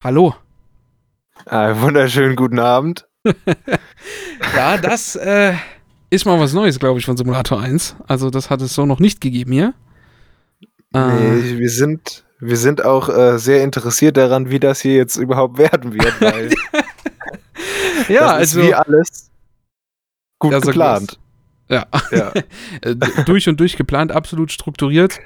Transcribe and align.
Hallo. 0.00 0.32
Einen 1.46 1.80
wunderschönen 1.80 2.36
guten 2.36 2.60
Abend. 2.60 3.08
ja, 4.54 4.76
das 4.78 5.16
äh, 5.16 5.54
ist 6.08 6.24
mal 6.24 6.38
was 6.38 6.52
Neues, 6.52 6.78
glaube 6.78 7.00
ich, 7.00 7.04
von 7.04 7.16
Simulator 7.16 7.60
1. 7.60 7.96
Also, 8.06 8.30
das 8.30 8.48
hat 8.48 8.62
es 8.62 8.74
so 8.74 8.86
noch 8.86 9.00
nicht 9.00 9.20
gegeben 9.20 9.50
hier. 9.50 9.74
Äh, 10.94 11.00
nee, 11.00 11.58
wir 11.58 11.70
sind, 11.70 12.24
wir 12.38 12.56
sind 12.56 12.84
auch 12.84 13.08
äh, 13.08 13.38
sehr 13.38 13.64
interessiert 13.64 14.16
daran, 14.16 14.50
wie 14.50 14.60
das 14.60 14.80
hier 14.80 14.94
jetzt 14.94 15.16
überhaupt 15.16 15.58
werden 15.58 15.92
wird, 15.92 16.20
weil 16.20 16.50
ja, 18.08 18.28
also 18.28 18.62
wie 18.62 18.74
alles 18.74 19.32
gut 20.38 20.52
ja, 20.52 20.60
geplant. 20.60 21.18
Ja, 21.68 21.86
ja. 22.10 22.32
Äh, 22.82 22.94
durch 23.24 23.48
und 23.48 23.58
durch 23.60 23.76
geplant, 23.76 24.12
absolut 24.12 24.52
strukturiert. 24.52 25.20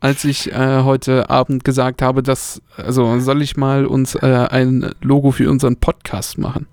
Als 0.00 0.24
ich 0.24 0.52
äh, 0.52 0.82
heute 0.82 1.28
Abend 1.28 1.64
gesagt 1.64 2.02
habe, 2.02 2.22
dass, 2.22 2.62
also 2.76 3.18
soll 3.18 3.42
ich 3.42 3.56
mal 3.56 3.86
uns 3.86 4.14
äh, 4.14 4.46
ein 4.50 4.92
Logo 5.00 5.32
für 5.32 5.50
unseren 5.50 5.76
Podcast 5.76 6.38
machen? 6.38 6.66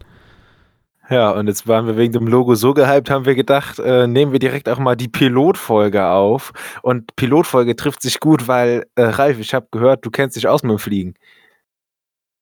Ja, 1.09 1.31
und 1.31 1.47
jetzt 1.47 1.67
waren 1.67 1.85
wir 1.85 1.97
wegen 1.97 2.13
dem 2.13 2.27
Logo 2.27 2.55
so 2.55 2.73
gehypt, 2.73 3.09
haben 3.09 3.25
wir 3.25 3.35
gedacht, 3.35 3.79
äh, 3.79 4.07
nehmen 4.07 4.31
wir 4.31 4.39
direkt 4.39 4.67
auch 4.69 4.79
mal 4.79 4.95
die 4.95 5.07
Pilotfolge 5.07 6.05
auf. 6.05 6.51
Und 6.81 7.15
Pilotfolge 7.15 7.75
trifft 7.75 8.01
sich 8.01 8.19
gut, 8.19 8.47
weil, 8.47 8.85
äh, 8.95 9.03
Ralf, 9.03 9.39
ich 9.39 9.53
habe 9.53 9.67
gehört, 9.71 10.05
du 10.05 10.09
kennst 10.09 10.35
dich 10.35 10.47
aus 10.47 10.63
mit 10.63 10.71
dem 10.71 10.79
Fliegen. 10.79 11.13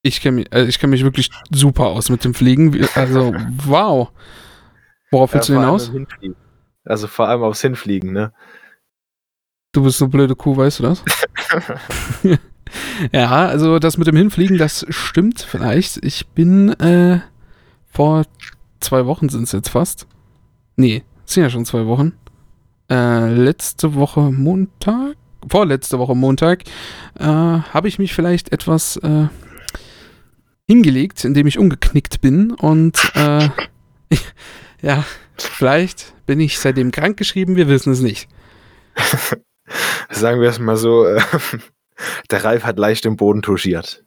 Ich 0.02 0.22
kenne 0.22 0.38
mich, 0.38 0.53
äh, 0.53 0.67
kenn 0.67 0.89
mich 0.89 1.03
wirklich 1.03 1.30
super 1.50 1.88
aus 1.88 2.09
mit 2.09 2.23
dem 2.23 2.34
Fliegen. 2.34 2.88
Also, 2.95 3.34
wow. 3.66 4.09
Worauf 5.11 5.34
willst 5.34 5.50
ja, 5.50 5.55
du 5.55 5.61
hinaus? 5.61 5.91
Also 6.86 7.08
vor 7.08 7.28
allem 7.28 7.44
aufs 7.44 7.62
Hinfliegen, 7.62 8.12
ne? 8.12 8.34
Du 9.72 9.84
bist 9.84 9.98
so 9.98 10.08
blöde 10.08 10.36
Kuh, 10.36 10.55
weißt 10.55 10.80
du 10.80 10.84
das? 10.84 11.04
ja, 13.12 13.30
also 13.30 13.80
das 13.80 13.98
mit 13.98 14.08
dem 14.08 14.16
Hinfliegen, 14.16 14.58
das 14.58 14.86
stimmt 14.90 15.42
vielleicht. 15.42 16.04
Ich 16.04 16.28
bin 16.28 16.70
äh, 16.80 17.22
vor 17.90 18.26
zwei 18.80 19.06
Wochen 19.06 19.30
sind 19.30 19.44
es 19.44 19.52
jetzt 19.52 19.70
fast. 19.70 20.08
Nee, 20.75 21.03
es 21.25 21.34
sind 21.34 21.44
ja 21.44 21.50
schon 21.50 21.66
zwei 21.66 21.86
Wochen. 21.86 22.14
Äh, 22.90 23.34
letzte 23.34 23.95
Woche 23.95 24.31
Montag, 24.31 25.16
vorletzte 25.47 26.00
Woche 26.00 26.16
Montag, 26.16 26.64
äh, 27.18 27.23
habe 27.25 27.88
ich 27.88 28.00
mich 28.00 28.14
vielleicht 28.14 28.52
etwas 28.52 28.97
äh, 28.97 29.28
hingelegt, 30.68 31.23
indem 31.23 31.47
ich 31.47 31.59
umgeknickt 31.59 32.22
bin 32.22 32.52
und 32.52 32.97
äh, 33.16 33.50
ja, 34.84 35.06
vielleicht 35.38 36.14
bin 36.26 36.39
ich 36.39 36.59
seitdem 36.59 36.92
krank 36.92 37.17
geschrieben, 37.17 37.56
wir 37.56 37.67
wissen 37.67 37.94
es 37.94 38.02
nicht. 38.02 38.28
Sagen 40.09 40.42
wir 40.42 40.50
es 40.50 40.59
mal 40.59 40.75
so, 40.75 41.06
äh, 41.06 41.22
der 42.30 42.44
Ralf 42.44 42.64
hat 42.64 42.78
leicht 42.78 43.06
den 43.06 43.16
Boden 43.16 43.42
touchiert. 43.42 44.03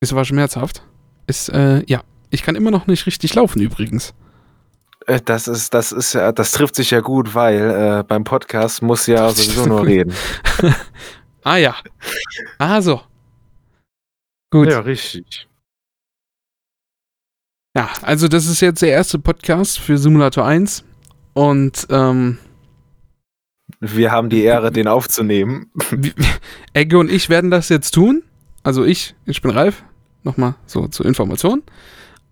Es 0.00 0.14
war 0.14 0.24
schmerzhaft. 0.24 0.82
Es, 1.26 1.48
äh, 1.48 1.82
ja, 1.86 2.02
ich 2.30 2.42
kann 2.42 2.56
immer 2.56 2.70
noch 2.70 2.86
nicht 2.86 3.06
richtig 3.06 3.34
laufen 3.34 3.60
übrigens. 3.60 4.14
Äh, 5.06 5.20
das 5.24 5.48
ist, 5.48 5.72
das 5.72 5.92
ist 5.92 6.12
ja, 6.12 6.30
das 6.30 6.52
trifft 6.52 6.74
sich 6.74 6.90
ja 6.90 7.00
gut, 7.00 7.34
weil 7.34 7.70
äh, 8.00 8.04
beim 8.06 8.24
Podcast 8.24 8.82
muss 8.82 9.06
ja 9.06 9.30
sowieso 9.30 9.66
nur 9.66 9.86
reden. 9.86 10.14
ah 11.42 11.56
ja. 11.56 11.74
Ah 12.58 12.82
so. 12.82 13.00
Gut. 14.50 14.68
Ja, 14.68 14.80
richtig. 14.80 15.48
Ja, 17.78 17.88
also 18.02 18.26
das 18.26 18.46
ist 18.46 18.60
jetzt 18.60 18.82
der 18.82 18.90
erste 18.90 19.20
Podcast 19.20 19.78
für 19.78 19.98
Simulator 19.98 20.44
1 20.44 20.82
und 21.32 21.86
ähm, 21.90 22.38
wir 23.78 24.10
haben 24.10 24.30
die 24.30 24.42
Ehre, 24.42 24.72
den 24.72 24.88
aufzunehmen. 24.88 25.70
Egge 26.72 26.98
und 26.98 27.08
ich 27.08 27.28
werden 27.28 27.52
das 27.52 27.68
jetzt 27.68 27.92
tun. 27.92 28.24
Also 28.64 28.84
ich, 28.84 29.14
ich 29.26 29.42
bin 29.42 29.52
Ralf. 29.52 29.84
Nochmal 30.24 30.56
so 30.66 30.88
zur 30.88 31.06
Information. 31.06 31.62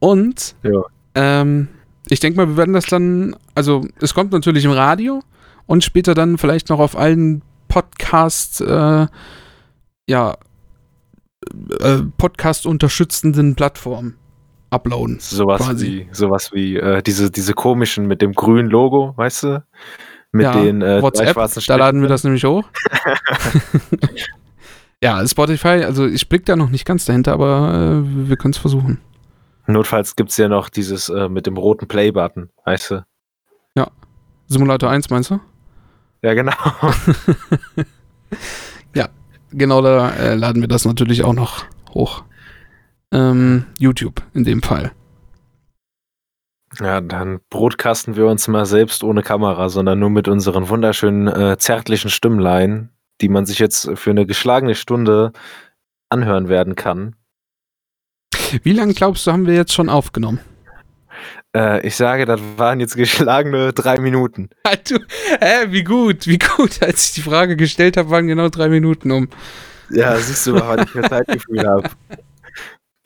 Und 0.01 0.57
ja. 0.65 0.83
ähm, 1.15 1.69
ich 2.09 2.19
denke 2.19 2.39
mal, 2.39 2.49
wir 2.49 2.57
werden 2.57 2.75
das 2.75 2.87
dann, 2.87 3.37
also 3.55 3.87
es 4.01 4.15
kommt 4.15 4.33
natürlich 4.33 4.65
im 4.65 4.73
Radio 4.73 5.23
und 5.67 5.85
später 5.85 6.15
dann 6.15 6.39
vielleicht 6.39 6.71
noch 6.71 6.81
auf 6.81 6.97
allen 6.97 7.43
Podcast, 7.69 8.63
äh, 8.63 9.07
ja, 10.09 10.39
äh, 11.79 11.99
Podcast 12.17 12.67
unterstützenden 12.67 13.55
Plattformen 13.55 14.17
uploaden. 14.71 15.19
Sowas 15.21 15.63
quasi. 15.63 15.87
wie, 15.87 16.09
sowas 16.13 16.53
wie 16.53 16.77
äh, 16.77 17.03
diese, 17.03 17.31
diese 17.31 17.55
komischen 17.55 18.07
mit 18.07 18.23
dem 18.23 18.33
grünen 18.33 18.69
Logo, 18.69 19.15
weißt 19.17 19.43
du? 19.45 19.65
Mit 20.33 20.45
ja, 20.45 20.53
den 20.53 20.83
äh, 20.83 21.01
WhatsApp, 21.01 21.37
da 21.67 21.77
laden 21.77 22.03
wir 22.03 22.09
das 22.09 22.25
nämlich 22.25 22.45
hoch. 22.45 22.65
ja, 25.03 25.27
Spotify, 25.27 25.85
also 25.85 26.07
ich 26.07 26.29
blick 26.29 26.45
da 26.45 26.57
noch 26.57 26.69
nicht 26.69 26.85
ganz 26.85 27.05
dahinter, 27.05 27.33
aber 27.33 28.03
äh, 28.05 28.29
wir 28.29 28.37
können 28.37 28.53
es 28.53 28.59
versuchen. 28.59 29.01
Notfalls 29.67 30.15
gibt 30.15 30.31
es 30.31 30.37
ja 30.37 30.49
noch 30.49 30.69
dieses 30.69 31.09
äh, 31.09 31.29
mit 31.29 31.47
dem 31.47 31.57
roten 31.57 31.89
Play-Button, 31.89 32.51
weißt 32.65 32.91
du? 32.91 33.05
Ja. 33.77 33.89
Simulator 34.47 34.91
1 34.91 35.11
meinst 35.11 35.31
du? 35.31 35.41
Ja, 36.23 36.35
genau. 36.35 36.55
ja, 38.95 39.09
genau 39.51 39.83
da 39.83 40.11
äh, 40.11 40.35
laden 40.35 40.61
wir 40.61 40.69
das 40.69 40.85
natürlich 40.85 41.25
auch 41.25 41.35
noch 41.35 41.65
hoch. 41.95 42.25
Ähm, 43.13 43.67
YouTube 43.79 44.23
in 44.35 44.45
dem 44.45 44.63
Fall. 44.63 44.93
Ja, 46.81 47.01
dann 47.01 47.41
brotkasten 47.49 48.17
wir 48.17 48.27
uns 48.27 48.49
mal 48.49 48.67
selbst 48.67 49.03
ohne 49.03 49.23
Kamera, 49.23 49.69
sondern 49.69 49.99
nur 49.99 50.11
mit 50.11 50.29
unseren 50.29 50.69
wunderschönen, 50.69 51.29
äh, 51.29 51.57
zärtlichen 51.59 52.11
Stimmlein, 52.11 52.91
die 53.21 53.29
man 53.29 53.47
sich 53.47 53.59
jetzt 53.59 53.91
für 53.95 54.11
eine 54.11 54.27
geschlagene 54.27 54.75
Stunde 54.75 55.33
anhören 56.11 56.49
werden 56.49 56.75
kann. 56.75 57.17
Wie 58.63 58.73
lange 58.73 58.95
glaubst 58.95 59.27
du, 59.27 59.33
haben 59.33 59.47
wir 59.47 59.55
jetzt 59.55 59.73
schon 59.73 59.89
aufgenommen? 59.89 60.41
Äh, 61.57 61.87
ich 61.87 61.97
sage, 61.97 62.27
das 62.27 62.41
waren 62.57 62.81
jetzt 62.81 62.97
geschlagene 62.97 63.73
drei 63.73 63.99
Minuten. 63.99 64.51
du, 64.89 64.99
hä, 65.41 65.67
wie 65.69 65.85
gut, 65.85 66.27
wie 66.27 66.39
gut. 66.39 66.79
Als 66.83 67.09
ich 67.09 67.15
die 67.15 67.23
Frage 67.23 67.57
gestellt 67.57 67.97
habe, 67.97 68.11
waren 68.11 68.27
genau 68.27 68.49
drei 68.49 68.69
Minuten 68.69 69.11
um. 69.11 69.29
Ja, 69.91 70.17
siehst 70.17 70.47
du 70.47 70.55
mal, 70.55 70.77
was 70.77 70.87
ich 70.87 70.91
für 70.91 71.03
Zeitgefühl 71.03 71.67
habe. 71.67 71.89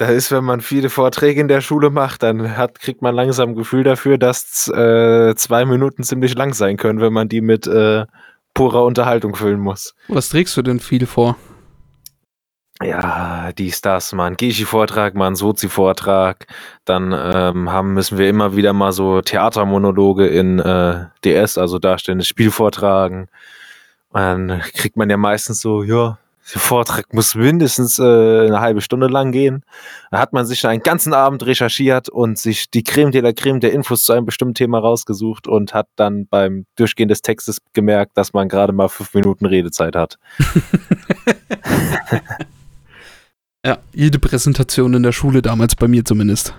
Da 0.01 0.07
ist, 0.07 0.33
wenn 0.33 0.45
man 0.45 0.63
viele 0.63 0.89
Vorträge 0.89 1.43
in 1.43 1.49
der 1.49 1.61
Schule 1.61 1.91
macht, 1.91 2.23
dann 2.23 2.57
hat, 2.57 2.81
kriegt 2.81 3.03
man 3.03 3.15
langsam 3.15 3.51
ein 3.51 3.55
Gefühl 3.55 3.85
dafür, 3.85 4.17
dass 4.17 4.67
äh, 4.69 5.35
zwei 5.37 5.67
Minuten 5.67 6.05
ziemlich 6.05 6.35
lang 6.35 6.55
sein 6.55 6.79
können, 6.79 7.03
wenn 7.03 7.13
man 7.13 7.29
die 7.29 7.43
mit 7.43 7.67
äh, 7.67 8.07
purer 8.55 8.87
Unterhaltung 8.87 9.37
füllen 9.37 9.61
muss. 9.61 9.95
Was 10.09 10.31
trägst 10.31 10.57
du 10.57 10.63
denn 10.63 10.81
viel 10.81 11.05
vor? 11.05 11.37
Ja, 12.83 13.53
dies, 13.53 13.83
das, 13.83 14.15
mal 14.15 14.29
ein 14.29 14.39
Geschi-Vortrag, 14.39 15.15
mal 15.17 15.27
ein 15.27 15.37
Sozi-Vortrag. 15.37 16.47
Dann 16.87 17.13
ähm, 17.13 17.71
haben, 17.71 17.93
müssen 17.93 18.17
wir 18.17 18.27
immer 18.31 18.57
wieder 18.57 18.73
mal 18.73 18.93
so 18.93 19.21
Theatermonologe 19.21 20.29
in 20.29 20.61
äh, 20.61 21.09
DS, 21.27 21.59
also 21.59 21.79
darstellendes 21.79 22.27
Spiel 22.27 22.51
vortragen. 22.51 23.29
Dann 24.15 24.63
kriegt 24.73 24.97
man 24.97 25.11
ja 25.11 25.19
meistens 25.19 25.61
so, 25.61 25.83
ja, 25.83 26.17
der 26.55 26.61
Vortrag 26.61 27.13
muss 27.15 27.35
mindestens 27.35 27.99
äh, 27.99 28.03
eine 28.03 28.61
halbe 28.61 28.81
Stunde 28.81 29.07
lang 29.07 29.31
gehen. 29.33 29.65
Da 30.11 30.19
hat 30.19 30.33
man 30.33 30.47
sich 30.47 30.67
einen 30.67 30.83
ganzen 30.83 31.13
Abend 31.13 31.47
recherchiert 31.47 32.09
und 32.09 32.39
sich 32.39 32.71
die 32.71 32.83
Creme 32.83 33.13
de 33.13 33.21
la 33.21 33.33
Creme 33.33 33.61
der 33.61 33.73
Infos 33.73 34.05
zu 34.05 34.13
einem 34.13 34.27
bestimmten 34.27 34.55
Thema 34.55 34.79
rausgesucht 34.79 35.47
und 35.47 35.75
hat 35.75 35.89
dann 35.97 36.27
beim 36.27 36.67
Durchgehen 36.77 37.09
des 37.09 37.23
Textes 37.23 37.59
gemerkt, 37.73 38.17
dass 38.17 38.33
man 38.33 38.49
gerade 38.49 38.73
mal 38.73 38.89
fünf 38.89 39.15
Minuten 39.15 39.47
Redezeit 39.47 39.95
hat. 39.95 40.19
ja, 43.65 43.79
jede 43.93 44.19
Präsentation 44.19 44.95
in 44.95 45.03
der 45.03 45.13
Schule 45.13 45.43
damals 45.43 45.77
bei 45.77 45.89
mir 45.89 46.05
zumindest. 46.05 46.55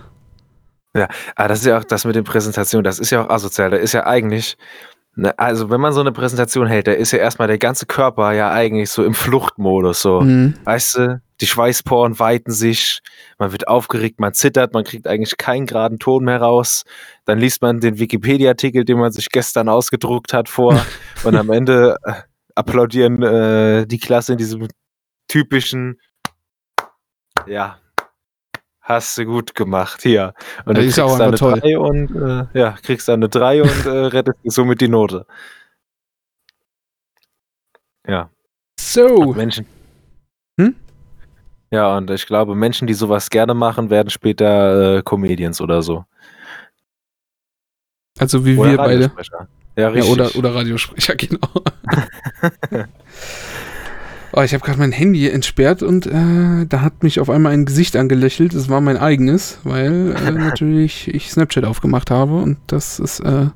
Ja, 0.95 1.07
aber 1.35 1.47
das 1.49 1.59
ist 1.59 1.65
ja 1.65 1.77
auch 1.77 1.83
das 1.85 2.03
mit 2.03 2.15
den 2.15 2.25
Präsentationen, 2.25 2.83
das 2.83 2.99
ist 2.99 3.11
ja 3.11 3.23
auch 3.23 3.29
asozial. 3.29 3.69
Da 3.69 3.77
ist 3.77 3.93
ja 3.93 4.05
eigentlich, 4.05 4.57
Ne, 5.15 5.37
also 5.37 5.69
wenn 5.69 5.81
man 5.81 5.91
so 5.91 5.99
eine 5.99 6.13
Präsentation 6.13 6.67
hält, 6.67 6.87
da 6.87 6.93
ist 6.93 7.11
ja 7.11 7.19
erstmal 7.19 7.49
der 7.49 7.57
ganze 7.57 7.85
Körper 7.85 8.31
ja 8.31 8.51
eigentlich 8.51 8.89
so 8.89 9.03
im 9.03 9.13
Fluchtmodus. 9.13 10.01
So, 10.01 10.21
mhm. 10.21 10.53
weißt 10.63 10.95
du, 10.95 11.21
die 11.41 11.47
Schweißporen 11.47 12.17
weiten 12.17 12.51
sich, 12.51 13.01
man 13.37 13.51
wird 13.51 13.67
aufgeregt, 13.67 14.21
man 14.21 14.33
zittert, 14.33 14.73
man 14.73 14.85
kriegt 14.85 15.07
eigentlich 15.07 15.35
keinen 15.37 15.65
geraden 15.65 15.99
Ton 15.99 16.23
mehr 16.23 16.39
raus. 16.39 16.83
Dann 17.25 17.39
liest 17.39 17.61
man 17.61 17.81
den 17.81 17.99
Wikipedia-Artikel, 17.99 18.85
den 18.85 18.99
man 18.99 19.11
sich 19.11 19.29
gestern 19.29 19.67
ausgedruckt 19.67 20.33
hat, 20.33 20.47
vor 20.47 20.79
und 21.25 21.35
am 21.35 21.51
Ende 21.51 21.97
äh, 22.03 22.13
applaudieren 22.55 23.21
äh, 23.21 23.85
die 23.85 23.99
Klasse 23.99 24.31
in 24.33 24.37
diesem 24.37 24.69
typischen, 25.27 25.99
ja, 27.47 27.80
hast 28.81 29.17
du 29.17 29.25
gut 29.25 29.55
gemacht, 29.55 30.01
hier. 30.01 30.33
Und 30.65 30.77
du 30.77 30.81
kriegst 30.81 30.97
dann 30.97 31.21
eine 31.21 31.37
toll. 31.37 31.59
3 31.59 31.77
und 31.77 32.15
äh, 32.15 32.59
ja, 32.59 32.71
kriegst 32.83 33.07
dann 33.07 33.19
eine 33.19 33.29
3 33.29 33.61
und 33.61 33.85
äh, 33.85 33.89
rettest 34.07 34.37
somit 34.43 34.81
die 34.81 34.87
Note. 34.87 35.25
Ja. 38.07 38.29
So. 38.79 39.05
Und 39.07 39.37
Menschen. 39.37 39.65
Hm? 40.59 40.75
Ja, 41.71 41.95
und 41.97 42.09
ich 42.09 42.25
glaube, 42.25 42.55
Menschen, 42.55 42.87
die 42.87 42.93
sowas 42.93 43.29
gerne 43.29 43.53
machen, 43.53 43.89
werden 43.89 44.09
später 44.09 44.97
äh, 44.97 45.01
Comedians 45.03 45.61
oder 45.61 45.81
so. 45.81 46.05
Also 48.19 48.45
wie 48.45 48.57
oder 48.57 48.71
wir 48.71 48.77
beide. 48.77 49.11
Ja, 49.77 49.87
richtig. 49.87 50.05
Ja, 50.05 50.13
oder, 50.13 50.35
oder 50.35 50.53
Radiosprecher, 50.53 51.15
genau. 51.17 51.47
Oh, 54.33 54.41
ich 54.41 54.53
habe 54.53 54.63
gerade 54.63 54.79
mein 54.79 54.93
Handy 54.93 55.27
entsperrt 55.29 55.83
und 55.83 56.05
äh, 56.05 56.65
da 56.67 56.81
hat 56.81 57.03
mich 57.03 57.19
auf 57.19 57.29
einmal 57.29 57.51
ein 57.53 57.65
Gesicht 57.65 57.97
angelächelt. 57.97 58.53
Das 58.53 58.69
war 58.69 58.79
mein 58.79 58.97
eigenes, 58.97 59.59
weil 59.63 60.15
äh, 60.15 60.31
natürlich 60.31 61.13
ich 61.13 61.31
Snapchat 61.31 61.65
aufgemacht 61.65 62.11
habe 62.11 62.35
und 62.35 62.57
das 62.67 62.99
ist 62.99 63.19
äh, 63.19 63.47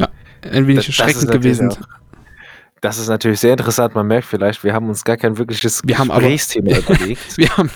ja, 0.00 0.08
ein 0.42 0.66
wenig 0.66 0.86
das, 0.86 0.98
erschreckend 0.98 1.28
das 1.28 1.36
gewesen. 1.36 1.70
Auch, 1.70 1.97
das 2.80 2.98
ist 2.98 3.08
natürlich 3.08 3.40
sehr 3.40 3.52
interessant. 3.52 3.94
Man 3.94 4.06
merkt 4.06 4.26
vielleicht, 4.26 4.62
wir 4.62 4.72
haben 4.72 4.88
uns 4.88 5.04
gar 5.04 5.16
kein 5.16 5.38
wirkliches 5.38 5.82
wir 5.84 5.96
Gesprächsthema 5.96 6.76
aber, 6.76 6.78
überlegt. 6.94 7.36
wir 7.36 7.48
haben, 7.56 7.70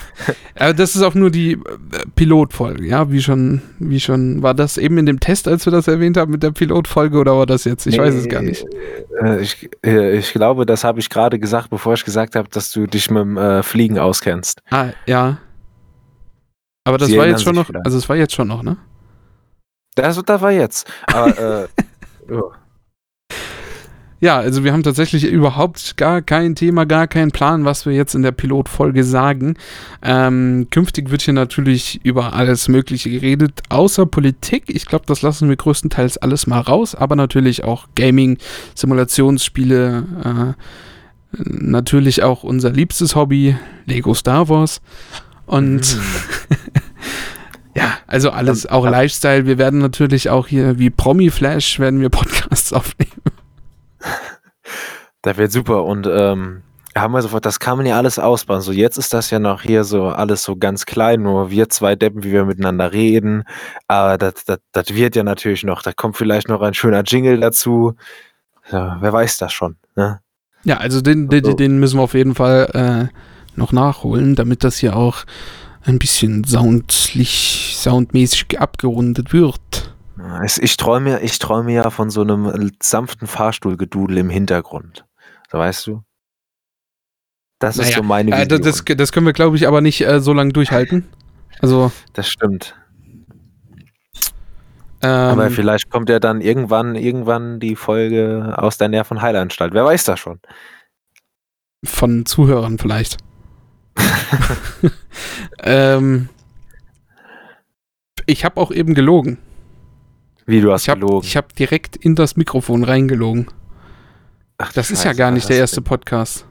aber 0.55 0.73
das 0.73 0.95
ist 0.95 1.01
auch 1.01 1.13
nur 1.13 1.29
die 1.29 1.53
äh, 1.53 1.57
Pilotfolge, 2.15 2.85
ja, 2.85 3.11
wie 3.11 3.21
schon, 3.21 3.61
wie 3.79 3.99
schon, 3.99 4.41
war 4.41 4.53
das 4.53 4.77
eben 4.77 4.97
in 4.97 5.05
dem 5.05 5.19
Test, 5.19 5.47
als 5.47 5.65
wir 5.65 5.71
das 5.71 5.87
erwähnt 5.87 6.17
haben 6.17 6.31
mit 6.31 6.43
der 6.43 6.51
Pilotfolge 6.51 7.17
oder 7.17 7.37
war 7.37 7.45
das 7.45 7.65
jetzt? 7.65 7.85
Ich 7.85 7.97
nee, 7.97 8.01
weiß 8.01 8.15
es 8.15 8.29
gar 8.29 8.41
nicht. 8.41 8.65
Äh, 9.21 9.41
ich, 9.41 9.69
äh, 9.85 10.17
ich 10.17 10.31
glaube, 10.33 10.65
das 10.65 10.83
habe 10.83 10.99
ich 10.99 11.09
gerade 11.09 11.39
gesagt, 11.39 11.69
bevor 11.69 11.93
ich 11.93 12.05
gesagt 12.05 12.35
habe, 12.35 12.47
dass 12.49 12.71
du 12.71 12.87
dich 12.87 13.09
mit 13.09 13.21
dem 13.21 13.37
äh, 13.37 13.63
Fliegen 13.63 13.99
auskennst. 13.99 14.61
Ah, 14.69 14.87
ja. 15.05 15.37
Aber 16.85 16.97
das 16.97 17.09
Sie 17.09 17.17
war 17.17 17.27
jetzt 17.27 17.43
schon 17.43 17.55
noch, 17.55 17.67
vielleicht. 17.67 17.85
also 17.85 17.97
es 17.97 18.09
war 18.09 18.15
jetzt 18.15 18.33
schon 18.33 18.47
noch, 18.47 18.63
ne? 18.63 18.77
Das, 19.95 20.21
das 20.23 20.41
war 20.41 20.51
jetzt. 20.51 20.91
Aber, 21.07 21.63
äh, 21.63 21.67
oh. 22.33 22.51
Ja, 24.23 24.39
also 24.39 24.63
wir 24.63 24.71
haben 24.71 24.83
tatsächlich 24.83 25.25
überhaupt 25.25 25.97
gar 25.97 26.21
kein 26.21 26.55
Thema, 26.55 26.85
gar 26.85 27.07
keinen 27.07 27.31
Plan, 27.31 27.65
was 27.65 27.85
wir 27.85 27.91
jetzt 27.91 28.15
in 28.15 28.21
der 28.21 28.31
Pilotfolge 28.31 29.03
sagen. 29.03 29.55
Ähm, 30.01 30.67
künftig 30.71 31.11
wird 31.11 31.23
hier 31.23 31.33
natürlich 31.33 31.99
über 32.05 32.31
alles 32.31 32.69
Mögliche 32.69 33.09
geredet, 33.09 33.63
außer 33.67 34.05
Politik. 34.05 34.63
Ich 34.67 34.85
glaube, 34.85 35.03
das 35.07 35.23
lassen 35.23 35.49
wir 35.49 35.57
größtenteils 35.57 36.19
alles 36.19 36.47
mal 36.47 36.61
raus, 36.61 36.95
aber 36.95 37.17
natürlich 37.17 37.65
auch 37.65 37.87
Gaming, 37.95 38.37
Simulationsspiele, 38.75 40.05
äh, 40.23 41.37
natürlich 41.37 42.23
auch 42.23 42.43
unser 42.43 42.69
liebstes 42.69 43.17
Hobby, 43.17 43.57
Lego 43.87 44.13
Star 44.13 44.47
Wars. 44.47 44.79
Und 45.47 45.97
mhm. 45.97 46.57
ja, 47.75 47.97
also 48.07 48.29
alles, 48.29 48.67
auch 48.67 48.85
Lifestyle. 48.85 49.45
Wir 49.45 49.57
werden 49.57 49.79
natürlich 49.79 50.29
auch 50.29 50.47
hier 50.47 50.79
wie 50.79 50.89
Promi 50.89 51.29
Flash 51.29 51.77
werden 51.77 51.99
wir 51.99 52.07
Podcasts 52.07 52.71
aufnehmen. 52.71 53.32
Das 55.25 55.37
wird 55.37 55.53
super 55.53 55.85
und 55.85 56.05
ähm, 56.05 56.63
haben 56.95 57.13
wir 57.13 57.21
sofort, 57.21 57.45
das 57.45 57.59
kann 57.59 57.77
man 57.77 57.85
ja 57.85 57.97
alles 57.97 58.19
ausbauen. 58.19 58.61
So 58.61 58.71
jetzt 58.71 58.97
ist 58.97 59.13
das 59.13 59.29
ja 59.29 59.39
noch 59.39 59.61
hier 59.61 59.83
so 59.83 60.07
alles 60.07 60.43
so 60.43 60.55
ganz 60.55 60.85
klein, 60.85 61.23
nur 61.23 61.49
wir 61.49 61.69
zwei 61.69 61.95
Deppen, 61.95 62.23
wie 62.23 62.31
wir 62.31 62.45
miteinander 62.45 62.91
reden. 62.91 63.43
Aber 63.87 64.17
das, 64.17 64.45
das, 64.45 64.59
das 64.71 64.93
wird 64.93 65.15
ja 65.15 65.23
natürlich 65.23 65.63
noch, 65.63 65.81
da 65.81 65.93
kommt 65.93 66.17
vielleicht 66.17 66.49
noch 66.49 66.61
ein 66.61 66.73
schöner 66.73 67.03
Jingle 67.03 67.39
dazu. 67.39 67.93
Ja, 68.71 68.97
wer 68.99 69.13
weiß 69.13 69.37
das 69.37 69.53
schon. 69.53 69.77
Ne? 69.95 70.19
Ja, 70.63 70.77
also 70.77 71.01
den, 71.01 71.29
den, 71.29 71.57
den, 71.57 71.79
müssen 71.79 71.99
wir 71.99 72.03
auf 72.03 72.13
jeden 72.13 72.35
Fall 72.35 73.09
äh, 73.11 73.59
noch 73.59 73.71
nachholen, 73.71 74.35
damit 74.35 74.63
das 74.63 74.77
hier 74.77 74.95
auch 74.95 75.25
ein 75.83 75.99
bisschen 75.99 76.43
soundlich, 76.43 77.75
soundmäßig 77.77 78.59
abgerundet 78.59 79.33
wird. 79.33 79.92
Ich 80.61 80.77
träume, 80.77 81.21
ich 81.21 81.39
träume 81.39 81.73
ja 81.73 81.89
von 81.89 82.09
so 82.09 82.21
einem 82.21 82.71
sanften 82.81 83.27
Fahrstuhlgedudel 83.27 84.17
im 84.19 84.29
Hintergrund. 84.29 85.05
So 85.51 85.57
weißt 85.57 85.87
du? 85.87 86.03
Das 87.59 87.77
naja, 87.77 87.89
ist 87.89 87.95
so 87.95 88.03
meine 88.03 88.31
Vision. 88.31 88.59
Äh, 88.59 88.63
das, 88.63 88.83
das, 88.85 89.11
können 89.11 89.25
wir, 89.25 89.33
glaube 89.33 89.55
ich, 89.55 89.67
aber 89.67 89.81
nicht 89.81 90.01
äh, 90.01 90.19
so 90.19 90.33
lange 90.33 90.53
durchhalten. 90.53 91.07
Also. 91.59 91.91
Das 92.13 92.27
stimmt. 92.27 92.75
Ähm, 95.01 95.09
aber 95.09 95.49
vielleicht 95.49 95.89
kommt 95.89 96.09
ja 96.09 96.19
dann 96.19 96.41
irgendwann, 96.41 96.95
irgendwann 96.95 97.59
die 97.59 97.75
Folge 97.75 98.53
aus 98.57 98.77
der 98.77 98.89
Nerv- 98.89 99.11
und 99.11 99.21
Heilanstalt. 99.21 99.73
Wer 99.73 99.85
weiß 99.85 100.05
das 100.05 100.19
schon? 100.19 100.39
Von 101.83 102.25
Zuhörern 102.25 102.77
vielleicht. 102.77 103.17
ähm, 105.63 106.29
ich 108.25 108.45
habe 108.45 108.59
auch 108.59 108.71
eben 108.71 108.93
gelogen. 108.93 109.37
Wie, 110.45 110.61
du 110.61 110.71
hast 110.71 110.83
ich 110.83 110.89
hab, 110.89 110.99
gelogen? 110.99 111.25
Ich 111.25 111.37
habe 111.37 111.47
direkt 111.57 111.95
in 111.95 112.15
das 112.15 112.35
Mikrofon 112.35 112.83
reingelogen. 112.83 113.47
Ach, 114.57 114.71
das 114.73 114.87
Scheiße, 114.87 114.93
ist 114.93 115.03
ja 115.05 115.13
gar 115.13 115.31
nicht 115.31 115.49
der 115.49 115.57
erste 115.57 115.81
Podcast. 115.81 116.45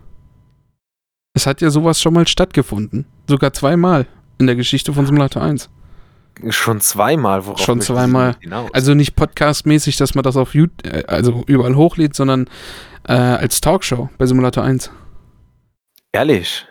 Es 1.35 1.47
hat 1.47 1.61
ja 1.61 1.71
sowas 1.71 2.01
schon 2.01 2.15
mal 2.15 2.27
stattgefunden. 2.27 3.07
Sogar 3.27 3.53
zweimal 3.53 4.07
in 4.39 4.47
der 4.47 4.57
Geschichte 4.57 4.93
von 4.93 5.07
Simulator 5.07 5.43
1. 5.43 5.71
Schon 6.49 6.81
zweimal, 6.81 7.47
worauf 7.47 7.61
Schon 7.61 7.81
zweimal. 7.81 8.37
Also 8.73 8.95
nicht 8.95 9.17
podcastmäßig, 9.17 9.97
dass 9.97 10.15
man 10.15 10.25
das 10.25 10.37
auf 10.37 10.55
YouTube, 10.55 10.87
äh, 10.87 11.05
also 11.07 11.45
überall 11.47 11.77
hochlädt, 11.77 12.17
sondern 12.17 12.49
äh, 13.07 13.13
als 13.13 13.61
Talkshow 13.61 14.09
bei 14.19 14.27
Simulator 14.27 14.65
1. 14.65 14.91
Ehrlich? 16.13 16.67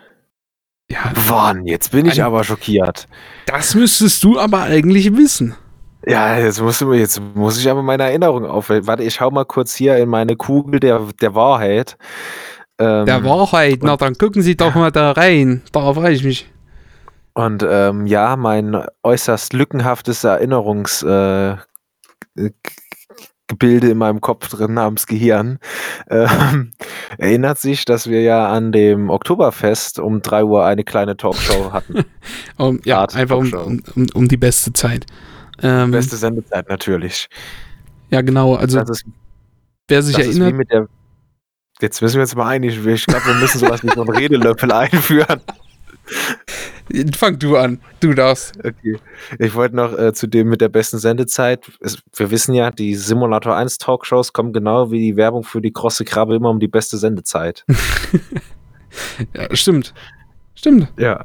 Ja. 0.90 1.12
Wann? 1.26 1.66
Jetzt 1.66 1.92
bin 1.92 2.06
ich 2.06 2.22
aber 2.22 2.44
schockiert. 2.44 3.08
Das 3.46 3.74
müsstest 3.74 4.22
du 4.24 4.38
aber 4.38 4.62
eigentlich 4.62 5.16
wissen. 5.16 5.54
Ja, 6.04 6.36
jetzt, 6.36 6.60
musst 6.60 6.80
du, 6.80 6.92
jetzt 6.92 7.20
muss 7.34 7.58
ich 7.58 7.70
aber 7.70 7.82
meine 7.82 8.04
Erinnerung 8.04 8.44
aufwählen. 8.44 8.86
Warte, 8.86 9.04
ich 9.04 9.14
schau 9.14 9.30
mal 9.30 9.44
kurz 9.44 9.74
hier 9.74 9.96
in 9.98 10.08
meine 10.08 10.36
Kugel 10.36 10.80
der, 10.80 11.00
der 11.20 11.34
Wahrheit. 11.34 11.96
Ähm, 12.78 13.06
der 13.06 13.24
Wahrheit, 13.24 13.80
na 13.82 13.96
dann 13.96 14.18
gucken 14.18 14.42
Sie 14.42 14.56
doch 14.56 14.74
mal 14.74 14.90
da 14.90 15.12
rein. 15.12 15.62
Da 15.72 15.94
freue 15.94 16.12
ich 16.12 16.24
mich. 16.24 16.50
Und 17.34 17.64
ähm, 17.68 18.06
ja, 18.06 18.36
mein 18.36 18.84
äußerst 19.02 19.52
lückenhaftes 19.52 20.24
Erinnerungsgebilde 20.24 21.62
äh, 22.36 23.90
in 23.90 23.98
meinem 23.98 24.20
Kopf 24.20 24.48
drin 24.48 24.74
namens 24.74 25.06
Gehirn 25.06 25.58
äh, 26.06 26.26
erinnert 27.18 27.58
sich, 27.58 27.84
dass 27.86 28.08
wir 28.08 28.20
ja 28.22 28.48
an 28.48 28.72
dem 28.72 29.08
Oktoberfest 29.08 29.98
um 29.98 30.20
3 30.20 30.44
Uhr 30.44 30.64
eine 30.66 30.84
kleine 30.84 31.16
Talkshow 31.16 31.72
hatten. 31.72 32.04
um, 32.58 32.80
ja, 32.84 32.98
Art 32.98 33.16
einfach 33.16 33.38
um, 33.38 33.80
um, 33.94 34.06
um, 34.12 34.28
die 34.28 34.36
beste 34.36 34.72
Zeit. 34.74 35.06
Ähm, 35.62 35.90
Beste 35.90 36.16
Sendezeit 36.16 36.68
natürlich. 36.68 37.28
Ja, 38.10 38.20
genau. 38.20 38.54
Also, 38.54 38.80
ist, 38.80 39.04
wer 39.88 40.02
sich 40.02 40.18
erinnert. 40.18 40.70
Der, 40.70 40.88
jetzt 41.80 42.02
müssen 42.02 42.16
wir 42.16 42.22
uns 42.22 42.34
mal 42.34 42.48
einig. 42.48 42.84
Ich 42.84 43.06
glaube, 43.06 43.26
wir 43.26 43.34
müssen 43.34 43.58
sowas 43.58 43.82
wie 43.82 43.88
so 43.88 44.02
einen 44.02 44.10
Redelöffel 44.10 44.72
einführen. 44.72 45.40
Fang 47.14 47.38
du 47.38 47.56
an, 47.56 47.80
du 48.00 48.12
darfst. 48.12 48.58
Okay. 48.58 48.98
Ich 49.38 49.54
wollte 49.54 49.76
noch 49.76 49.96
äh, 49.96 50.12
zu 50.12 50.26
dem 50.26 50.48
mit 50.48 50.60
der 50.60 50.68
besten 50.68 50.98
Sendezeit. 50.98 51.70
Es, 51.80 52.02
wir 52.14 52.30
wissen 52.30 52.54
ja, 52.54 52.70
die 52.70 52.94
Simulator 52.94 53.56
1 53.56 53.78
Talkshows 53.78 54.32
kommen 54.32 54.52
genau 54.52 54.90
wie 54.90 54.98
die 54.98 55.16
Werbung 55.16 55.44
für 55.44 55.62
die 55.62 55.72
krosse 55.72 56.04
Krabbe 56.04 56.34
immer 56.34 56.50
um 56.50 56.60
die 56.60 56.68
beste 56.68 56.98
Sendezeit. 56.98 57.64
ja, 59.34 59.54
stimmt. 59.56 59.94
Stimmt. 60.54 60.92
Ja. 60.98 61.24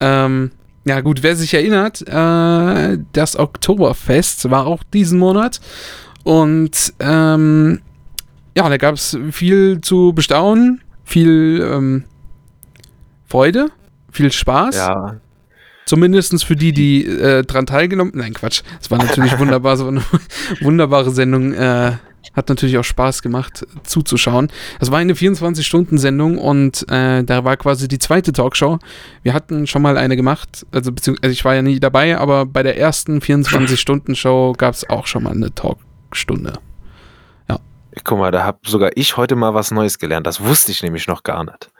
Ähm, 0.00 0.50
ja, 0.86 1.00
gut, 1.00 1.22
wer 1.22 1.34
sich 1.34 1.54
erinnert, 1.54 2.02
äh, 2.06 2.98
das 3.12 3.38
Oktoberfest 3.38 4.50
war 4.50 4.66
auch 4.66 4.82
diesen 4.82 5.18
Monat. 5.18 5.60
Und 6.24 6.94
ähm, 7.00 7.80
ja, 8.56 8.68
da 8.68 8.76
gab 8.76 8.94
es 8.94 9.18
viel 9.30 9.80
zu 9.80 10.12
bestaunen, 10.14 10.82
viel 11.04 11.66
ähm, 11.70 12.04
Freude, 13.26 13.68
viel 14.10 14.30
Spaß. 14.30 14.76
Ja. 14.76 15.16
Zumindest 15.86 16.44
für 16.44 16.56
die, 16.56 16.72
die 16.72 17.04
äh, 17.04 17.42
dran 17.42 17.66
teilgenommen 17.66 18.12
Nein, 18.14 18.32
Quatsch. 18.32 18.62
Es 18.80 18.90
war 18.90 18.98
natürlich 18.98 19.38
wunderbar, 19.38 19.76
so 19.76 19.88
eine 19.88 20.02
wunderbare 20.60 21.10
Sendung. 21.10 21.52
Äh, 21.52 21.92
hat 22.34 22.48
natürlich 22.48 22.76
auch 22.78 22.84
Spaß 22.84 23.22
gemacht 23.22 23.66
zuzuschauen. 23.84 24.50
Das 24.80 24.90
war 24.90 24.98
eine 24.98 25.14
24-Stunden-Sendung 25.14 26.38
und 26.38 26.86
äh, 26.90 27.22
da 27.24 27.44
war 27.44 27.56
quasi 27.56 27.88
die 27.88 27.98
zweite 27.98 28.32
Talkshow. 28.32 28.78
Wir 29.22 29.34
hatten 29.34 29.66
schon 29.66 29.82
mal 29.82 29.96
eine 29.96 30.16
gemacht, 30.16 30.66
also 30.72 30.92
beziehungsweise 30.92 31.32
ich 31.32 31.44
war 31.44 31.54
ja 31.54 31.62
nie 31.62 31.80
dabei, 31.80 32.18
aber 32.18 32.46
bei 32.46 32.62
der 32.62 32.78
ersten 32.78 33.18
24-Stunden-Show 33.18 34.54
gab 34.58 34.74
es 34.74 34.88
auch 34.88 35.06
schon 35.06 35.22
mal 35.22 35.32
eine 35.32 35.54
Talkstunde. 35.54 36.54
Ja. 37.48 37.58
Guck 38.02 38.18
mal, 38.18 38.30
da 38.30 38.44
habe 38.44 38.58
sogar 38.66 38.90
ich 38.96 39.16
heute 39.16 39.36
mal 39.36 39.54
was 39.54 39.70
Neues 39.70 39.98
gelernt. 39.98 40.26
Das 40.26 40.42
wusste 40.42 40.72
ich 40.72 40.82
nämlich 40.82 41.06
noch 41.06 41.22
gar 41.22 41.44
nicht. 41.44 41.70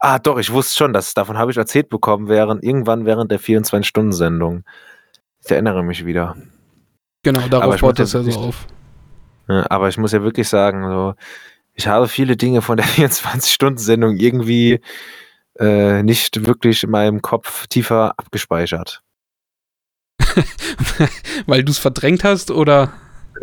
Ah, 0.00 0.18
doch, 0.18 0.38
ich 0.38 0.52
wusste 0.52 0.76
schon, 0.76 0.92
dass 0.92 1.14
davon 1.14 1.38
habe 1.38 1.52
ich 1.52 1.56
erzählt 1.56 1.88
bekommen, 1.88 2.28
während 2.28 2.64
irgendwann 2.64 3.06
während 3.06 3.30
der 3.30 3.38
24-Stunden-Sendung. 3.38 4.64
Ich 5.44 5.50
erinnere 5.50 5.84
mich 5.84 6.04
wieder. 6.04 6.36
Genau, 7.22 7.46
darauf 7.48 7.80
baut 7.80 7.98
das 7.98 8.12
ja 8.12 8.22
so 8.22 8.40
auf. 8.40 8.66
Aber 9.48 9.88
ich 9.88 9.98
muss 9.98 10.12
ja 10.12 10.22
wirklich 10.22 10.48
sagen, 10.48 10.88
so, 10.90 11.14
ich 11.74 11.86
habe 11.86 12.08
viele 12.08 12.36
Dinge 12.36 12.62
von 12.62 12.76
der 12.76 12.86
24-Stunden-Sendung 12.86 14.16
irgendwie 14.16 14.80
äh, 15.58 16.02
nicht 16.02 16.46
wirklich 16.46 16.84
in 16.84 16.90
meinem 16.90 17.22
Kopf 17.22 17.66
tiefer 17.66 18.14
abgespeichert. 18.16 19.02
Weil 21.46 21.64
du 21.64 21.72
es 21.72 21.78
verdrängt 21.78 22.24
hast 22.24 22.50
oder? 22.50 22.92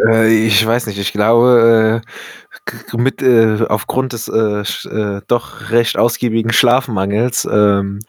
Äh, 0.07 0.45
ich 0.45 0.65
weiß 0.65 0.87
nicht, 0.87 0.99
ich 0.99 1.13
glaube, 1.13 2.01
äh, 2.91 2.97
mit, 2.97 3.21
äh, 3.21 3.65
aufgrund 3.67 4.13
des 4.13 4.27
äh, 4.27 4.61
äh, 4.89 5.21
doch 5.27 5.71
recht 5.71 5.97
ausgiebigen 5.97 6.51
Schlafmangels 6.53 7.47
ähm, 7.51 7.99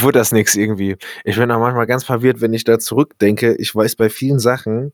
wurde 0.00 0.18
das 0.18 0.32
nichts 0.32 0.54
irgendwie. 0.54 0.96
Ich 1.24 1.36
bin 1.36 1.50
auch 1.50 1.60
manchmal 1.60 1.86
ganz 1.86 2.04
verwirrt, 2.04 2.40
wenn 2.40 2.54
ich 2.54 2.64
da 2.64 2.78
zurückdenke. 2.78 3.54
Ich 3.56 3.74
weiß 3.74 3.96
bei 3.96 4.08
vielen 4.08 4.38
Sachen, 4.38 4.92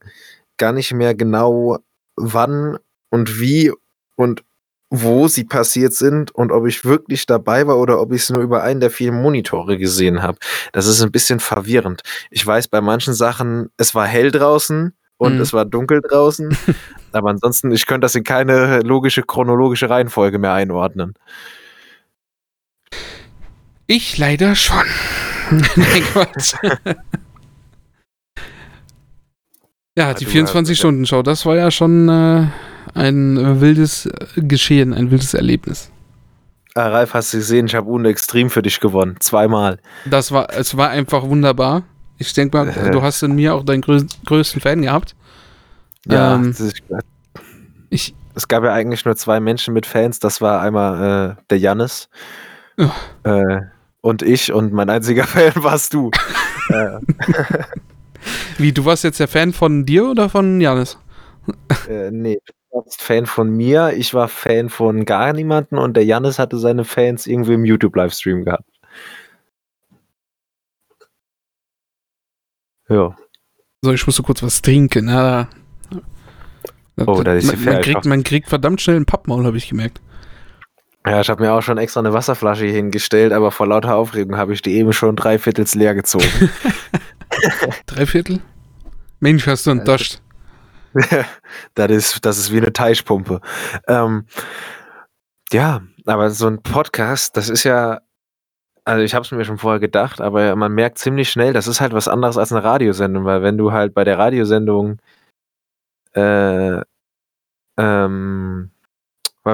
gar 0.57 0.71
nicht 0.71 0.93
mehr 0.93 1.15
genau, 1.15 1.79
wann 2.15 2.77
und 3.09 3.39
wie 3.39 3.71
und 4.15 4.43
wo 4.89 5.27
sie 5.27 5.43
passiert 5.43 5.93
sind 5.93 6.31
und 6.31 6.51
ob 6.51 6.65
ich 6.65 6.85
wirklich 6.85 7.25
dabei 7.25 7.67
war 7.67 7.77
oder 7.77 7.99
ob 7.99 8.13
ich 8.13 8.21
es 8.23 8.29
nur 8.29 8.41
über 8.41 8.63
einen 8.63 8.79
der 8.79 8.89
vielen 8.89 9.21
Monitore 9.21 9.77
gesehen 9.77 10.21
habe. 10.21 10.37
Das 10.71 10.87
ist 10.87 11.01
ein 11.01 11.11
bisschen 11.11 11.39
verwirrend. 11.39 12.03
Ich 12.29 12.45
weiß 12.45 12.69
bei 12.69 12.79
manchen 12.79 13.13
Sachen, 13.13 13.69
es 13.77 13.93
war 13.95 14.07
hell 14.07 14.31
draußen 14.31 14.93
und 15.17 15.35
mhm. 15.35 15.41
es 15.41 15.51
war 15.51 15.65
dunkel 15.65 16.01
draußen, 16.01 16.57
aber 17.11 17.29
ansonsten, 17.29 17.71
ich 17.71 17.85
könnte 17.85 18.05
das 18.05 18.15
in 18.15 18.23
keine 18.23 18.79
logische 18.79 19.23
chronologische 19.23 19.89
Reihenfolge 19.89 20.39
mehr 20.39 20.53
einordnen. 20.53 21.15
Ich 23.87 24.17
leider 24.17 24.55
schon. 24.55 24.85
Nein, 25.75 26.03
Quatsch. 26.13 26.55
ja, 29.97 30.13
die 30.13 30.27
24-Stunden-Show, 30.27 31.23
das 31.23 31.43
war 31.47 31.55
ja 31.55 31.71
schon 31.71 32.07
äh, 32.07 32.45
ein 32.93 33.59
wildes 33.59 34.07
Geschehen, 34.35 34.93
ein 34.93 35.09
wildes 35.09 35.33
Erlebnis. 35.33 35.91
Ah, 36.75 36.89
Ralf, 36.89 37.15
hast 37.15 37.33
du 37.33 37.37
gesehen, 37.37 37.65
ich 37.65 37.73
habe 37.73 37.89
Uno 37.89 38.07
Extrem 38.07 38.51
für 38.51 38.61
dich 38.61 38.79
gewonnen. 38.79 39.15
Zweimal. 39.19 39.79
Das 40.05 40.31
war, 40.31 40.53
es 40.53 40.77
war 40.77 40.89
einfach 40.89 41.23
wunderbar. 41.23 41.81
Ich 42.19 42.31
denke 42.33 42.55
mal, 42.55 42.69
äh. 42.69 42.91
du 42.91 43.01
hast 43.01 43.23
in 43.23 43.33
mir 43.33 43.55
auch 43.55 43.63
deinen 43.63 43.81
grö 43.81 44.03
größten 44.25 44.61
Fan 44.61 44.83
gehabt. 44.83 45.15
Ja, 46.05 46.35
ähm, 46.35 46.51
ist, 46.51 46.83
ich, 47.89 48.13
es 48.35 48.47
gab 48.47 48.63
ja 48.63 48.73
eigentlich 48.73 49.03
nur 49.03 49.15
zwei 49.15 49.39
Menschen 49.39 49.73
mit 49.73 49.87
Fans. 49.87 50.19
Das 50.19 50.41
war 50.41 50.61
einmal 50.61 51.37
äh, 51.39 51.41
der 51.49 51.57
Jannis. 51.57 52.09
Äh, 53.23 53.61
und 54.01 54.21
ich 54.21 54.53
und 54.53 54.73
mein 54.73 54.91
einziger 54.91 55.23
Fan 55.25 55.53
warst 55.55 55.95
du. 55.95 56.11
Äh. 56.69 56.99
Wie, 58.57 58.71
du 58.71 58.85
warst 58.85 59.03
jetzt 59.03 59.19
der 59.19 59.27
Fan 59.27 59.53
von 59.53 59.85
dir 59.85 60.09
oder 60.09 60.29
von 60.29 60.59
Janis? 60.59 60.97
Äh, 61.89 62.11
nee, 62.11 62.39
du 62.45 62.77
warst 62.77 63.01
Fan 63.01 63.25
von 63.25 63.49
mir, 63.49 63.93
ich 63.95 64.13
war 64.13 64.27
Fan 64.27 64.69
von 64.69 65.05
gar 65.05 65.33
niemanden 65.33 65.77
und 65.77 65.95
der 65.95 66.05
Janis 66.05 66.39
hatte 66.39 66.57
seine 66.57 66.83
Fans 66.83 67.27
irgendwie 67.27 67.53
im 67.53 67.65
YouTube-Livestream 67.65 68.45
gehabt. 68.45 68.69
Ja. 72.89 73.15
So, 73.81 73.93
ich 73.93 74.05
musste 74.05 74.23
kurz 74.23 74.41
was 74.41 74.61
trinken. 74.61 75.05
Na, 75.05 75.49
oh, 77.05 77.21
da 77.21 77.33
ist 77.33 77.47
man, 77.47 77.63
man, 77.65 77.81
kriegt, 77.81 78.05
man 78.05 78.23
kriegt 78.23 78.49
verdammt 78.49 78.81
schnell 78.81 78.97
ein 78.97 79.05
Pappmaul, 79.05 79.45
habe 79.45 79.57
ich 79.57 79.69
gemerkt. 79.69 80.01
Ja, 81.05 81.21
ich 81.21 81.29
habe 81.29 81.41
mir 81.41 81.53
auch 81.53 81.61
schon 81.61 81.77
extra 81.77 82.01
eine 82.01 82.11
Wasserflasche 82.11 82.65
hingestellt, 82.65 83.31
aber 83.31 83.51
vor 83.51 83.67
lauter 83.67 83.95
Aufregung 83.95 84.35
habe 84.35 84.53
ich 84.53 84.61
die 84.61 84.73
eben 84.73 84.91
schon 84.91 85.15
dreiviertels 85.15 85.73
leer 85.75 85.95
gezogen. 85.95 86.25
Dreiviertel? 87.85 88.41
Mensch, 89.19 89.47
hast 89.47 89.65
du 89.65 89.71
einen 89.71 89.85
Dost. 89.85 90.21
das, 91.75 91.91
ist, 91.91 92.25
das 92.25 92.37
ist 92.37 92.51
wie 92.51 92.57
eine 92.57 92.73
Teichpumpe. 92.73 93.41
Ähm, 93.87 94.25
ja, 95.51 95.81
aber 96.05 96.29
so 96.29 96.47
ein 96.47 96.61
Podcast, 96.61 97.37
das 97.37 97.49
ist 97.49 97.63
ja, 97.63 98.01
also 98.85 99.03
ich 99.03 99.13
habe 99.13 99.25
es 99.25 99.31
mir 99.31 99.45
schon 99.45 99.57
vorher 99.57 99.79
gedacht, 99.79 100.21
aber 100.21 100.55
man 100.55 100.73
merkt 100.73 100.97
ziemlich 100.97 101.29
schnell, 101.29 101.53
das 101.53 101.67
ist 101.67 101.81
halt 101.81 101.93
was 101.93 102.07
anderes 102.07 102.37
als 102.37 102.51
eine 102.51 102.63
Radiosendung, 102.63 103.25
weil 103.25 103.41
wenn 103.41 103.57
du 103.57 103.71
halt 103.71 103.93
bei 103.93 104.03
der 104.03 104.17
Radiosendung 104.17 104.99
äh, 106.13 106.81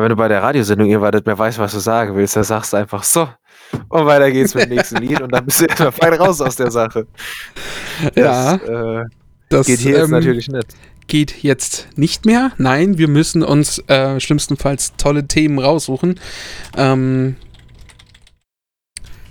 wenn 0.04 0.10
du 0.10 0.16
bei 0.16 0.28
der 0.28 0.44
Radiosendung 0.44 1.02
wartet, 1.02 1.26
mehr 1.26 1.38
weißt, 1.38 1.60
was 1.60 1.72
du 1.72 1.80
sagen 1.80 2.16
willst, 2.16 2.36
dann 2.36 2.44
sagst 2.44 2.74
du 2.74 2.78
einfach 2.78 3.04
so. 3.04 3.28
Und 3.90 4.06
weiter 4.06 4.32
geht's 4.32 4.54
mit 4.54 4.66
dem 4.66 4.76
nächsten 4.76 4.98
Lied 4.98 5.22
und 5.22 5.32
dann 5.32 5.46
bist 5.46 5.62
du 5.62 5.66
erstmal 5.66 5.92
fein 5.92 6.14
raus 6.14 6.42
aus 6.42 6.56
der 6.56 6.70
Sache. 6.72 7.08
Das, 8.14 8.16
ja. 8.16 8.56
Äh, 9.02 9.06
das 9.50 9.68
geht 9.68 9.80
hier 9.80 9.96
ähm, 9.96 10.02
jetzt 10.02 10.10
natürlich 10.12 10.48
nicht. 10.50 10.68
Geht 11.08 11.44
jetzt 11.44 11.88
nicht 11.96 12.26
mehr. 12.26 12.52
Nein, 12.58 12.98
wir 12.98 13.08
müssen 13.08 13.44
uns 13.44 13.80
äh, 13.88 14.20
schlimmstenfalls 14.20 14.94
tolle 14.98 15.28
Themen 15.28 15.60
raussuchen. 15.60 16.20
Ähm, 16.78 17.36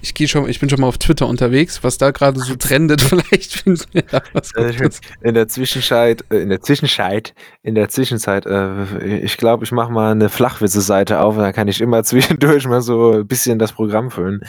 ich 0.02 0.14
gehe 0.14 0.26
schon, 0.26 0.48
ich 0.48 0.58
bin 0.58 0.68
schon 0.68 0.80
mal 0.80 0.88
auf 0.88 0.98
Twitter 0.98 1.28
unterwegs, 1.28 1.84
was 1.84 1.96
da 1.96 2.10
gerade 2.10 2.40
so 2.40 2.56
trendet. 2.56 3.00
Vielleicht 3.00 3.54
finden 3.54 3.84
wir 3.92 4.02
da 4.02 4.20
was 4.32 4.52
Gutes. 4.52 5.00
In 5.20 5.34
der 5.34 5.46
Zwischenzeit, 5.46 6.24
äh, 6.30 6.38
in 6.38 6.48
der 6.48 6.60
Zwischenzeit, 6.60 7.34
in 7.62 7.76
der 7.76 7.88
Zwischenzeit, 7.88 8.44
äh, 8.44 9.18
ich 9.18 9.36
glaube, 9.36 9.64
ich 9.64 9.70
mache 9.70 9.92
mal 9.92 10.10
eine 10.10 10.28
Flachwitze-Seite 10.28 11.20
auf, 11.20 11.36
da 11.36 11.52
kann 11.52 11.68
ich 11.68 11.80
immer 11.80 12.02
zwischendurch 12.04 12.66
mal 12.66 12.82
so 12.82 13.12
ein 13.12 13.26
bisschen 13.28 13.60
das 13.60 13.72
Programm 13.72 14.10
füllen. 14.10 14.40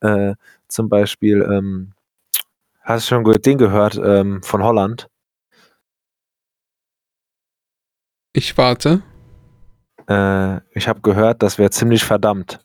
Äh, 0.00 0.34
zum 0.68 0.88
Beispiel, 0.88 1.42
ähm, 1.42 1.92
hast 2.82 3.06
du 3.06 3.14
schon 3.16 3.24
gut 3.24 3.44
Ding 3.44 3.58
gehört 3.58 4.00
ähm, 4.02 4.40
von 4.44 4.62
Holland? 4.62 5.08
Ich 8.32 8.56
warte. 8.56 9.02
Äh, 10.08 10.60
ich 10.78 10.86
habe 10.86 11.00
gehört, 11.00 11.42
das 11.42 11.58
wäre 11.58 11.70
ziemlich 11.70 12.04
verdammt. 12.04 12.60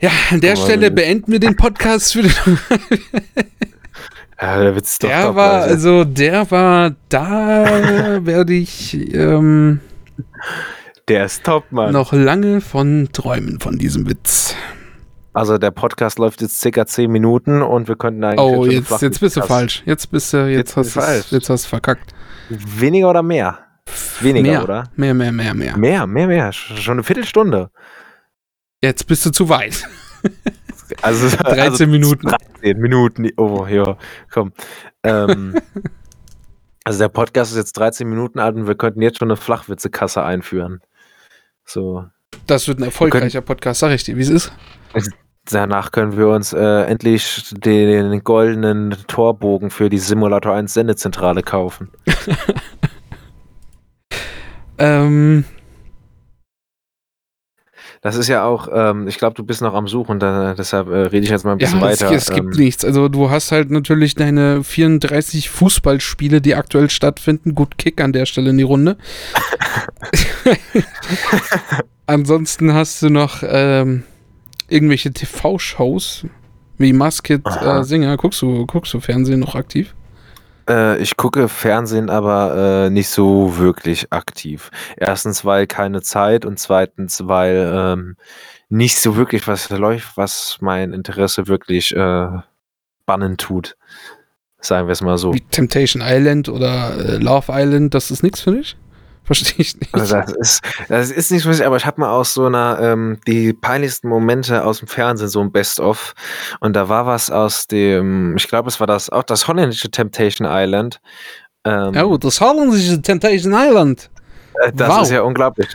Ja, 0.00 0.10
an 0.30 0.40
der 0.40 0.52
Aber 0.52 0.62
Stelle 0.62 0.90
beenden 0.90 1.30
wir 1.30 1.40
den 1.40 1.56
Podcast 1.56 2.14
für 2.14 2.22
den. 2.22 2.32
ja, 4.40 4.58
der 4.58 4.74
Witz 4.74 4.98
doch 4.98 5.08
Der 5.08 5.34
war, 5.34 5.62
also 5.62 6.04
der 6.04 6.50
war, 6.50 6.92
da 7.10 8.24
werde 8.24 8.54
ich. 8.54 8.94
Ähm, 9.14 9.80
der 11.06 11.26
ist 11.26 11.44
top, 11.44 11.64
Mann. 11.70 11.92
Noch 11.92 12.14
lange 12.14 12.62
von 12.62 13.10
träumen 13.12 13.60
von 13.60 13.76
diesem 13.78 14.08
Witz. 14.08 14.54
Also 15.34 15.58
der 15.58 15.70
Podcast 15.70 16.18
läuft 16.18 16.40
jetzt 16.40 16.60
circa 16.60 16.86
10 16.86 17.10
Minuten 17.10 17.60
und 17.60 17.86
wir 17.86 17.96
könnten 17.96 18.24
eigentlich. 18.24 18.40
Oh, 18.40 18.64
jetzt, 18.64 19.02
jetzt 19.02 19.20
bist 19.20 19.36
du 19.36 19.42
falsch. 19.42 19.82
Jetzt 19.84 20.10
bist 20.10 20.32
du, 20.32 20.46
jetzt, 20.46 20.76
jetzt 20.76 20.96
hast 20.96 21.30
du 21.30 21.36
jetzt 21.36 21.50
hast 21.50 21.66
verkackt. 21.66 22.14
Weniger 22.48 23.10
oder 23.10 23.22
mehr? 23.22 23.58
Weniger, 24.20 24.50
mehr, 24.50 24.64
oder? 24.64 24.84
Mehr, 24.96 25.12
mehr, 25.12 25.30
mehr, 25.30 25.52
mehr. 25.52 25.76
Mehr, 25.76 26.06
mehr, 26.06 26.26
mehr. 26.26 26.52
Schon 26.52 26.94
eine 26.94 27.02
Viertelstunde. 27.02 27.70
Jetzt 28.82 29.06
bist 29.06 29.26
du 29.26 29.30
zu 29.30 29.48
weit. 29.48 29.84
Also 31.02 31.28
13 31.28 31.58
also 31.60 31.86
Minuten. 31.86 32.26
13 32.26 32.78
Minuten. 32.78 33.28
Oh, 33.36 33.66
ja, 33.66 33.96
komm. 34.30 34.52
Ähm, 35.02 35.54
also 36.84 36.98
der 36.98 37.08
Podcast 37.08 37.52
ist 37.52 37.58
jetzt 37.58 37.72
13 37.74 38.08
Minuten 38.08 38.38
alt 38.38 38.56
und 38.56 38.66
wir 38.66 38.74
könnten 38.74 39.00
jetzt 39.02 39.18
schon 39.18 39.28
eine 39.28 39.36
Flachwitzekasse 39.36 40.22
einführen. 40.22 40.80
So. 41.64 42.06
Das 42.46 42.68
wird 42.68 42.80
ein 42.80 42.84
erfolgreicher 42.84 43.40
Podcast, 43.40 43.80
sag 43.80 43.92
ich 43.92 44.04
dir, 44.04 44.16
wie 44.16 44.22
es 44.22 44.28
ist. 44.28 44.52
Danach 45.48 45.92
können 45.92 46.16
wir 46.16 46.28
uns 46.28 46.52
äh, 46.52 46.82
endlich 46.82 47.52
den 47.52 48.22
goldenen 48.24 48.96
Torbogen 49.06 49.70
für 49.70 49.88
die 49.88 49.98
Simulator 49.98 50.54
1 50.54 50.74
Sendezentrale 50.74 51.42
kaufen. 51.42 51.90
ähm, 54.78 55.44
das 58.02 58.16
ist 58.16 58.28
ja 58.28 58.44
auch, 58.44 58.68
ähm, 58.72 59.08
ich 59.08 59.18
glaube, 59.18 59.34
du 59.34 59.44
bist 59.44 59.60
noch 59.60 59.74
am 59.74 59.86
Suchen, 59.86 60.18
da, 60.18 60.54
deshalb 60.54 60.88
äh, 60.88 61.00
rede 61.08 61.24
ich 61.24 61.30
jetzt 61.30 61.44
mal 61.44 61.52
ein 61.52 61.58
bisschen 61.58 61.80
ja, 61.80 61.86
weiter. 61.86 62.10
Es, 62.10 62.28
es 62.28 62.34
gibt 62.34 62.54
ähm, 62.54 62.62
nichts. 62.62 62.82
Also 62.82 63.08
du 63.08 63.28
hast 63.28 63.52
halt 63.52 63.70
natürlich 63.70 64.14
deine 64.14 64.64
34 64.64 65.50
Fußballspiele, 65.50 66.40
die 66.40 66.54
aktuell 66.54 66.88
stattfinden. 66.88 67.54
Gut 67.54 67.76
Kick 67.76 68.00
an 68.00 68.14
der 68.14 68.24
Stelle 68.24 68.50
in 68.50 68.58
die 68.58 68.64
Runde. 68.64 68.96
Ansonsten 72.06 72.72
hast 72.72 73.02
du 73.02 73.10
noch 73.10 73.42
ähm, 73.46 74.04
irgendwelche 74.68 75.12
TV-Shows 75.12 76.24
wie 76.78 76.94
Masked 76.94 77.42
äh, 77.46 77.84
Singer. 77.84 78.16
Guckst 78.16 78.40
du, 78.40 78.64
guckst 78.64 78.94
du 78.94 79.00
Fernsehen 79.00 79.40
noch 79.40 79.54
aktiv? 79.54 79.94
Äh, 80.70 80.98
ich 80.98 81.16
gucke 81.16 81.48
Fernsehen, 81.48 82.08
aber 82.10 82.86
äh, 82.86 82.90
nicht 82.90 83.08
so 83.08 83.58
wirklich 83.58 84.12
aktiv. 84.12 84.70
Erstens, 84.96 85.44
weil 85.44 85.66
keine 85.66 86.00
Zeit 86.00 86.44
und 86.44 86.58
zweitens, 86.58 87.26
weil 87.26 87.72
ähm, 87.74 88.16
nicht 88.68 89.00
so 89.00 89.16
wirklich 89.16 89.48
was 89.48 89.68
läuft, 89.70 90.16
was 90.16 90.58
mein 90.60 90.92
Interesse 90.92 91.48
wirklich 91.48 91.94
äh, 91.94 92.28
bannen 93.04 93.36
tut. 93.36 93.76
Sagen 94.60 94.86
wir 94.86 94.92
es 94.92 95.00
mal 95.00 95.18
so. 95.18 95.34
Wie 95.34 95.40
Temptation 95.40 96.02
Island 96.06 96.48
oder 96.48 96.96
äh, 96.96 97.16
Love 97.16 97.46
Island, 97.50 97.94
das 97.94 98.10
ist 98.12 98.22
nichts 98.22 98.40
für 98.40 98.52
dich? 98.52 98.76
Verstehe 99.30 99.60
ich 99.60 99.78
nicht. 99.78 99.94
Also 99.94 100.16
das 100.16 100.32
ist, 100.32 100.60
das 100.88 101.10
ist 101.12 101.30
nicht 101.30 101.44
so, 101.44 101.64
aber 101.64 101.76
ich 101.76 101.86
habe 101.86 102.00
mal 102.00 102.10
aus 102.10 102.34
so 102.34 102.46
einer, 102.46 102.80
ähm, 102.80 103.20
die 103.28 103.52
peinlichsten 103.52 104.08
Momente 104.08 104.64
aus 104.64 104.80
dem 104.80 104.88
Fernsehen, 104.88 105.28
so 105.28 105.40
ein 105.40 105.52
Best-of. 105.52 106.14
Und 106.58 106.74
da 106.74 106.88
war 106.88 107.06
was 107.06 107.30
aus 107.30 107.68
dem, 107.68 108.36
ich 108.36 108.48
glaube, 108.48 108.68
es 108.68 108.80
war 108.80 108.88
das, 108.88 109.08
auch 109.08 109.22
das 109.22 109.46
holländische 109.46 109.88
Temptation 109.88 110.48
Island. 110.50 111.00
Ähm, 111.64 111.96
oh, 112.04 112.16
das 112.16 112.40
holländische 112.40 113.00
Temptation 113.00 113.54
Island. 113.54 114.10
Äh, 114.64 114.72
das 114.74 114.88
wow. 114.88 115.02
ist 115.02 115.12
ja 115.12 115.22
unglaublich. 115.22 115.68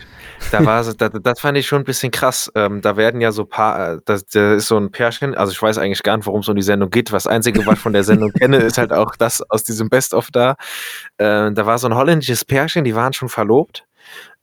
Da 0.52 0.66
war 0.66 0.84
das, 0.84 0.96
das 0.98 1.40
fand 1.40 1.58
ich 1.58 1.68
schon 1.68 1.82
ein 1.82 1.86
bisschen 1.86 2.12
krass. 2.12 2.52
Ähm, 2.56 2.82
da 2.82 2.98
werden 2.98 3.22
ja 3.22 3.32
so 3.32 3.46
paar, 3.46 3.94
äh, 3.94 4.00
das, 4.06 4.26
da 4.26 4.56
ist 4.56 4.68
so 4.68 4.78
ein 4.78 4.92
Pärchen, 4.92 5.36
also 5.36 5.52
ich 5.52 5.62
weiß 5.62 5.78
eigentlich 5.78 6.04
gar 6.04 6.18
nicht, 6.18 6.26
worum 6.26 6.42
es 6.42 6.50
um 6.50 6.56
die 6.56 6.62
Sendung 6.62 6.90
geht. 6.90 7.12
Was 7.12 7.28
Einzige, 7.28 7.66
was 7.66 7.76
ich 7.76 7.80
von 7.80 7.94
der 7.94 8.04
Sendung 8.04 8.32
kenne, 8.32 8.58
ist 8.58 8.78
halt 8.78 8.94
auch 8.94 9.16
das 9.16 9.42
aus 9.50 9.64
diesem 9.64 9.90
Best-of 9.90 10.32
da. 10.32 10.56
Äh, 11.18 11.52
da 11.52 11.66
war 11.66 11.78
so 11.78 11.88
ein 11.88 11.96
holländisches 11.96 12.46
Pärchen, 12.46 12.84
die 12.84 12.96
waren 12.96 13.14
schon 13.14 13.30
verlobt. 13.30 13.86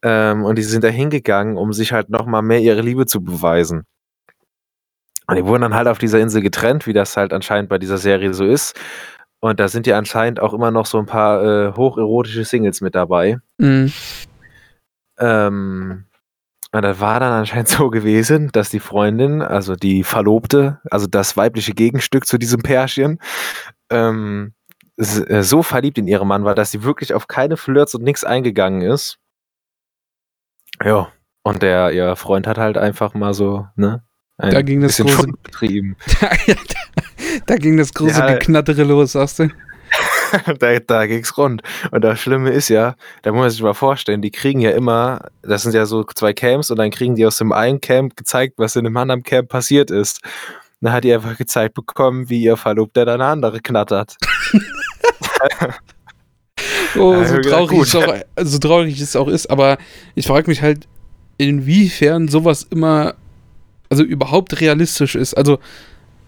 Ähm, 0.02 0.44
und 0.44 0.56
die 0.56 0.62
sind 0.62 0.82
da 0.82 0.88
hingegangen, 0.88 1.56
um 1.56 1.72
sich 1.72 1.92
halt 1.92 2.10
nochmal 2.10 2.42
mehr 2.42 2.60
ihre 2.60 2.80
Liebe 2.80 3.06
zu 3.06 3.22
beweisen. 3.22 3.84
Und 5.28 5.36
die 5.36 5.46
wurden 5.46 5.62
dann 5.62 5.74
halt 5.74 5.86
auf 5.86 5.98
dieser 5.98 6.18
Insel 6.18 6.42
getrennt, 6.42 6.86
wie 6.86 6.92
das 6.92 7.16
halt 7.16 7.32
anscheinend 7.32 7.68
bei 7.68 7.78
dieser 7.78 7.98
Serie 7.98 8.34
so 8.34 8.44
ist. 8.44 8.78
Und 9.40 9.60
da 9.60 9.68
sind 9.68 9.86
ja 9.86 9.98
anscheinend 9.98 10.40
auch 10.40 10.52
immer 10.52 10.70
noch 10.70 10.86
so 10.86 10.98
ein 10.98 11.06
paar 11.06 11.42
äh, 11.42 11.72
hocherotische 11.76 12.44
Singles 12.44 12.80
mit 12.80 12.94
dabei. 12.94 13.38
Mhm. 13.58 13.92
Ähm, 15.18 16.06
und 16.74 16.82
das 16.82 17.00
war 17.00 17.20
dann 17.20 17.32
anscheinend 17.32 17.68
so 17.68 17.90
gewesen, 17.90 18.50
dass 18.52 18.70
die 18.70 18.80
Freundin, 18.80 19.42
also 19.42 19.76
die 19.76 20.04
Verlobte, 20.04 20.80
also 20.90 21.06
das 21.06 21.36
weibliche 21.36 21.72
Gegenstück 21.72 22.26
zu 22.26 22.38
diesem 22.38 22.62
Pärchen, 22.62 23.18
ähm, 23.90 24.54
äh, 24.96 25.42
so 25.42 25.62
verliebt 25.62 25.98
in 25.98 26.08
ihren 26.08 26.28
Mann 26.28 26.44
war, 26.44 26.54
dass 26.54 26.70
sie 26.70 26.82
wirklich 26.82 27.14
auf 27.14 27.28
keine 27.28 27.56
Flirts 27.56 27.94
und 27.94 28.02
nichts 28.02 28.24
eingegangen 28.24 28.82
ist. 28.82 29.18
Ja, 30.82 31.12
und 31.42 31.62
der 31.62 31.92
ihr 31.92 32.16
Freund 32.16 32.46
hat 32.46 32.58
halt 32.58 32.78
einfach 32.78 33.14
mal 33.14 33.34
so, 33.34 33.66
ne? 33.76 34.02
da 34.38 34.62
ging 34.62 34.80
das 34.80 34.96
große 34.96 35.28
betrieben. 35.42 35.96
da 37.46 37.56
ging 37.56 37.76
das 37.76 37.92
große 37.94 38.18
ja, 38.18 38.32
Geknattere 38.34 38.82
los, 38.82 39.12
sagst 39.12 39.38
du? 39.38 39.48
da, 40.58 40.78
da 40.78 41.06
ging's 41.06 41.36
rund. 41.36 41.62
Und 41.90 42.02
das 42.02 42.20
Schlimme 42.20 42.50
ist 42.50 42.68
ja, 42.68 42.94
da 43.22 43.32
muss 43.32 43.40
man 43.40 43.50
sich 43.50 43.62
mal 43.62 43.74
vorstellen, 43.74 44.22
die 44.22 44.30
kriegen 44.30 44.60
ja 44.60 44.70
immer, 44.70 45.26
das 45.42 45.62
sind 45.62 45.74
ja 45.74 45.86
so 45.86 46.04
zwei 46.04 46.32
Camps 46.32 46.70
und 46.70 46.78
dann 46.78 46.90
kriegen 46.90 47.14
die 47.14 47.26
aus 47.26 47.36
dem 47.36 47.52
einen 47.52 47.80
Camp 47.80 48.16
gezeigt, 48.16 48.54
was 48.56 48.76
in 48.76 48.84
dem 48.84 48.96
anderen 48.96 49.22
Camp 49.22 49.48
passiert 49.48 49.90
ist. 49.90 50.20
Dann 50.80 50.92
hat 50.92 51.04
die 51.04 51.12
einfach 51.12 51.36
gezeigt 51.36 51.74
bekommen, 51.74 52.28
wie 52.28 52.42
ihr 52.42 52.56
Verlobter 52.56 53.04
dann 53.04 53.20
eine 53.20 53.30
andere 53.30 53.60
knattert. 53.60 54.16
oh, 56.96 57.22
so 57.24 57.38
traurig, 57.38 57.80
es 57.80 57.94
auch, 57.94 58.14
so 58.42 58.58
traurig 58.58 59.00
es 59.00 59.14
auch 59.14 59.28
ist, 59.28 59.48
aber 59.48 59.78
ich 60.14 60.26
frage 60.26 60.50
mich 60.50 60.62
halt, 60.62 60.88
inwiefern 61.38 62.28
sowas 62.28 62.66
immer, 62.70 63.14
also 63.88 64.02
überhaupt 64.02 64.60
realistisch 64.60 65.14
ist. 65.14 65.34
Also 65.34 65.58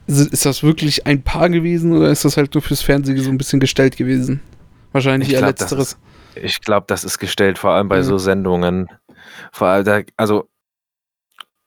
ist 0.07 0.45
das 0.45 0.63
wirklich 0.63 1.07
ein 1.07 1.23
Paar 1.23 1.49
gewesen 1.49 1.97
oder 1.97 2.11
ist 2.11 2.25
das 2.25 2.37
halt 2.37 2.55
nur 2.55 2.63
fürs 2.63 2.83
Fernsehen 2.83 3.19
so 3.19 3.31
ein 3.31 3.39
bisschen 3.39 3.61
gestellt 3.61 3.97
gewesen? 3.97 4.41
Wahrscheinlich 4.93 5.33
eher 5.33 5.41
letzteres. 5.41 5.99
Ist, 6.35 6.45
ich 6.45 6.61
glaube, 6.61 6.87
das 6.89 7.05
ist 7.05 7.19
gestellt, 7.19 7.59
vor 7.59 7.73
allem 7.73 7.89
bei 7.89 7.99
mhm. 7.99 8.05
so 8.05 8.19
Sendungen. 8.19 8.89
Vor 9.53 9.69
allem, 9.69 9.85
da, 9.85 10.01
also, 10.17 10.49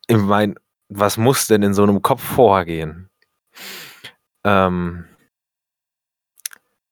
ich 0.08 0.17
meine, 0.17 0.56
was 0.89 1.17
muss 1.17 1.48
denn 1.48 1.63
in 1.63 1.74
so 1.74 1.84
einem 1.84 2.01
Kopf 2.01 2.24
vorgehen? 2.24 3.10
Ähm, 4.44 5.06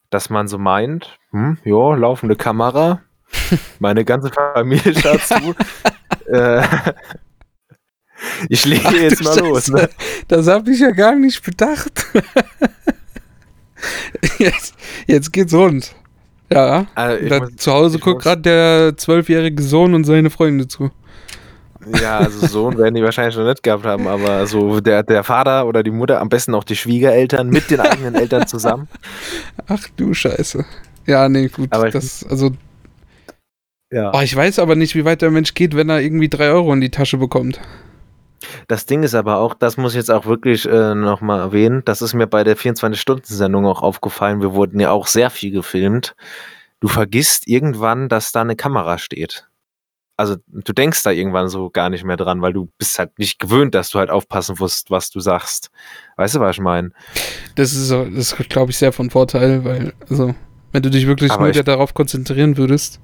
dass 0.09 0.29
man 0.29 0.47
so 0.47 0.57
meint, 0.57 1.17
hm, 1.31 1.57
ja, 1.63 1.95
laufende 1.95 2.35
Kamera, 2.35 3.01
meine 3.79 4.05
ganze 4.05 4.31
Familie 4.31 4.93
dazu. 4.93 5.55
äh, 6.27 6.63
ich 8.49 8.65
lege 8.65 8.97
jetzt 8.97 9.23
mal 9.23 9.39
los. 9.39 9.69
Ne? 9.69 9.89
Das 10.27 10.47
habe 10.47 10.71
ich 10.71 10.79
ja 10.79 10.91
gar 10.91 11.15
nicht 11.15 11.43
bedacht. 11.43 12.05
jetzt, 14.39 14.75
jetzt 15.07 15.33
geht's 15.33 15.53
rund. 15.53 15.93
Ja. 16.51 16.85
Also 16.95 17.39
muss, 17.39 17.55
zu 17.57 17.71
Hause 17.71 17.99
guckt 17.99 18.23
gerade 18.23 18.41
der 18.41 18.97
zwölfjährige 18.97 19.61
Sohn 19.63 19.93
und 19.93 20.03
seine 20.03 20.29
Freunde 20.29 20.67
zu. 20.67 20.91
Ja, 22.01 22.19
also 22.19 22.45
Sohn 22.47 22.77
werden 22.77 22.95
die 22.95 23.03
wahrscheinlich 23.03 23.35
schon 23.35 23.45
nicht 23.45 23.63
gehabt 23.63 23.85
haben, 23.85 24.07
aber 24.07 24.45
so 24.47 24.79
der, 24.79 25.03
der 25.03 25.23
Vater 25.23 25.67
oder 25.67 25.83
die 25.83 25.91
Mutter, 25.91 26.19
am 26.19 26.29
besten 26.29 26.55
auch 26.55 26.63
die 26.63 26.75
Schwiegereltern 26.75 27.49
mit 27.49 27.69
den 27.69 27.79
eigenen 27.79 28.15
Eltern 28.15 28.47
zusammen. 28.47 28.87
Ach 29.67 29.87
du 29.95 30.13
Scheiße. 30.13 30.65
Ja, 31.05 31.29
nee, 31.29 31.47
gut. 31.47 31.71
Aber 31.71 31.89
das, 31.89 32.25
also. 32.27 32.51
Ja. 33.91 34.11
Oh, 34.13 34.21
ich 34.21 34.35
weiß 34.35 34.59
aber 34.59 34.75
nicht, 34.75 34.95
wie 34.95 35.05
weit 35.05 35.21
der 35.21 35.29
Mensch 35.29 35.53
geht, 35.53 35.75
wenn 35.75 35.89
er 35.89 36.01
irgendwie 36.01 36.27
drei 36.27 36.49
Euro 36.49 36.73
in 36.73 36.81
die 36.81 36.89
Tasche 36.89 37.17
bekommt. 37.17 37.59
Das 38.67 38.85
Ding 38.85 39.03
ist 39.03 39.15
aber 39.15 39.37
auch, 39.37 39.53
das 39.53 39.77
muss 39.77 39.93
ich 39.93 39.97
jetzt 39.97 40.11
auch 40.11 40.25
wirklich 40.25 40.67
äh, 40.67 40.95
nochmal 40.95 41.39
erwähnen, 41.39 41.83
das 41.85 42.01
ist 42.01 42.13
mir 42.13 42.27
bei 42.27 42.43
der 42.43 42.57
24-Stunden-Sendung 42.57 43.65
auch 43.65 43.81
aufgefallen, 43.81 44.41
wir 44.41 44.53
wurden 44.53 44.79
ja 44.79 44.91
auch 44.91 45.07
sehr 45.07 45.29
viel 45.29 45.51
gefilmt. 45.51 46.15
Du 46.79 46.87
vergisst 46.87 47.47
irgendwann, 47.47 48.09
dass 48.09 48.31
da 48.31 48.41
eine 48.41 48.55
Kamera 48.55 48.97
steht. 48.97 49.47
Also 50.17 50.37
du 50.47 50.71
denkst 50.71 51.03
da 51.03 51.11
irgendwann 51.11 51.49
so 51.49 51.69
gar 51.69 51.89
nicht 51.89 52.05
mehr 52.05 52.15
dran, 52.15 52.41
weil 52.41 52.53
du 52.53 52.69
bist 52.77 52.97
halt 52.99 53.19
nicht 53.19 53.39
gewöhnt, 53.39 53.75
dass 53.75 53.89
du 53.89 53.99
halt 53.99 54.09
aufpassen 54.09 54.55
musst, 54.59 54.89
was 54.89 55.09
du 55.09 55.19
sagst. 55.19 55.71
Weißt 56.15 56.35
du, 56.35 56.39
was 56.39 56.55
ich 56.55 56.61
meine? 56.61 56.91
Das 57.55 57.73
ist, 57.73 57.91
das 57.91 58.31
ist 58.31 58.49
glaube 58.49 58.71
ich, 58.71 58.77
sehr 58.77 58.93
von 58.93 59.09
Vorteil, 59.09 59.65
weil, 59.65 59.93
also, 60.09 60.33
wenn 60.71 60.83
du 60.83 60.89
dich 60.89 61.05
wirklich 61.05 61.31
aber 61.31 61.51
nur 61.51 61.63
darauf 61.63 61.93
konzentrieren 61.93 62.55
würdest, 62.55 62.99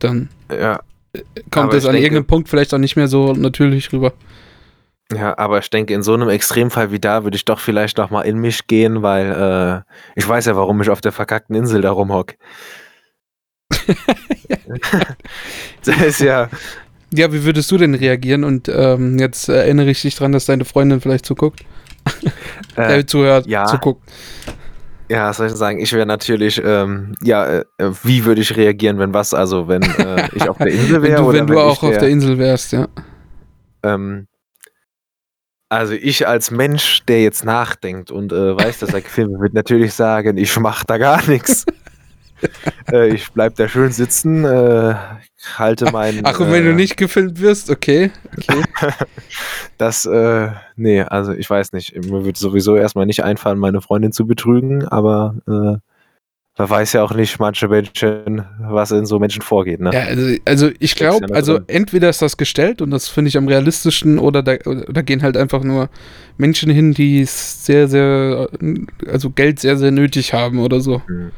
dann 0.00 0.30
ja, 0.50 0.80
kommt 1.50 1.74
es 1.74 1.84
an 1.84 1.92
denke, 1.92 2.06
irgendeinem 2.06 2.26
Punkt 2.26 2.48
vielleicht 2.48 2.74
auch 2.74 2.78
nicht 2.78 2.96
mehr 2.96 3.08
so 3.08 3.32
natürlich 3.34 3.92
rüber. 3.92 4.12
Ja, 5.14 5.38
aber 5.38 5.58
ich 5.58 5.70
denke, 5.70 5.94
in 5.94 6.02
so 6.02 6.12
einem 6.12 6.28
Extremfall 6.28 6.92
wie 6.92 6.98
da 6.98 7.24
würde 7.24 7.36
ich 7.36 7.44
doch 7.44 7.60
vielleicht 7.60 7.96
noch 7.96 8.10
mal 8.10 8.22
in 8.22 8.38
mich 8.38 8.66
gehen, 8.66 9.02
weil 9.02 9.84
äh, 9.86 9.92
ich 10.16 10.28
weiß 10.28 10.46
ja, 10.46 10.56
warum 10.56 10.82
ich 10.82 10.90
auf 10.90 11.00
der 11.00 11.12
verkackten 11.12 11.56
Insel 11.56 11.80
da 11.80 11.92
rumhock. 11.92 12.34
das 15.84 16.02
ist 16.02 16.20
ja. 16.20 16.50
Ja, 17.10 17.32
wie 17.32 17.44
würdest 17.44 17.70
du 17.70 17.78
denn 17.78 17.94
reagieren? 17.94 18.44
Und 18.44 18.68
ähm, 18.68 19.18
jetzt 19.18 19.48
erinnere 19.48 19.88
ich 19.88 20.02
dich 20.02 20.14
dran, 20.14 20.32
dass 20.32 20.44
deine 20.44 20.66
Freundin 20.66 21.00
vielleicht 21.00 21.24
zuguckt. 21.24 21.64
äh, 22.76 23.04
zuhört, 23.06 23.46
ja. 23.46 23.64
zuguckt. 23.64 24.02
Ja, 25.08 25.30
was 25.30 25.38
soll 25.38 25.46
ich 25.46 25.54
sagen? 25.54 25.80
Ich 25.80 25.90
wäre 25.94 26.04
natürlich, 26.04 26.60
ähm, 26.62 27.14
ja, 27.22 27.60
äh, 27.60 27.64
wie 28.02 28.26
würde 28.26 28.42
ich 28.42 28.54
reagieren, 28.54 28.98
wenn 28.98 29.14
was? 29.14 29.32
Also, 29.32 29.68
wenn 29.68 29.82
äh, 29.82 30.28
ich 30.34 30.46
auf 30.46 30.58
der 30.58 30.66
Insel 30.66 31.02
wäre? 31.02 31.16
Wenn 31.16 31.24
du, 31.24 31.32
wenn 31.32 31.46
du 31.46 31.60
auch 31.60 31.82
auf 31.82 31.96
der 31.96 32.10
Insel 32.10 32.36
wärst, 32.36 32.72
ja. 32.72 32.88
Ähm, 33.82 34.27
also 35.68 35.92
ich 35.92 36.26
als 36.26 36.50
Mensch, 36.50 37.02
der 37.06 37.22
jetzt 37.22 37.44
nachdenkt 37.44 38.10
und 38.10 38.32
äh, 38.32 38.56
weiß, 38.56 38.78
dass 38.78 38.94
er 38.94 39.00
gefilmt 39.00 39.40
wird, 39.40 39.54
natürlich 39.54 39.94
sagen, 39.94 40.36
ich 40.36 40.58
mache 40.58 40.84
da 40.86 40.98
gar 40.98 41.26
nichts. 41.28 41.66
äh, 42.92 43.08
ich 43.08 43.30
bleib 43.32 43.56
da 43.56 43.68
schön 43.68 43.92
sitzen, 43.92 44.44
äh, 44.44 44.94
halte 45.56 45.90
meinen. 45.92 46.20
Ach, 46.24 46.40
und 46.40 46.50
wenn 46.52 46.64
du 46.64 46.70
äh, 46.70 46.74
nicht 46.74 46.96
gefilmt 46.96 47.40
wirst, 47.40 47.70
okay. 47.70 48.10
okay. 48.36 48.62
das, 49.78 50.06
äh, 50.06 50.50
nee, 50.76 51.02
also 51.02 51.32
ich 51.32 51.48
weiß 51.48 51.72
nicht. 51.72 51.94
Mir 52.04 52.24
wird 52.24 52.36
sowieso 52.36 52.76
erstmal 52.76 53.06
nicht 53.06 53.24
einfallen, 53.24 53.58
meine 53.58 53.80
Freundin 53.80 54.12
zu 54.12 54.26
betrügen, 54.26 54.86
aber 54.86 55.34
äh, 55.46 55.78
man 56.58 56.68
weiß 56.68 56.92
ja 56.94 57.04
auch 57.04 57.14
nicht 57.14 57.38
manche 57.38 57.68
Menschen, 57.68 58.44
was 58.58 58.90
in 58.90 59.06
so 59.06 59.20
Menschen 59.20 59.42
vorgeht. 59.42 59.80
Ne? 59.80 59.90
Ja, 59.92 60.00
also, 60.00 60.36
also 60.44 60.70
ich 60.80 60.96
glaube, 60.96 61.26
ja 61.28 61.34
also 61.34 61.60
entweder 61.68 62.08
ist 62.08 62.20
das 62.20 62.36
gestellt 62.36 62.82
und 62.82 62.90
das 62.90 63.08
finde 63.08 63.28
ich 63.28 63.38
am 63.38 63.46
realistischen 63.46 64.18
oder 64.18 64.42
da, 64.42 64.56
da 64.56 65.02
gehen 65.02 65.22
halt 65.22 65.36
einfach 65.36 65.62
nur 65.62 65.88
Menschen 66.36 66.70
hin, 66.70 66.94
die 66.94 67.24
sehr, 67.24 67.86
sehr, 67.86 68.48
also 69.06 69.30
Geld 69.30 69.60
sehr, 69.60 69.76
sehr 69.76 69.92
nötig 69.92 70.34
haben 70.34 70.58
oder 70.58 70.80
so. 70.80 71.00
Mhm. 71.06 71.30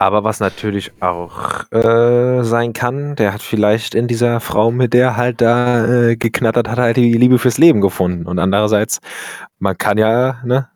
Aber 0.00 0.22
was 0.22 0.38
natürlich 0.38 0.92
auch 1.00 1.64
äh, 1.72 2.44
sein 2.44 2.72
kann, 2.72 3.16
der 3.16 3.32
hat 3.32 3.42
vielleicht 3.42 3.96
in 3.96 4.06
dieser 4.06 4.38
Frau, 4.40 4.70
mit 4.70 4.92
der 4.92 5.16
halt 5.16 5.40
da 5.40 5.86
äh, 5.86 6.16
geknattert 6.16 6.68
hat, 6.68 6.78
halt 6.78 6.98
die 6.98 7.14
Liebe 7.14 7.38
fürs 7.38 7.58
Leben 7.58 7.80
gefunden. 7.80 8.24
Und 8.26 8.38
andererseits, 8.38 9.00
man 9.58 9.76
kann 9.76 9.98
ja, 9.98 10.36
ne, 10.44 10.68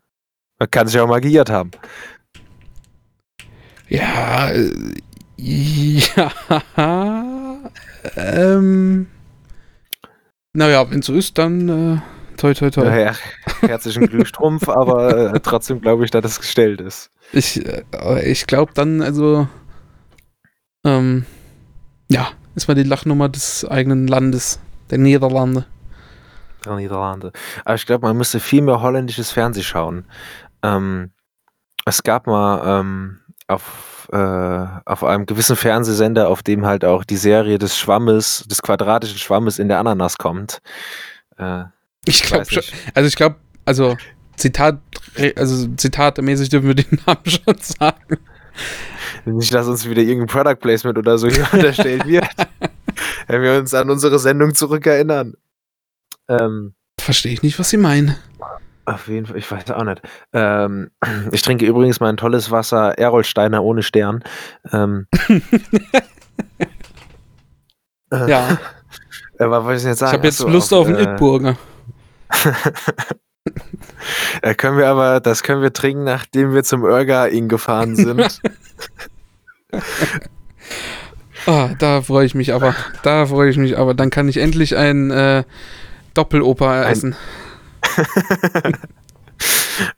man 0.58 0.70
kann 0.70 0.88
sich 0.88 1.00
auch 1.00 1.06
mal 1.06 1.20
geirrt 1.20 1.50
haben. 1.50 1.70
Ja, 3.92 4.50
äh, 4.50 4.72
ja, 5.36 6.32
ähm, 8.16 9.06
naja, 10.54 10.90
wenn 10.90 11.02
so 11.02 11.12
ist, 11.12 11.36
dann 11.36 11.68
äh, 11.68 12.36
toi 12.38 12.54
toi 12.54 12.70
toi. 12.70 12.84
Naja, 12.84 13.12
herzlichen 13.60 14.06
Glückstrumpf, 14.06 14.66
aber 14.70 15.34
äh, 15.34 15.40
trotzdem 15.40 15.82
glaube 15.82 16.06
ich, 16.06 16.10
dass 16.10 16.24
es 16.24 16.40
gestellt 16.40 16.80
ist. 16.80 17.10
Ich, 17.32 17.66
äh, 17.66 17.84
ich 18.24 18.46
glaube 18.46 18.72
dann, 18.74 19.02
also, 19.02 19.46
ähm, 20.86 21.26
ja, 22.08 22.28
ist 22.54 22.68
mal 22.68 22.74
die 22.74 22.84
Lachnummer 22.84 23.28
des 23.28 23.66
eigenen 23.66 24.06
Landes, 24.06 24.58
der 24.90 24.98
Niederlande. 24.98 25.66
Der 26.64 26.76
Niederlande. 26.76 27.32
Aber 27.66 27.74
ich 27.74 27.84
glaube, 27.84 28.06
man 28.06 28.16
müsste 28.16 28.40
viel 28.40 28.62
mehr 28.62 28.80
holländisches 28.80 29.32
Fernsehen 29.32 29.64
schauen. 29.64 30.06
Ähm, 30.62 31.10
es 31.84 32.02
gab 32.02 32.26
mal 32.26 32.80
ähm, 32.80 33.18
auf, 33.54 34.08
äh, 34.12 34.16
auf 34.84 35.04
einem 35.04 35.26
gewissen 35.26 35.56
Fernsehsender, 35.56 36.28
auf 36.28 36.42
dem 36.42 36.66
halt 36.66 36.84
auch 36.84 37.04
die 37.04 37.16
Serie 37.16 37.58
des 37.58 37.78
Schwammes, 37.78 38.44
des 38.48 38.62
quadratischen 38.62 39.18
Schwammes 39.18 39.58
in 39.58 39.68
der 39.68 39.78
Ananas 39.78 40.16
kommt. 40.18 40.60
Äh, 41.38 41.64
ich 42.04 42.22
glaube 42.22 42.46
schon. 42.46 42.62
Also 42.94 43.06
ich 43.06 43.16
glaube, 43.16 43.36
also 43.64 43.96
Zitat, 44.36 44.78
also 45.36 45.68
zitatemäßig 45.76 46.48
dürfen 46.48 46.68
wir 46.68 46.74
den 46.74 46.98
Namen 47.06 47.26
schon 47.26 47.58
sagen. 47.58 48.18
Nicht, 49.24 49.54
dass 49.54 49.66
uns 49.66 49.88
wieder 49.88 50.02
irgendein 50.02 50.26
Product 50.26 50.60
Placement 50.60 50.98
oder 50.98 51.16
so 51.16 51.28
hier 51.28 51.46
unterstellt 51.52 52.06
wird. 52.06 52.26
wenn 53.26 53.42
wir 53.42 53.58
uns 53.58 53.74
an 53.74 53.90
unsere 53.90 54.18
Sendung 54.18 54.54
zurückerinnern. 54.54 55.34
Ähm, 56.28 56.74
Verstehe 56.98 57.32
ich 57.32 57.42
nicht, 57.42 57.58
was 57.58 57.70
Sie 57.70 57.76
meinen. 57.76 58.16
Auf 58.84 59.06
jeden 59.06 59.26
Fall, 59.26 59.36
ich 59.36 59.50
weiß 59.50 59.70
auch 59.70 59.84
nicht. 59.84 60.02
Ähm, 60.32 60.90
ich 61.32 61.42
trinke 61.42 61.64
übrigens 61.66 62.00
mein 62.00 62.16
tolles 62.16 62.50
Wasser 62.50 62.98
Erolsteiner 62.98 63.62
ohne 63.62 63.82
Stern. 63.82 64.24
Ähm, 64.72 65.06
ja. 68.10 68.58
Äh, 69.38 69.44
was 69.50 69.82
ich 69.82 69.88
jetzt 69.88 70.00
sagen? 70.00 70.10
Ich 70.10 70.18
habe 70.18 70.26
jetzt 70.26 70.40
Lust 70.40 70.72
auf, 70.72 70.80
auf 70.80 70.86
einen 70.88 70.96
äh, 70.96 71.12
Itburger. 71.12 71.56
Da 74.42 74.54
können 74.56 74.78
wir 74.78 74.88
aber, 74.88 75.20
das 75.20 75.42
können 75.44 75.62
wir 75.62 75.72
trinken, 75.72 76.04
nachdem 76.04 76.52
wir 76.54 76.64
zum 76.64 76.84
Irga-Ing 76.84 77.48
gefahren 77.48 77.94
sind. 77.94 78.40
oh, 81.46 81.68
da 81.78 82.02
freue 82.02 82.26
ich 82.26 82.34
mich 82.34 82.52
aber. 82.52 82.74
Da 83.04 83.26
freue 83.26 83.50
ich 83.50 83.58
mich 83.58 83.78
aber. 83.78 83.94
Dann 83.94 84.10
kann 84.10 84.28
ich 84.28 84.38
endlich 84.38 84.76
ein 84.76 85.10
äh, 85.12 85.44
Doppeloper 86.14 86.88
essen. 86.88 87.14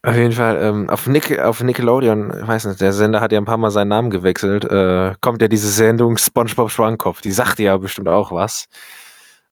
auf 0.02 0.16
jeden 0.16 0.32
Fall, 0.32 0.58
ähm, 0.62 0.90
auf, 0.90 1.06
Nick, 1.06 1.38
auf 1.38 1.62
Nickelodeon, 1.62 2.32
ich 2.42 2.48
weiß 2.48 2.66
nicht, 2.66 2.80
der 2.80 2.92
Sender 2.92 3.20
hat 3.20 3.32
ja 3.32 3.38
ein 3.38 3.44
paar 3.44 3.58
Mal 3.58 3.70
seinen 3.70 3.88
Namen 3.88 4.10
gewechselt, 4.10 4.64
äh, 4.64 5.14
kommt 5.20 5.42
ja 5.42 5.48
diese 5.48 5.68
Sendung 5.68 6.16
SpongeBob 6.16 6.70
Schwammkopf. 6.70 7.20
Die 7.20 7.32
sagt 7.32 7.58
ja 7.58 7.76
bestimmt 7.76 8.08
auch 8.08 8.32
was. 8.32 8.66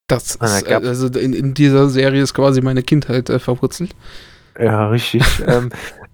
Das 0.07 0.35
ist, 0.35 0.69
also 0.69 1.07
in, 1.19 1.33
in, 1.33 1.55
dieser 1.55 1.89
Serie 1.89 2.23
ist 2.23 2.35
quasi 2.35 2.61
meine 2.61 2.83
Kindheit 2.83 3.31
äh, 3.31 3.39
verwurzelt. 3.39 3.95
Ja, 4.59 4.89
richtig. 4.89 5.23
ähm, 5.47 5.71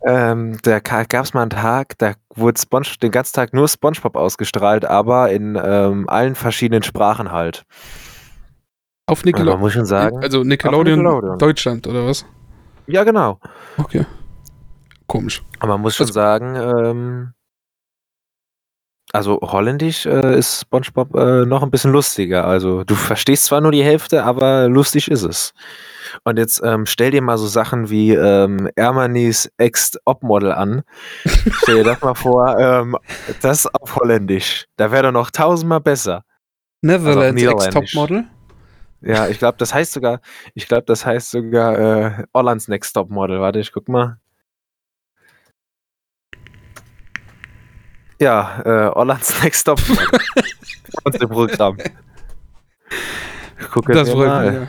ähm, 0.07 0.59
da 0.63 0.79
gab 0.79 1.25
es 1.25 1.35
mal 1.35 1.43
einen 1.43 1.51
Tag, 1.51 1.99
da 1.99 2.15
wurde 2.35 2.61
Sponge, 2.61 2.87
den 3.03 3.11
ganzen 3.11 3.35
Tag 3.35 3.53
nur 3.53 3.67
SpongeBob 3.67 4.17
ausgestrahlt, 4.17 4.85
aber 4.85 5.31
in 5.31 5.61
ähm, 5.61 6.09
allen 6.09 6.35
verschiedenen 6.35 6.83
Sprachen 6.83 7.33
halt. 7.33 7.65
Auf 9.09 9.25
Nickelodeon. 9.25 9.61
muss 9.61 9.71
ich 9.71 9.75
schon 9.77 9.87
sagen. 9.87 10.23
Also 10.23 10.45
Nickelodeon, 10.45 10.99
Nickelodeon, 10.99 11.39
Deutschland 11.39 11.87
oder 11.87 12.07
was? 12.07 12.27
Ja, 12.87 13.05
genau. 13.05 13.41
Okay. 13.79 14.05
Komisch. 15.07 15.43
Aber 15.59 15.75
man 15.75 15.81
muss 15.81 15.97
schon 15.97 16.05
also, 16.05 16.13
sagen, 16.13 16.55
ähm, 16.57 17.33
also 19.13 19.41
holländisch 19.41 20.05
äh, 20.05 20.39
ist 20.39 20.61
SpongeBob 20.61 21.15
äh, 21.15 21.47
noch 21.47 21.63
ein 21.63 21.71
bisschen 21.71 21.93
lustiger. 21.93 22.45
Also 22.47 22.85
du 22.85 22.95
verstehst 22.95 23.47
zwar 23.47 23.63
nur 23.63 23.73
die 23.73 23.83
Hälfte, 23.83 24.25
aber 24.25 24.69
lustig 24.69 25.11
ist 25.11 25.23
es. 25.23 25.55
Und 26.25 26.37
jetzt 26.37 26.61
ähm, 26.63 26.85
stell 26.85 27.11
dir 27.11 27.23
mal 27.23 27.39
so 27.39 27.47
Sachen 27.47 27.89
wie 27.89 28.13
ähm, 28.13 28.69
Ermanis 28.77 29.51
Ex-Op-Model 29.57 30.53
an. 30.53 30.83
stell 31.63 31.77
dir 31.77 31.85
das 31.85 32.03
mal 32.03 32.15
vor, 32.15 32.59
ähm, 32.59 32.97
das 33.41 33.67
auf 33.67 33.97
Holländisch. 33.97 34.67
Da 34.77 34.93
wäre 34.93 35.05
doch 35.05 35.13
noch 35.13 35.31
tausendmal 35.31 35.81
besser. 35.81 36.25
Netherlands 36.83 37.43
also 37.43 37.67
Ex-Top-Model? 37.67 38.25
Ja, 39.01 39.29
ich 39.29 39.39
glaube, 39.39 39.59
das 39.59 39.73
heißt 39.73 39.93
sogar, 39.93 40.21
ich 40.55 40.67
glaube, 40.67 40.85
das 40.85 41.07
heißt 41.07 41.31
sogar 41.31 41.79
äh, 41.79 42.25
Hollands 42.35 42.69
Next 42.69 42.93
Top 42.93 43.11
Model. 43.11 43.41
Warte, 43.41 43.61
ich 43.61 43.73
guck 43.73 43.89
mal. 43.89 44.19
Ja, 48.21 48.63
äh, 48.65 48.91
Hollands 48.95 49.43
Next 49.43 49.65
Top 49.65 49.81
Model. 49.89 50.21
Unser 51.05 51.29
Programm. 51.29 51.79
Ich 53.61 53.71
gucke 53.71 53.93
das 53.93 54.13
mal. 54.15 54.51
Mich, 54.51 54.61
ja. 54.61 54.69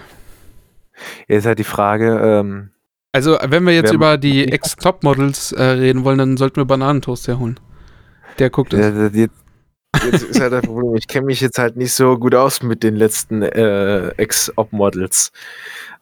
Jetzt 1.27 1.45
halt 1.45 1.59
die 1.59 1.63
Frage, 1.63 2.19
ähm, 2.19 2.71
also, 3.11 3.37
wenn 3.43 3.65
wir 3.65 3.73
jetzt 3.73 3.91
über 3.91 4.17
die 4.17 4.51
Ex-Top-Models 4.51 5.53
äh, 5.53 5.63
reden 5.63 6.03
wollen, 6.03 6.19
dann 6.19 6.37
sollten 6.37 6.57
wir 6.57 6.65
Bananentoast 6.65 7.27
herholen. 7.27 7.59
Der 8.37 8.51
guckt 8.51 8.73
es. 8.73 9.15
Jetzt, 9.15 9.33
jetzt 9.95 10.23
ist 10.23 10.39
halt 10.39 10.53
das 10.53 10.65
Problem, 10.65 10.95
ich 10.95 11.07
kenne 11.07 11.25
mich 11.25 11.41
jetzt 11.41 11.57
halt 11.57 11.75
nicht 11.75 11.93
so 11.93 12.17
gut 12.17 12.35
aus 12.35 12.63
mit 12.63 12.83
den 12.83 12.95
letzten 12.95 13.41
äh, 13.41 14.09
Ex-Op-Models. 14.09 15.31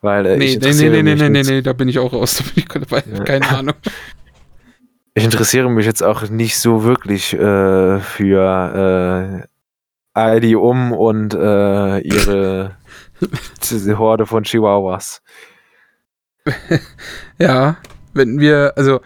Weil, 0.02 0.26
äh, 0.26 0.38
nee, 0.38 0.58
nee, 0.62 0.74
nee, 0.74 1.02
nee, 1.04 1.16
nee, 1.16 1.30
nee, 1.30 1.44
nee, 1.44 1.62
da 1.62 1.74
bin 1.74 1.88
ich 1.90 2.00
auch 2.00 2.14
raus. 2.14 2.44
Da 2.44 2.44
bin 2.44 2.54
ich 2.56 2.68
keine, 2.68 3.24
keine 3.24 3.50
Ahnung. 3.50 3.76
Ich 5.14 5.24
interessiere 5.24 5.70
mich 5.70 5.86
jetzt 5.86 6.04
auch 6.04 6.30
nicht 6.30 6.60
so 6.60 6.84
wirklich 6.84 7.34
äh, 7.34 8.00
für 8.00 9.48
äh, 10.16 10.38
ID 10.38 10.56
um 10.56 10.92
und 10.92 11.34
äh, 11.34 12.00
ihre 12.00 12.78
Horde 13.98 14.26
von 14.28 14.44
Chihuahuas. 14.44 15.22
ja, 17.40 17.78
wenn 18.14 18.40
wir, 18.40 18.74
also 18.76 19.02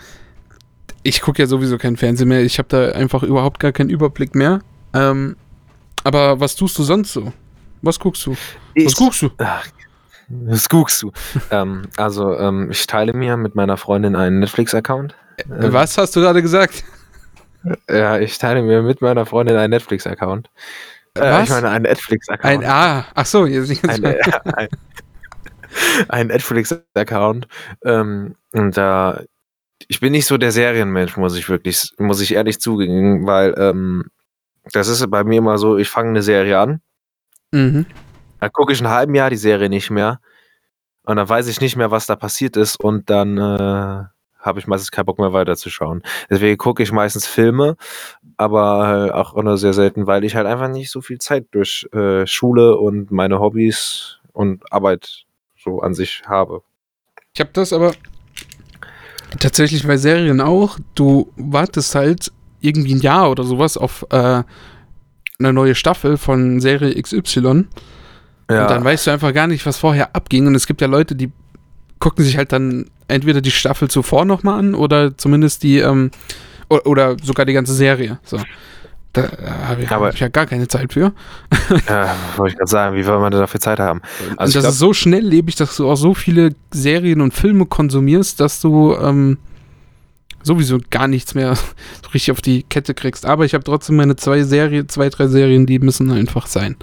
ich 1.03 1.21
gucke 1.21 1.41
ja 1.41 1.47
sowieso 1.47 1.77
kein 1.77 1.97
Fernsehen 1.97 2.27
mehr. 2.27 2.43
Ich 2.43 2.59
habe 2.59 2.69
da 2.69 2.91
einfach 2.91 3.23
überhaupt 3.23 3.59
gar 3.59 3.71
keinen 3.71 3.89
Überblick 3.89 4.35
mehr. 4.35 4.59
Ähm, 4.93 5.35
aber 6.03 6.39
was 6.39 6.55
tust 6.55 6.77
du 6.77 6.83
sonst 6.83 7.13
so? 7.13 7.31
Was 7.81 7.99
guckst 7.99 8.25
du? 8.25 8.35
Ich, 8.73 8.85
was 8.85 8.95
guckst 8.95 9.21
du? 9.21 9.29
Ach, 9.37 9.67
was 10.29 10.69
guckst 10.69 11.01
du? 11.03 11.11
ähm, 11.51 11.83
also, 11.97 12.37
ähm, 12.37 12.69
ich 12.71 12.87
teile 12.87 13.13
mir 13.13 13.37
mit 13.37 13.55
meiner 13.55 13.77
Freundin 13.77 14.15
einen 14.15 14.39
Netflix-Account. 14.39 15.15
Äh, 15.37 15.45
was 15.73 15.97
hast 15.97 16.15
du 16.15 16.21
gerade 16.21 16.41
gesagt? 16.41 16.83
Ja, 17.87 18.17
ich 18.17 18.39
teile 18.39 18.63
mir 18.63 18.81
mit 18.81 19.01
meiner 19.01 19.27
Freundin 19.27 19.55
einen 19.55 19.69
Netflix-Account. 19.69 20.49
Äh, 21.15 21.43
ich 21.43 21.49
meine, 21.51 21.69
einen 21.69 21.83
Netflix-Account. 21.83 22.43
Ein, 22.43 22.65
ah, 22.65 23.05
ach 23.13 23.25
so, 23.27 23.45
jetzt 23.45 23.69
nicht 23.69 23.87
ein, 23.87 24.03
äh, 24.03 24.19
ein, 24.55 24.67
ein 26.09 26.27
Netflix-Account. 26.27 27.47
Ähm, 27.85 28.35
und 28.51 28.75
da, 28.75 29.21
ich 29.87 29.99
bin 29.99 30.13
nicht 30.13 30.25
so 30.25 30.39
der 30.39 30.51
Serienmensch, 30.51 31.17
muss 31.17 31.37
ich 31.37 31.49
wirklich, 31.49 31.91
muss 31.99 32.19
ich 32.19 32.33
ehrlich 32.33 32.59
zugeben, 32.59 33.27
weil 33.27 33.53
ähm, 33.55 34.05
das 34.71 34.87
ist 34.87 35.09
bei 35.09 35.23
mir 35.23 35.39
immer 35.39 35.57
so, 35.57 35.77
ich 35.77 35.89
fange 35.89 36.09
eine 36.09 36.21
Serie 36.21 36.59
an, 36.59 36.81
mhm. 37.51 37.85
dann 38.39 38.51
gucke 38.51 38.73
ich 38.73 38.81
ein 38.81 38.89
halben 38.89 39.15
Jahr 39.15 39.29
die 39.29 39.37
Serie 39.37 39.69
nicht 39.69 39.89
mehr 39.89 40.19
und 41.03 41.17
dann 41.17 41.27
weiß 41.27 41.47
ich 41.47 41.61
nicht 41.61 41.75
mehr, 41.75 41.91
was 41.91 42.05
da 42.05 42.15
passiert 42.15 42.57
ist 42.57 42.77
und 42.79 43.09
dann 43.09 43.37
äh, 43.37 44.03
habe 44.41 44.59
ich 44.59 44.67
meistens 44.67 44.91
keinen 44.91 45.05
Bock 45.05 45.19
mehr 45.19 45.33
weiterzuschauen. 45.33 46.03
Deswegen 46.29 46.57
gucke 46.57 46.83
ich 46.83 46.91
meistens 46.91 47.27
Filme, 47.27 47.75
aber 48.37 49.15
auch 49.15 49.35
nur 49.41 49.57
sehr 49.57 49.73
selten, 49.73 50.07
weil 50.07 50.23
ich 50.23 50.35
halt 50.35 50.47
einfach 50.47 50.67
nicht 50.67 50.89
so 50.89 51.01
viel 51.01 51.19
Zeit 51.19 51.47
durch 51.51 51.87
äh, 51.93 52.25
Schule 52.25 52.77
und 52.77 53.11
meine 53.11 53.39
Hobbys 53.39 54.19
und 54.33 54.71
Arbeit 54.71 55.25
so 55.57 55.81
an 55.81 55.93
sich 55.93 56.23
habe. 56.25 56.63
Ich 57.33 57.39
habe 57.39 57.51
das 57.53 57.71
aber 57.71 57.93
tatsächlich 59.39 59.85
bei 59.85 59.97
Serien 59.97 60.41
auch. 60.41 60.77
Du 60.95 61.31
wartest 61.35 61.95
halt 61.95 62.31
irgendwie 62.61 62.95
ein 62.95 63.01
Jahr 63.01 63.29
oder 63.29 63.43
sowas 63.43 63.77
auf 63.77 64.05
äh, 64.09 64.43
eine 65.39 65.53
neue 65.53 65.75
Staffel 65.75 66.17
von 66.17 66.59
Serie 66.59 67.01
XY. 67.01 67.65
Ja. 68.49 68.63
Und 68.63 68.71
dann 68.71 68.83
weißt 68.83 69.07
du 69.07 69.11
einfach 69.11 69.33
gar 69.33 69.47
nicht, 69.47 69.65
was 69.65 69.77
vorher 69.77 70.15
abging. 70.15 70.47
Und 70.47 70.55
es 70.55 70.67
gibt 70.67 70.81
ja 70.81 70.87
Leute, 70.87 71.15
die 71.15 71.31
gucken 71.99 72.23
sich 72.25 72.37
halt 72.37 72.51
dann 72.51 72.85
entweder 73.07 73.41
die 73.41 73.51
Staffel 73.51 73.89
zuvor 73.89 74.25
nochmal 74.25 74.59
an 74.59 74.75
oder 74.75 75.17
zumindest 75.17 75.63
die, 75.63 75.79
ähm, 75.79 76.11
oder, 76.69 76.85
oder, 76.85 77.17
sogar 77.21 77.45
die 77.45 77.53
ganze 77.53 77.73
Serie. 77.73 78.19
So. 78.23 78.39
Da 79.13 79.23
äh, 79.23 79.27
habe 79.67 79.83
ich, 79.83 79.89
hab 79.89 80.13
ich, 80.13 80.19
ja 80.19 80.29
gar 80.29 80.45
keine 80.45 80.67
Zeit 80.67 80.93
für. 80.93 81.13
ja, 81.87 82.15
wollte 82.37 82.53
ich 82.53 82.57
gerade 82.57 82.71
sagen, 82.71 82.95
wie 82.95 83.03
soll 83.03 83.19
man 83.19 83.31
dafür 83.31 83.59
Zeit 83.59 83.79
haben? 83.79 84.01
Also 84.21 84.31
und 84.31 84.39
das 84.39 84.51
glaub, 84.53 84.71
ist 84.71 84.79
so 84.79 84.93
schnelllebig, 84.93 85.55
dass 85.55 85.75
du 85.75 85.89
auch 85.89 85.95
so 85.95 86.13
viele 86.13 86.55
Serien 86.71 87.21
und 87.21 87.33
Filme 87.33 87.65
konsumierst, 87.65 88.39
dass 88.39 88.61
du 88.61 88.95
ähm, 88.95 89.37
sowieso 90.43 90.79
gar 90.89 91.07
nichts 91.07 91.35
mehr 91.35 91.55
so 91.55 92.09
richtig 92.13 92.31
auf 92.31 92.41
die 92.41 92.63
Kette 92.63 92.93
kriegst. 92.93 93.25
Aber 93.25 93.45
ich 93.45 93.53
habe 93.53 93.63
trotzdem 93.63 93.95
meine 93.95 94.15
zwei 94.15 94.43
Serien, 94.43 94.89
zwei, 94.89 95.09
drei 95.09 95.27
Serien, 95.27 95.65
die 95.65 95.79
müssen 95.79 96.11
einfach 96.11 96.47
sein. 96.47 96.75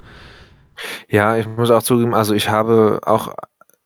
Ja, 1.09 1.37
ich 1.37 1.47
muss 1.47 1.71
auch 1.71 1.83
zugeben, 1.83 2.13
also 2.13 2.33
ich 2.33 2.49
habe 2.49 3.01
auch 3.03 3.33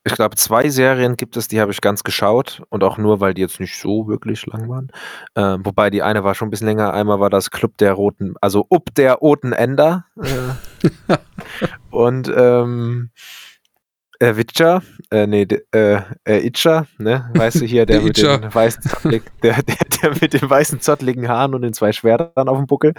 ich 0.06 0.16
glaube, 0.16 0.36
zwei 0.36 0.68
Serien 0.68 1.16
gibt 1.16 1.38
es, 1.38 1.48
die 1.48 1.62
habe 1.62 1.72
ich 1.72 1.80
ganz 1.80 2.04
geschaut 2.04 2.62
und 2.70 2.84
auch 2.84 2.98
nur, 2.98 3.22
weil 3.22 3.34
die 3.34 3.42
jetzt 3.42 3.62
nicht 3.62 3.80
so 3.80 4.08
wirklich 4.08 4.46
lang 4.46 4.68
waren. 4.68 4.92
Ähm, 5.36 5.66
wobei 5.66 5.90
die 5.90 6.04
eine 6.04 6.26
war 6.26 6.36
schon 6.36 6.50
ein 6.50 6.52
bisschen 6.52 6.68
länger. 6.68 6.94
Einmal 6.94 7.22
war 7.22 7.30
das 7.30 7.52
Club 7.52 7.78
der 7.78 7.94
Roten, 7.94 8.36
also 8.42 8.68
Up 8.70 8.94
der 8.96 9.14
Roten 9.14 9.54
Ender. 9.54 10.06
Äh, 10.22 11.16
und 11.90 12.30
ähm, 12.36 13.12
äh, 14.24 14.38
Witcher, 14.38 14.82
äh, 15.12 15.28
nee, 15.28 15.46
äh, 15.72 16.00
äh, 16.24 16.48
Itcher, 16.48 16.88
ne? 16.98 17.30
Weißt 17.34 17.60
du 17.62 17.66
hier, 17.66 17.86
der 17.86 18.02
mit 18.02 18.18
den 18.18 18.54
weißen 18.54 18.84
zottligen, 18.84 19.28
der, 19.44 19.62
der, 19.64 19.76
der, 20.02 20.10
mit 20.22 20.34
den 20.34 20.50
weißen 20.50 20.80
zottligen 20.80 21.28
Haaren 21.28 21.54
und 21.54 21.62
den 21.62 21.74
zwei 21.74 21.92
Schwertern 21.92 22.48
auf 22.48 22.58
dem 22.58 22.68
Buckel. 22.68 22.94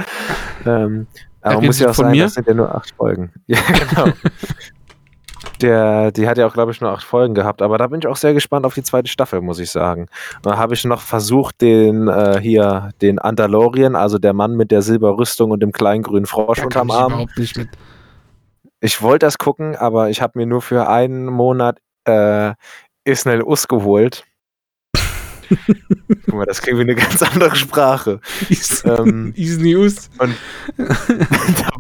Ähm, 0.67 1.07
aber 1.41 1.63
muss 1.63 1.79
ja 1.79 1.91
auch 1.91 1.95
sein, 1.95 2.11
mir? 2.11 2.25
das 2.25 2.35
sind 2.35 2.47
ja 2.47 2.55
nur 2.55 2.75
acht 2.75 2.95
Folgen. 2.97 3.33
Ja, 3.47 3.59
genau. 3.91 4.13
Der, 5.61 6.11
die 6.11 6.27
hat 6.27 6.37
ja 6.37 6.47
auch, 6.47 6.53
glaube 6.53 6.73
ich, 6.73 6.81
nur 6.81 6.91
acht 6.91 7.05
Folgen 7.05 7.35
gehabt, 7.35 7.63
aber 7.63 7.79
da 7.79 7.87
bin 7.87 8.01
ich 8.01 8.07
auch 8.07 8.17
sehr 8.17 8.35
gespannt 8.35 8.67
auf 8.67 8.75
die 8.75 8.83
zweite 8.83 9.09
Staffel, 9.09 9.41
muss 9.41 9.59
ich 9.59 9.71
sagen. 9.71 10.09
Da 10.43 10.57
habe 10.57 10.75
ich 10.75 10.85
noch 10.85 11.01
versucht, 11.01 11.61
den 11.61 12.09
äh, 12.09 12.41
hier, 12.41 12.91
den 13.03 13.19
Andalorian, 13.19 13.95
also 13.95 14.19
der 14.19 14.33
Mann 14.33 14.57
mit 14.57 14.71
der 14.71 14.83
Silberrüstung 14.83 15.51
und 15.53 15.61
dem 15.61 15.73
kleinen 15.73 16.03
grünen 16.03 16.27
Frosch 16.27 16.59
da 16.59 16.65
unterm 16.65 16.91
Arm. 16.91 17.13
Überhaupt 17.13 17.39
nicht 17.39 17.57
mit. 17.57 17.69
Ich 18.85 19.01
wollte 19.01 19.25
das 19.27 19.39
gucken, 19.39 19.77
aber 19.77 20.11
ich 20.11 20.21
habe 20.21 20.39
mir 20.39 20.47
nur 20.47 20.61
für 20.61 20.89
einen 20.89 21.27
Monat 21.27 21.81
äh, 22.05 22.53
Isnel 23.05 23.43
Us 23.43 23.67
geholt. 23.67 24.25
Guck 26.27 26.35
mal, 26.35 26.45
das 26.45 26.61
kriegen 26.61 26.77
wir 26.77 26.83
eine 26.83 26.95
ganz 26.95 27.23
andere 27.23 27.57
Sprache. 27.57 28.21
Ähm, 28.85 29.33
Isnius. 29.37 30.11
Und 30.19 30.37
da 30.77 31.71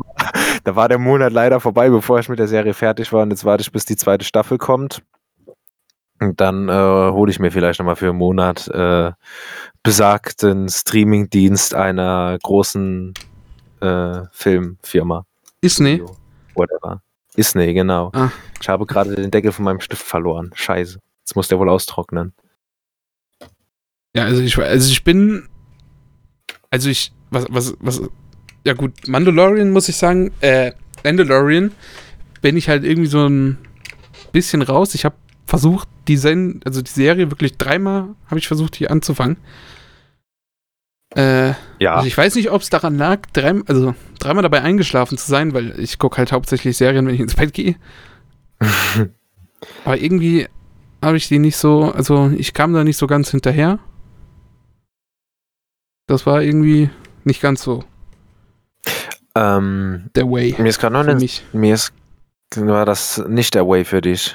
da 0.64 0.76
war 0.76 0.88
der 0.88 0.98
Monat 0.98 1.32
leider 1.32 1.60
vorbei, 1.60 1.90
bevor 1.90 2.18
ich 2.20 2.30
mit 2.30 2.38
der 2.38 2.48
Serie 2.48 2.72
fertig 2.72 3.12
war. 3.12 3.22
Und 3.22 3.30
jetzt 3.30 3.44
warte 3.44 3.60
ich, 3.60 3.70
bis 3.70 3.84
die 3.84 3.96
zweite 3.96 4.24
Staffel 4.24 4.56
kommt. 4.56 5.02
Und 6.20 6.40
dann 6.40 6.70
äh, 6.70 6.72
hole 6.72 7.30
ich 7.30 7.38
mir 7.38 7.50
vielleicht 7.50 7.80
nochmal 7.80 7.96
für 7.96 8.08
einen 8.08 8.18
Monat 8.18 8.66
äh, 8.68 9.12
besagten 9.82 10.70
Streamingdienst 10.70 11.74
einer 11.74 12.38
großen 12.42 13.12
äh, 13.80 14.22
Filmfirma. 14.32 15.26
Isney? 15.60 16.02
Whatever. 16.54 17.02
Isney, 17.36 17.74
genau. 17.74 18.10
Ah. 18.12 18.30
Ich 18.60 18.68
habe 18.68 18.86
gerade 18.86 19.14
den 19.14 19.30
Deckel 19.30 19.52
von 19.52 19.64
meinem 19.64 19.80
Stift 19.80 20.02
verloren. 20.02 20.50
Scheiße. 20.54 21.00
Jetzt 21.20 21.36
muss 21.36 21.48
der 21.48 21.58
wohl 21.58 21.68
austrocknen. 21.68 22.32
Ja, 24.14 24.24
also 24.24 24.42
ich, 24.42 24.56
also 24.58 24.90
ich 24.90 25.02
bin, 25.02 25.48
also 26.70 26.88
ich, 26.88 27.12
was, 27.30 27.46
was, 27.50 27.74
was, 27.80 28.00
ja 28.64 28.74
gut, 28.74 29.08
Mandalorian 29.08 29.70
muss 29.70 29.88
ich 29.88 29.96
sagen, 29.96 30.32
äh, 30.40 30.72
Mandalorian 31.02 31.72
bin 32.40 32.56
ich 32.56 32.68
halt 32.68 32.84
irgendwie 32.84 33.08
so 33.08 33.26
ein 33.26 33.58
bisschen 34.32 34.62
raus. 34.62 34.94
Ich 34.94 35.04
habe 35.04 35.16
versucht, 35.46 35.88
die, 36.06 36.16
Sen 36.16 36.60
also 36.64 36.82
die 36.82 36.90
Serie 36.90 37.30
wirklich 37.30 37.56
dreimal 37.56 38.14
habe 38.26 38.38
ich 38.38 38.46
versucht, 38.46 38.76
hier 38.76 38.90
anzufangen. 38.90 39.38
Äh, 41.16 41.54
ja. 41.78 41.94
Also 41.94 42.06
ich 42.06 42.16
weiß 42.16 42.34
nicht, 42.34 42.50
ob 42.50 42.62
es 42.62 42.70
daran 42.70 42.96
lag, 42.98 43.20
drei, 43.32 43.54
also 43.66 43.94
dreimal 44.18 44.42
dabei 44.42 44.62
eingeschlafen 44.62 45.16
zu 45.18 45.28
sein, 45.28 45.54
weil 45.54 45.78
ich 45.78 45.98
gucke 45.98 46.18
halt 46.18 46.32
hauptsächlich 46.32 46.76
Serien, 46.76 47.06
wenn 47.06 47.14
ich 47.14 47.20
ins 47.20 47.36
Bett 47.36 47.52
gehe. 47.52 47.76
Aber 49.84 49.96
irgendwie 49.96 50.48
habe 51.02 51.16
ich 51.16 51.28
die 51.28 51.38
nicht 51.38 51.56
so, 51.56 51.92
also 51.92 52.30
ich 52.36 52.54
kam 52.54 52.72
da 52.72 52.84
nicht 52.84 52.96
so 52.96 53.06
ganz 53.06 53.30
hinterher. 53.30 53.78
Das 56.06 56.26
war 56.26 56.42
irgendwie 56.42 56.90
nicht 57.24 57.40
ganz 57.40 57.62
so. 57.62 57.84
Ähm, 59.34 60.10
der 60.14 60.30
Way. 60.30 60.54
Mir 60.58 60.68
ist 60.68 60.78
gerade 60.78 60.92
noch 60.92 61.00
eine, 61.00 61.26
mir 61.52 61.74
ist 61.74 61.92
war 62.56 62.84
das 62.84 63.18
nicht 63.26 63.54
der 63.54 63.66
Way 63.66 63.84
für 63.84 64.00
dich. 64.00 64.34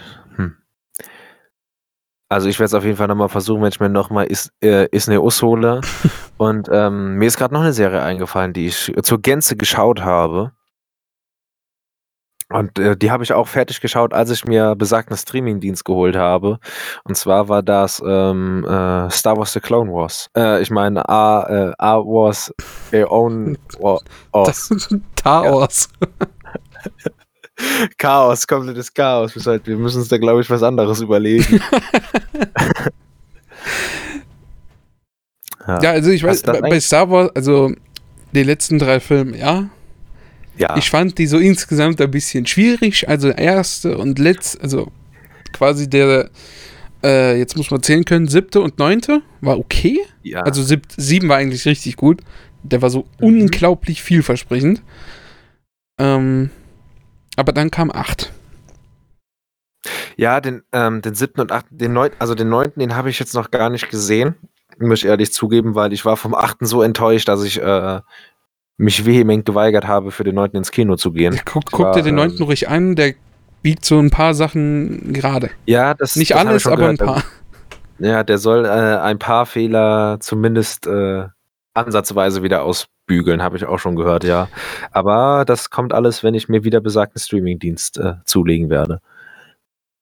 Also 2.30 2.48
ich 2.48 2.60
werde 2.60 2.68
es 2.68 2.74
auf 2.76 2.84
jeden 2.84 2.96
Fall 2.96 3.08
nochmal 3.08 3.28
versuchen, 3.28 3.64
wenn 3.64 3.70
ich 3.70 3.80
mir 3.80 3.90
nochmal 3.90 4.28
Is, 4.28 4.52
äh, 4.62 4.88
Isneos 4.92 5.42
hole. 5.42 5.82
Und 6.38 6.70
ähm, 6.72 7.16
mir 7.16 7.26
ist 7.26 7.38
gerade 7.38 7.54
noch 7.54 7.62
eine 7.62 7.74
Serie 7.74 8.04
eingefallen, 8.04 8.54
die 8.54 8.68
ich 8.68 8.94
zur 9.02 9.20
Gänze 9.20 9.56
geschaut 9.56 10.02
habe. 10.02 10.52
Und 12.52 12.80
äh, 12.80 12.96
die 12.96 13.12
habe 13.12 13.24
ich 13.24 13.34
auch 13.34 13.48
fertig 13.48 13.82
geschaut, 13.82 14.14
als 14.14 14.30
ich 14.32 14.46
mir 14.46 14.76
besagten 14.76 15.18
Streamingdienst 15.18 15.86
geholt 15.86 16.16
habe. 16.16 16.60
Und 17.04 17.16
zwar 17.16 17.48
war 17.48 17.62
das 17.62 18.02
ähm, 18.06 18.64
äh, 18.64 19.10
Star 19.10 19.38
Wars 19.38 19.54
The 19.54 19.60
Clone 19.60 19.92
Wars. 19.92 20.30
Äh, 20.36 20.62
ich 20.62 20.72
meine, 20.72 21.08
A, 21.10 21.44
äh, 21.48 21.74
A 21.78 21.98
Wars, 21.98 22.54
A 22.92 23.06
Own 23.06 23.58
Wars. 23.80 24.70
Chaos. 25.24 25.90
Chaos, 27.98 28.48
komplettes 28.48 28.94
Chaos. 28.94 29.36
Wir 29.36 29.78
müssen 29.78 30.00
uns 30.00 30.08
da, 30.08 30.18
glaube 30.18 30.42
ich, 30.42 30.50
was 30.50 30.64
anderes 30.64 31.02
überlegen. 31.02 31.62
ja. 35.68 35.82
ja, 35.82 35.92
also 35.92 36.10
ich 36.12 36.24
weiß, 36.24 36.44
bei 36.44 36.80
Star 36.80 37.10
Wars, 37.10 37.32
also 37.36 37.72
die 38.34 38.44
letzten 38.44 38.80
drei 38.80 39.00
Filme, 39.00 39.38
ja, 39.38 39.70
ja. 40.60 40.76
Ich 40.76 40.90
fand 40.90 41.18
die 41.18 41.26
so 41.26 41.38
insgesamt 41.38 42.02
ein 42.02 42.12
bisschen 42.12 42.46
schwierig. 42.46 43.08
Also 43.08 43.30
erste 43.30 43.98
und 43.98 44.20
letzte, 44.20 44.62
also 44.62 44.92
quasi 45.54 45.90
der, 45.90 46.30
äh, 47.02 47.40
jetzt 47.40 47.56
muss 47.56 47.72
man 47.72 47.82
zählen 47.82 48.04
können, 48.04 48.28
siebte 48.28 48.60
und 48.60 48.78
neunte 48.78 49.22
war 49.40 49.58
okay. 49.58 50.00
Ja. 50.22 50.42
Also 50.42 50.62
sieb, 50.62 50.86
sieben 50.98 51.30
war 51.30 51.38
eigentlich 51.38 51.66
richtig 51.66 51.96
gut. 51.96 52.20
Der 52.64 52.82
war 52.82 52.90
so 52.90 53.08
mhm. 53.20 53.42
unglaublich 53.42 54.04
vielversprechend. 54.04 54.84
Ähm, 55.98 56.50
aber 57.40 57.54
dann 57.54 57.72
kam 57.72 57.92
acht. 57.92 58.32
Ja, 60.18 60.42
den, 60.42 60.64
ähm, 60.74 61.02
den 61.02 61.16
siebten 61.16 61.40
und 61.42 61.52
achten, 61.52 61.78
den 61.78 61.94
neunten, 61.94 62.18
also 62.20 62.36
den 62.36 62.50
neunten, 62.50 62.82
den 62.82 62.96
habe 62.96 63.10
ich 63.10 63.20
jetzt 63.20 63.34
noch 63.34 63.52
gar 63.52 63.70
nicht 63.70 63.90
gesehen. 63.90 64.36
Muss 64.78 65.00
ich 65.00 65.06
ehrlich 65.06 65.34
zugeben, 65.34 65.76
weil 65.76 65.94
ich 65.94 66.06
war 66.06 66.18
vom 66.18 66.36
achten 66.36 66.66
so 66.66 66.82
enttäuscht, 66.82 67.28
dass 67.28 67.44
ich 67.44 67.62
äh, 67.62 68.02
mich 68.78 69.06
vehement 69.06 69.46
geweigert 69.46 69.88
habe, 69.88 70.12
für 70.12 70.24
den 70.24 70.36
9. 70.36 70.52
ins 70.52 70.72
Kino 70.72 70.96
zu 70.96 71.12
gehen. 71.12 71.40
Guck, 71.46 71.66
guck 71.72 71.94
dir 71.94 72.04
den 72.04 72.16
9. 72.16 72.32
Ähm, 72.32 72.44
ruhig 72.44 72.70
an, 72.70 72.96
der 72.96 73.14
biegt 73.62 73.84
so 73.86 74.00
ein 74.00 74.10
paar 74.10 74.34
Sachen 74.34 75.14
gerade. 75.14 75.50
Ja, 75.66 75.94
das 75.94 76.16
Nicht 76.16 76.32
das 76.32 76.38
alles, 76.38 76.68
aber 76.68 76.78
gehört. 76.78 77.02
ein 77.02 77.06
paar. 77.06 77.24
Ja, 78.00 78.24
der 78.24 78.38
soll 78.38 78.66
äh, 78.66 78.70
ein 78.70 79.20
paar 79.20 79.46
Fehler 79.46 80.18
zumindest 80.22 80.88
äh, 80.88 81.26
ansatzweise 81.74 82.44
wieder 82.44 82.64
ausbügeln, 83.10 83.42
habe 83.42 83.58
ich 83.58 83.66
auch 83.66 83.80
schon 83.80 83.96
gehört, 83.96 84.24
ja. 84.24 84.48
Aber 84.92 85.44
das 85.46 85.70
kommt 85.70 85.94
alles, 85.94 86.24
wenn 86.24 86.34
ich 86.34 86.50
mir 86.50 86.64
wieder 86.64 86.80
besagten 86.80 87.20
Streamingdienst 87.20 87.98
äh, 87.98 88.14
zulegen 88.26 88.70
werde. 88.70 89.02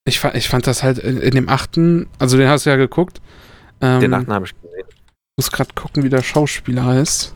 Ich, 0.06 0.24
ich 0.24 0.48
fand 0.48 0.68
das 0.68 0.84
halt 0.84 1.00
in, 1.00 1.18
in, 1.18 1.32
dem 1.32 1.50
achten, 1.50 2.08
also 2.20 2.38
den 2.38 2.48
hast 2.48 2.66
du 2.66 2.70
ja 2.70 2.76
geguckt. 2.76 3.22
Ähm, 3.82 4.00
den 4.00 4.14
achten 4.14 4.34
habe 4.34 4.46
ich 4.46 4.54
gesehen. 4.62 4.86
Ich 4.90 5.38
muss 5.38 5.52
gerade 5.52 5.70
gucken, 5.76 6.04
wie 6.04 6.10
der 6.10 6.24
Schauspieler 6.24 6.86
heißt. 6.86 7.34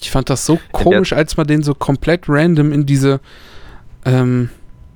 Ich 0.00 0.10
fand 0.10 0.30
das 0.30 0.46
so 0.46 0.58
komisch, 0.72 1.12
als 1.12 1.36
man 1.36 1.46
den 1.46 1.62
so 1.62 1.74
komplett 1.74 2.24
random 2.26 2.72
in 2.72 2.86
diese 2.86 3.20
ähm, 4.06 4.48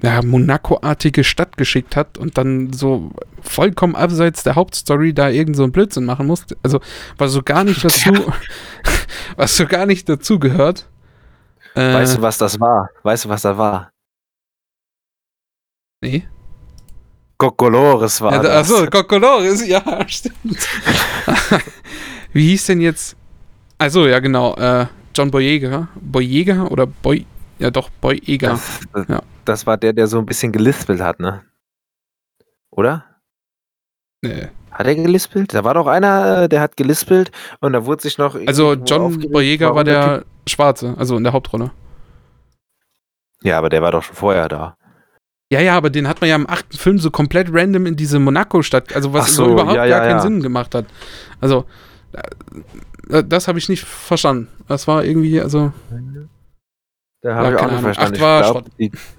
ja, 0.04 0.22
Monaco-artige 0.22 1.24
Stadt 1.24 1.56
geschickt 1.56 1.96
hat 1.96 2.18
und 2.18 2.38
dann 2.38 2.72
so 2.72 3.10
vollkommen 3.42 3.96
abseits 3.96 4.42
der 4.42 4.54
Hauptstory 4.54 5.12
da 5.12 5.28
irgend 5.28 5.56
so 5.56 5.62
einen 5.62 5.72
Blödsinn 5.72 6.04
machen 6.04 6.26
musste. 6.26 6.56
Also, 6.62 6.80
was 7.18 7.32
so 7.32 7.42
gar 7.42 7.64
nicht 7.64 7.84
dazu, 7.84 8.12
was 9.36 9.56
so 9.56 9.66
gar 9.66 9.86
nicht 9.86 10.08
dazu 10.08 10.38
gehört. 10.38 10.88
Äh, 11.74 11.94
weißt 11.94 12.18
du, 12.18 12.22
was 12.22 12.38
das 12.38 12.60
war? 12.60 12.90
Weißt 13.02 13.24
du, 13.24 13.28
was 13.28 13.42
da 13.42 13.56
war? 13.58 13.90
Nee. 16.02 16.28
Kokolores 17.36 18.20
war 18.20 18.32
ja, 18.32 18.42
da, 18.42 18.48
das. 18.60 18.70
Achso, 18.70 18.86
Kokolores, 18.86 19.66
ja, 19.66 19.82
stimmt. 20.06 20.68
Wie 22.32 22.48
hieß 22.48 22.66
denn 22.66 22.80
jetzt 22.80 23.16
also 23.78 24.06
ja, 24.06 24.18
genau. 24.18 24.54
Äh, 24.56 24.86
John 25.14 25.30
Boyega. 25.30 25.88
Boyega 26.00 26.64
oder 26.64 26.86
Boy. 26.86 27.26
Ja, 27.58 27.70
doch, 27.70 27.88
Boyega. 28.00 28.50
Das, 28.50 28.80
das, 28.92 29.08
ja. 29.08 29.22
das 29.44 29.66
war 29.66 29.76
der, 29.76 29.92
der 29.92 30.06
so 30.06 30.18
ein 30.18 30.26
bisschen 30.26 30.52
gelispelt 30.52 31.00
hat, 31.00 31.20
ne? 31.20 31.42
Oder? 32.70 33.04
Nee. 34.22 34.48
Hat 34.70 34.86
er 34.86 34.94
gelispelt? 34.96 35.54
Da 35.54 35.62
war 35.62 35.74
doch 35.74 35.86
einer, 35.86 36.42
äh, 36.42 36.48
der 36.48 36.60
hat 36.60 36.76
gelispelt 36.76 37.30
und 37.60 37.72
da 37.72 37.86
wurde 37.86 38.02
sich 38.02 38.18
noch. 38.18 38.34
Also 38.46 38.74
John 38.74 39.20
Boyega 39.30 39.72
war 39.74 39.84
der, 39.84 40.18
der 40.18 40.24
Schwarze, 40.48 40.94
also 40.98 41.16
in 41.16 41.22
der 41.22 41.32
Hauptrolle. 41.32 41.70
Ja, 43.42 43.58
aber 43.58 43.68
der 43.68 43.82
war 43.82 43.92
doch 43.92 44.02
schon 44.02 44.16
vorher 44.16 44.48
da. 44.48 44.76
Ja, 45.52 45.60
ja, 45.60 45.76
aber 45.76 45.90
den 45.90 46.08
hat 46.08 46.20
man 46.20 46.30
ja 46.30 46.36
im 46.36 46.48
achten 46.48 46.76
Film 46.76 46.98
so 46.98 47.10
komplett 47.10 47.48
random 47.52 47.86
in 47.86 47.94
diese 47.94 48.18
Monaco-Stadt, 48.18 48.96
also 48.96 49.12
was 49.12 49.34
so, 49.34 49.52
überhaupt 49.52 49.76
ja, 49.76 49.84
ja, 49.84 49.98
gar 49.98 50.06
keinen 50.06 50.16
ja. 50.16 50.22
Sinn 50.22 50.42
gemacht 50.42 50.74
hat. 50.74 50.86
Also, 51.40 51.66
äh, 53.10 53.22
das 53.22 53.46
habe 53.46 53.58
ich 53.58 53.68
nicht 53.68 53.84
verstanden. 53.84 54.48
Das 54.66 54.88
war 54.88 55.04
irgendwie, 55.04 55.40
also. 55.40 55.72
Da 57.24 57.36
habe 57.36 57.48
ja, 57.48 57.54
ich 57.54 57.60
auch 57.62 57.70
nicht 57.70 57.80
verstanden. 57.80 58.22
Acht 58.22 58.66
ich 58.76 58.78
glaube, 58.78 59.14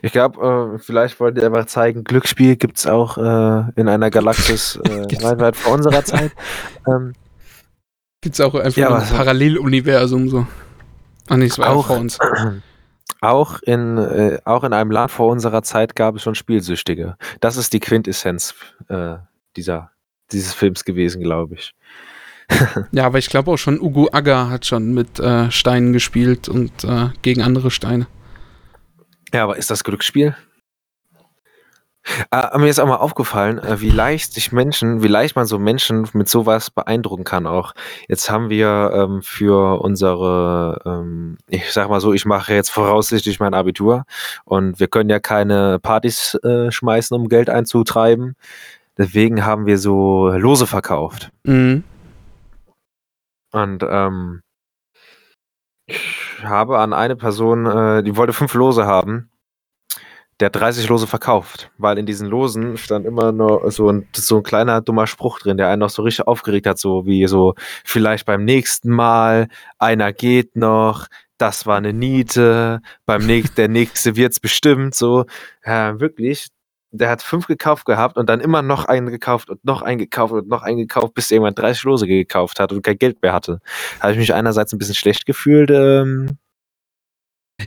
ich 0.00 0.12
glaube, 0.12 0.76
äh, 0.76 0.78
vielleicht 0.78 1.20
wollte 1.20 1.42
er 1.42 1.48
einfach 1.48 1.66
zeigen, 1.66 2.02
Glücksspiel 2.02 2.56
gibt 2.56 2.78
es 2.78 2.86
auch 2.86 3.18
äh, 3.18 3.70
in 3.76 3.86
einer 3.86 4.08
Galaxis 4.08 4.76
äh, 4.84 5.22
weit, 5.22 5.38
weit 5.38 5.56
vor 5.56 5.74
unserer 5.74 6.04
Zeit. 6.04 6.32
Ähm, 6.86 7.12
gibt 8.22 8.34
es 8.34 8.40
auch 8.40 8.54
einfach 8.54 8.78
ja, 8.78 8.94
ein 8.94 9.06
Paralleluniversum 9.06 10.30
so. 10.30 10.46
Ach 11.28 11.36
nee, 11.36 11.44
es 11.44 11.58
war 11.58 11.68
auch 11.68 11.88
vor 11.88 11.98
uns. 11.98 12.18
Auch 13.20 13.60
in, 13.62 13.98
äh, 13.98 14.38
auch 14.44 14.62
in 14.62 14.72
einem 14.72 14.92
Land 14.92 15.10
vor 15.10 15.26
unserer 15.26 15.64
Zeit 15.64 15.96
gab 15.96 16.14
es 16.14 16.22
schon 16.22 16.36
Spielsüchtige. 16.36 17.16
Das 17.40 17.56
ist 17.56 17.72
die 17.72 17.80
Quintessenz 17.80 18.54
äh, 18.88 19.16
dieser, 19.56 19.90
dieses 20.30 20.54
Films 20.54 20.84
gewesen, 20.84 21.20
glaube 21.20 21.56
ich. 21.56 21.74
ja, 22.92 23.04
aber 23.04 23.18
ich 23.18 23.28
glaube 23.28 23.50
auch 23.50 23.56
schon, 23.56 23.80
Ugu 23.80 24.08
Aga 24.12 24.48
hat 24.50 24.66
schon 24.66 24.94
mit 24.94 25.20
äh, 25.20 25.50
Steinen 25.50 25.92
gespielt 25.92 26.48
und 26.48 26.84
äh, 26.84 27.08
gegen 27.22 27.42
andere 27.42 27.70
Steine. 27.70 28.06
Ja, 29.32 29.44
aber 29.44 29.56
ist 29.56 29.70
das 29.70 29.84
Glücksspiel? 29.84 30.34
Ah, 32.30 32.56
mir 32.58 32.68
ist 32.68 32.78
auch 32.78 32.86
mal 32.86 32.96
aufgefallen, 32.96 33.58
äh, 33.58 33.80
wie 33.80 33.90
leicht 33.90 34.32
sich 34.32 34.52
Menschen, 34.52 35.02
wie 35.02 35.08
leicht 35.08 35.36
man 35.36 35.46
so 35.46 35.58
Menschen 35.58 36.08
mit 36.14 36.28
sowas 36.28 36.70
beeindrucken 36.70 37.24
kann 37.24 37.46
auch. 37.46 37.74
Jetzt 38.08 38.30
haben 38.30 38.48
wir 38.48 38.90
ähm, 38.94 39.22
für 39.22 39.80
unsere, 39.82 40.80
ähm, 40.86 41.36
ich 41.48 41.70
sag 41.72 41.88
mal 41.90 42.00
so, 42.00 42.12
ich 42.12 42.24
mache 42.24 42.54
jetzt 42.54 42.70
voraussichtlich 42.70 43.40
mein 43.40 43.54
Abitur 43.54 44.04
und 44.44 44.80
wir 44.80 44.88
können 44.88 45.10
ja 45.10 45.20
keine 45.20 45.78
Partys 45.80 46.34
äh, 46.42 46.70
schmeißen, 46.70 47.16
um 47.16 47.28
Geld 47.28 47.50
einzutreiben. 47.50 48.36
Deswegen 48.96 49.44
haben 49.44 49.66
wir 49.66 49.78
so 49.78 50.28
Lose 50.30 50.66
verkauft. 50.66 51.30
Mhm. 51.44 51.84
Und 53.52 53.84
ähm, 53.88 54.42
ich 55.86 56.44
habe 56.44 56.78
an 56.78 56.92
eine 56.92 57.16
Person, 57.16 57.66
äh, 57.66 58.02
die 58.02 58.16
wollte 58.16 58.32
fünf 58.32 58.54
Lose 58.54 58.86
haben. 58.86 59.30
Der 60.40 60.46
hat 60.46 60.56
30 60.56 60.88
Lose 60.88 61.08
verkauft, 61.08 61.72
weil 61.78 61.98
in 61.98 62.06
diesen 62.06 62.28
Losen 62.28 62.76
stand 62.76 63.06
immer 63.06 63.32
nur 63.32 63.68
so 63.72 63.90
ein, 63.90 64.06
so 64.14 64.36
ein 64.36 64.44
kleiner 64.44 64.80
dummer 64.80 65.08
Spruch 65.08 65.40
drin, 65.40 65.56
der 65.56 65.68
einen 65.68 65.80
noch 65.80 65.90
so 65.90 66.02
richtig 66.02 66.28
aufgeregt 66.28 66.66
hat, 66.66 66.78
so 66.78 67.06
wie 67.06 67.26
so, 67.26 67.54
vielleicht 67.84 68.24
beim 68.24 68.44
nächsten 68.44 68.90
Mal, 68.90 69.48
einer 69.78 70.12
geht 70.12 70.54
noch, 70.54 71.08
das 71.38 71.66
war 71.66 71.76
eine 71.78 71.92
Niete, 71.92 72.82
beim 73.04 73.26
nächsten, 73.26 73.56
der 73.56 73.68
nächste 73.68 74.14
wird's 74.14 74.38
bestimmt, 74.38 74.94
so. 74.94 75.24
Ja, 75.64 75.98
wirklich, 75.98 76.48
der 76.90 77.10
hat 77.10 77.22
fünf 77.22 77.46
gekauft 77.46 77.84
gehabt 77.84 78.16
und 78.16 78.28
dann 78.28 78.40
immer 78.40 78.62
noch 78.62 78.86
einen 78.86 79.08
gekauft 79.08 79.50
und 79.50 79.64
noch 79.64 79.82
einen 79.82 79.98
gekauft 79.98 80.32
und 80.32 80.48
noch 80.48 80.62
einen 80.62 80.78
gekauft, 80.78 81.14
bis 81.14 81.30
irgendwann 81.30 81.54
30 81.54 81.84
Lose 81.84 82.06
gekauft 82.06 82.60
hat 82.60 82.72
und 82.72 82.82
kein 82.82 82.98
Geld 82.98 83.22
mehr 83.22 83.32
hatte. 83.32 83.60
Habe 84.00 84.12
ich 84.12 84.18
mich 84.18 84.34
einerseits 84.34 84.72
ein 84.72 84.78
bisschen 84.78 84.94
schlecht 84.94 85.26
gefühlt. 85.26 85.70
Ähm 85.70 86.38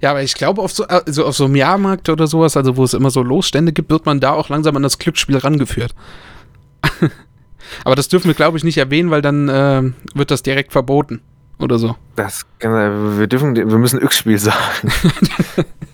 ja, 0.02 0.12
aber 0.12 0.24
ich 0.24 0.34
glaube, 0.36 0.62
auf 0.62 0.72
so, 0.72 0.86
also 0.86 1.26
auf 1.26 1.36
so 1.36 1.46
einem 1.46 1.56
Jahrmarkt 1.56 2.10
oder 2.10 2.26
sowas, 2.26 2.56
also 2.56 2.78
wo 2.78 2.84
es 2.84 2.94
immer 2.94 3.12
so 3.12 3.22
Losstände 3.22 3.74
gibt, 3.74 3.92
wird 3.92 4.06
man 4.06 4.20
da 4.20 4.32
auch 4.32 4.50
langsam 4.50 4.76
an 4.78 4.84
das 4.84 4.98
Glücksspiel 4.98 5.38
rangeführt. 5.38 5.94
Aber 7.84 7.96
das 7.96 8.08
dürfen 8.08 8.28
wir, 8.28 8.34
glaube 8.34 8.58
ich, 8.58 8.64
nicht 8.64 8.78
erwähnen, 8.78 9.12
weil 9.12 9.22
dann 9.22 9.48
äh, 9.50 9.84
wird 10.14 10.32
das 10.32 10.44
direkt 10.44 10.72
verboten 10.72 11.22
oder 11.60 11.78
so. 11.78 11.96
Das, 12.16 12.46
wir 12.60 13.28
dürfen, 13.28 13.56
wir 13.56 13.66
müssen 13.66 14.02
X-Spiel 14.02 14.38
sagen. 14.38 14.92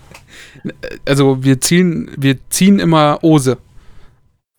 also 1.05 1.43
wir 1.43 1.59
ziehen, 1.59 2.11
wir 2.17 2.37
ziehen 2.49 2.79
immer 2.79 3.23
Ose 3.23 3.57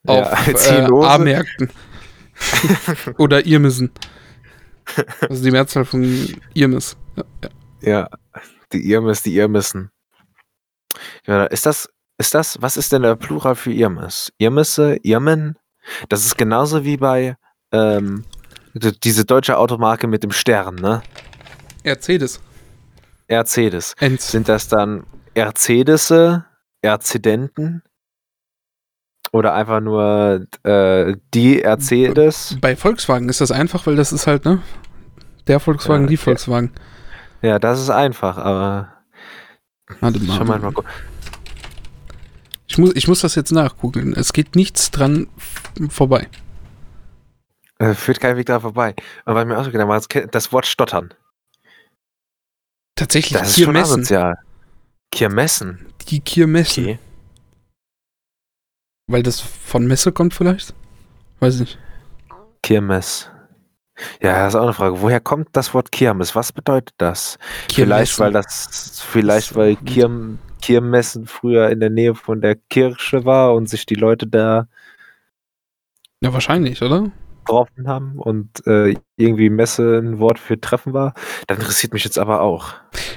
auf 0.07 0.49
ja, 0.63 0.87
äh, 0.87 1.07
A-Märkten. 1.07 1.71
oder 3.19 3.45
Irmissen. 3.47 3.91
Also 5.29 5.43
die 5.43 5.51
Mehrzahl 5.51 5.85
von 5.85 6.03
Irmis. 6.55 6.97
Ja, 7.17 7.25
ja. 7.43 7.51
ja, 7.91 8.11
die 8.73 8.91
Irmis, 8.91 9.23
die 9.23 9.37
Irmissen. 9.37 9.91
Ja, 11.27 11.45
ist 11.45 11.67
das, 11.67 11.89
ist 12.17 12.35
das, 12.35 12.61
was 12.61 12.77
ist 12.77 12.93
denn 12.93 13.03
der 13.03 13.17
Plural 13.17 13.55
für 13.55 13.73
Irmis? 13.73 14.33
Irmisse, 14.39 14.97
Irmen? 15.03 15.57
Das 16.09 16.25
ist 16.25 16.37
genauso 16.37 16.85
wie 16.85 16.97
bei 16.97 17.37
ähm, 17.73 18.25
diese 18.75 19.25
deutsche 19.25 19.57
Automarke 19.59 20.07
mit 20.07 20.23
dem 20.23 20.33
Stern, 20.33 20.77
ne? 20.77 21.03
Mercedes. 21.85 22.41
Mercedes. 23.29 23.95
Sind 24.19 24.49
das 24.49 24.69
dann 24.69 25.05
Erzedisse, 25.39 26.45
Erzidenten? 26.83 27.83
Oder 29.33 29.55
einfach 29.55 29.81
nur 29.81 30.47
äh, 30.63 31.17
die 31.35 31.57
Mercedes? 31.57 32.57
Bei 32.61 32.77
Volkswagen 32.77 33.29
ist 33.29 33.41
das 33.41 33.51
einfach, 33.51 33.87
weil 33.87 33.97
das 33.97 34.13
ist 34.13 34.27
halt, 34.27 34.45
ne? 34.45 34.63
Der 35.47 35.61
Volkswagen, 35.61 36.05
ja, 36.05 36.09
die 36.09 36.17
Volkswagen. 36.17 36.73
Ja, 37.43 37.59
das 37.59 37.81
ist 37.81 37.91
einfach, 37.91 38.39
aber. 38.39 38.93
Warte 40.01 40.19
mal. 40.21 40.45
Mal, 40.45 40.59
mal 40.59 40.73
ich 42.67 42.79
muss, 42.79 42.95
ich 42.95 43.09
muss 43.09 43.21
das 43.21 43.35
jetzt 43.35 43.51
nachgucken. 43.51 44.15
Es 44.15 44.33
geht 44.33 44.55
nichts 44.55 44.91
dran 44.91 45.27
vorbei. 45.89 46.29
Äh, 47.79 47.95
führt 47.95 48.21
kein 48.21 48.37
Weg 48.37 48.47
da 48.47 48.61
vorbei. 48.61 48.95
Aber 49.25 49.37
weil 49.37 49.47
mir 49.47 49.59
auch 49.59 49.65
so 49.65 49.71
gedacht 49.71 49.89
war, 49.89 50.27
das 50.27 50.53
Wort 50.53 50.67
stottern. 50.67 51.15
Tatsächlich, 52.95 53.39
das 53.39 53.57
ist 53.57 53.65
schon 53.65 53.77
asozial. 53.77 54.39
Kirmessen? 55.11 55.87
Die 56.09 56.21
Kirmessen. 56.21 56.85
Okay. 56.85 56.99
Weil 59.09 59.23
das 59.23 59.41
von 59.41 59.87
Messe 59.87 60.13
kommt 60.13 60.35
vielleicht? 60.35 60.75
Weiß 61.41 61.61
nicht. 61.61 61.79
Kirmes. 62.63 63.31
Ja, 64.21 64.45
das 64.45 64.55
ist 64.55 64.61
auch 64.61 64.65
eine 64.65 64.73
Frage. 64.75 65.01
Woher 65.01 65.21
kommt 65.21 65.49
das 65.53 65.75
Wort 65.75 65.91
Kirmes? 65.91 66.35
Was 66.35 66.53
bedeutet 66.53 66.95
das? 66.99 67.39
Kirmessen. 67.69 67.75
Vielleicht, 67.75 68.19
weil 68.21 68.33
das, 68.33 69.03
vielleicht, 69.05 69.55
weil 69.57 69.77
Kirm, 69.77 70.39
Kirmessen 70.61 71.27
früher 71.27 71.71
in 71.71 71.81
der 71.81 71.91
Nähe 71.91 72.15
von 72.15 72.41
der 72.41 72.57
Kirche 72.57 73.25
war 73.25 73.55
und 73.55 73.69
sich 73.69 73.87
die 73.87 73.95
Leute 73.95 74.27
da. 74.27 74.69
Ja, 76.21 76.33
wahrscheinlich, 76.33 76.83
oder? 76.83 77.11
getroffen 77.49 77.89
haben 77.89 78.19
und 78.19 78.67
äh, 78.67 78.95
irgendwie 79.17 79.49
Messe 79.49 79.99
ein 79.99 80.19
Wort 80.19 80.39
für 80.39 80.61
Treffen 80.61 80.93
war. 80.93 81.15
Das 81.47 81.59
interessiert 81.59 81.95
mich 81.95 82.05
jetzt 82.05 82.19
aber 82.19 82.43
auch. 82.43 82.75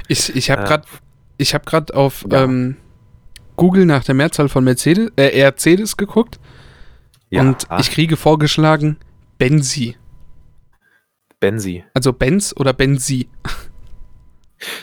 Ich, 0.08 0.34
ich 0.36 0.50
habe 0.50 0.64
gerade 0.64 0.88
äh, 1.50 1.54
hab 1.54 1.66
grad 1.66 1.94
auf 1.94 2.26
ja. 2.30 2.44
ähm, 2.44 2.78
Google 3.56 3.86
nach 3.86 4.04
der 4.04 4.16
Mehrzahl 4.16 4.50
von 4.50 4.64
Mercedes, 4.64 5.12
äh, 5.18 5.38
Mercedes 5.38 5.98
geguckt 5.98 6.40
ja. 7.30 7.42
und 7.42 7.68
ich 7.80 7.92
kriege 7.92 8.18
vorgeschlagen 8.18 8.98
Benzi. 9.38 9.98
Benzi. 11.40 11.84
Also 11.94 12.14
Benz 12.14 12.54
oder 12.58 12.74
Benzi. 12.74 13.28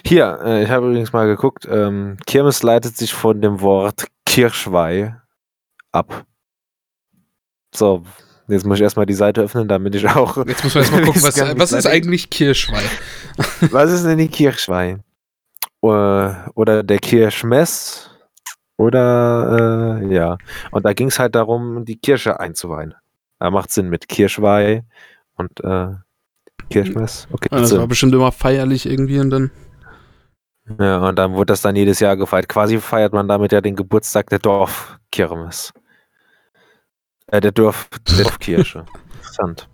Hier, 0.05 0.39
äh, 0.45 0.65
ich 0.65 0.71
habe 0.71 0.89
übrigens 0.89 1.13
mal 1.13 1.29
geguckt, 1.29 1.67
ähm, 1.71 2.17
Kirmes 2.27 2.63
leitet 2.63 2.97
sich 2.97 3.15
von 3.15 3.41
dem 3.41 3.61
Wort 3.61 4.09
Kirschweih 4.27 5.15
ab. 5.93 6.27
So, 7.73 8.05
Jetzt 8.49 8.65
muss 8.65 8.79
ich 8.79 8.83
erstmal 8.83 9.05
die 9.05 9.15
Seite 9.15 9.43
öffnen, 9.43 9.69
damit 9.69 9.95
ich 9.95 10.09
auch. 10.09 10.39
Jetzt 10.47 10.65
muss 10.65 10.75
man 10.75 10.83
erstmal 10.83 11.03
gucken, 11.05 11.23
was, 11.23 11.39
was 11.59 11.73
ist 11.73 11.87
eigentlich 11.87 12.31
Kirschweih? 12.31 12.83
was 13.71 13.93
ist 13.93 14.05
denn 14.05 14.17
die 14.17 14.29
Kirschweih? 14.29 15.01
Oder 15.81 16.83
der 16.83 16.99
Kirschmess? 16.99 18.11
Oder, 18.77 20.01
äh, 20.03 20.15
ja. 20.15 20.39
Und 20.71 20.85
da 20.85 20.93
ging 20.93 21.09
es 21.09 21.19
halt 21.19 21.35
darum, 21.35 21.85
die 21.85 21.99
Kirsche 21.99 22.39
einzuweihen. 22.39 22.95
Da 23.39 23.51
macht 23.51 23.73
Sinn 23.73 23.89
mit 23.89 24.09
Kirschweih 24.09 24.85
und 25.37 25.61
äh, 25.65 25.95
Kirschmess. 26.71 27.27
Okay. 27.33 27.49
Ja, 27.51 27.61
das 27.61 27.77
war 27.77 27.87
bestimmt 27.87 28.15
immer 28.15 28.33
feierlich 28.33 28.87
irgendwie 28.87 29.19
und 29.19 29.31
dann. 29.31 29.51
Ja, 30.79 30.99
und 31.09 31.17
dann 31.17 31.33
wurde 31.33 31.47
das 31.47 31.63
dann 31.63 31.77
jedes 31.77 31.99
Jahr 32.01 32.17
gefeiert. 32.17 32.49
Quasi 32.49 32.79
feiert 32.79 33.13
man 33.13 33.27
damit 33.27 33.53
ja 33.53 33.61
den 33.61 33.75
Geburtstag 33.75 34.29
der 34.29 34.39
Dorfkirmes. 34.39 35.73
Äh, 37.29 37.41
der 37.41 37.53
Dorf, 37.53 37.89
der 38.09 38.25
Dorfkirche. 38.25 38.85
Interessant. 39.17 39.69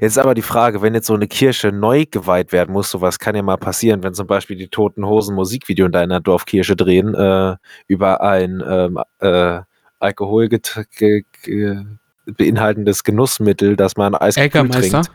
Jetzt 0.00 0.18
aber 0.18 0.34
die 0.34 0.42
Frage, 0.42 0.82
wenn 0.82 0.94
jetzt 0.94 1.06
so 1.06 1.14
eine 1.14 1.26
Kirche 1.26 1.72
neu 1.72 2.04
geweiht 2.10 2.52
werden 2.52 2.72
muss, 2.72 2.90
sowas 2.90 3.18
kann 3.18 3.34
ja 3.34 3.42
mal 3.42 3.56
passieren, 3.56 4.02
wenn 4.02 4.14
zum 4.14 4.26
Beispiel 4.26 4.56
die 4.56 4.68
Toten 4.68 5.04
Hosen 5.04 5.34
Musikvideo 5.34 5.86
in 5.86 5.92
deiner 5.92 6.20
Dorfkirche 6.20 6.76
drehen, 6.76 7.14
äh, 7.14 7.56
über 7.86 8.20
ein 8.20 8.62
ähm, 8.66 8.98
äh, 9.20 9.60
Alkohol 9.98 10.48
beinhaltendes 12.26 13.04
Genussmittel, 13.04 13.76
das 13.76 13.96
man 13.96 14.14
Eis 14.14 14.36
trinkt. 14.70 15.10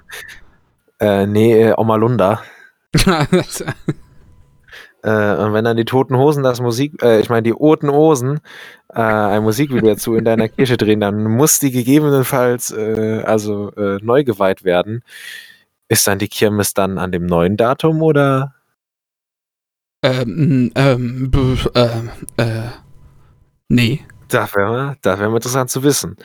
Äh, 0.99 1.25
nee, 1.27 1.63
äh, 1.63 1.73
Omalunda. 1.77 2.41
Äh, 5.03 5.35
und 5.35 5.53
wenn 5.53 5.63
dann 5.63 5.77
die 5.77 5.85
Toten 5.85 6.17
Hosen 6.17 6.43
das 6.43 6.59
Musik, 6.59 7.01
äh, 7.01 7.19
ich 7.21 7.29
meine 7.29 7.43
die 7.43 7.53
Oten 7.53 7.89
Hosen 7.89 8.41
äh, 8.93 8.99
ein 9.01 9.43
Musikvideo 9.43 9.93
dazu 9.93 10.15
in 10.15 10.25
deiner 10.25 10.49
Kirche 10.49 10.77
drehen, 10.77 10.99
dann 10.99 11.23
muss 11.23 11.59
die 11.59 11.71
gegebenenfalls 11.71 12.71
äh, 12.71 13.23
also 13.25 13.71
äh, 13.75 13.99
neu 14.01 14.23
geweiht 14.23 14.63
werden. 14.63 15.03
Ist 15.87 16.07
dann 16.07 16.19
die 16.19 16.27
Kirmes 16.27 16.73
dann 16.73 16.97
an 16.97 17.11
dem 17.11 17.25
neuen 17.25 17.55
Datum 17.57 18.01
oder? 18.01 18.55
Ähm, 20.03 20.71
ähm, 20.75 21.31
äh, 21.73 21.87
äh, 22.37 22.69
nee. 23.69 24.05
Das 24.27 24.55
wäre 24.55 24.97
das 25.01 25.19
wär 25.19 25.27
interessant 25.27 25.69
zu 25.69 25.83
wissen. 25.83 26.15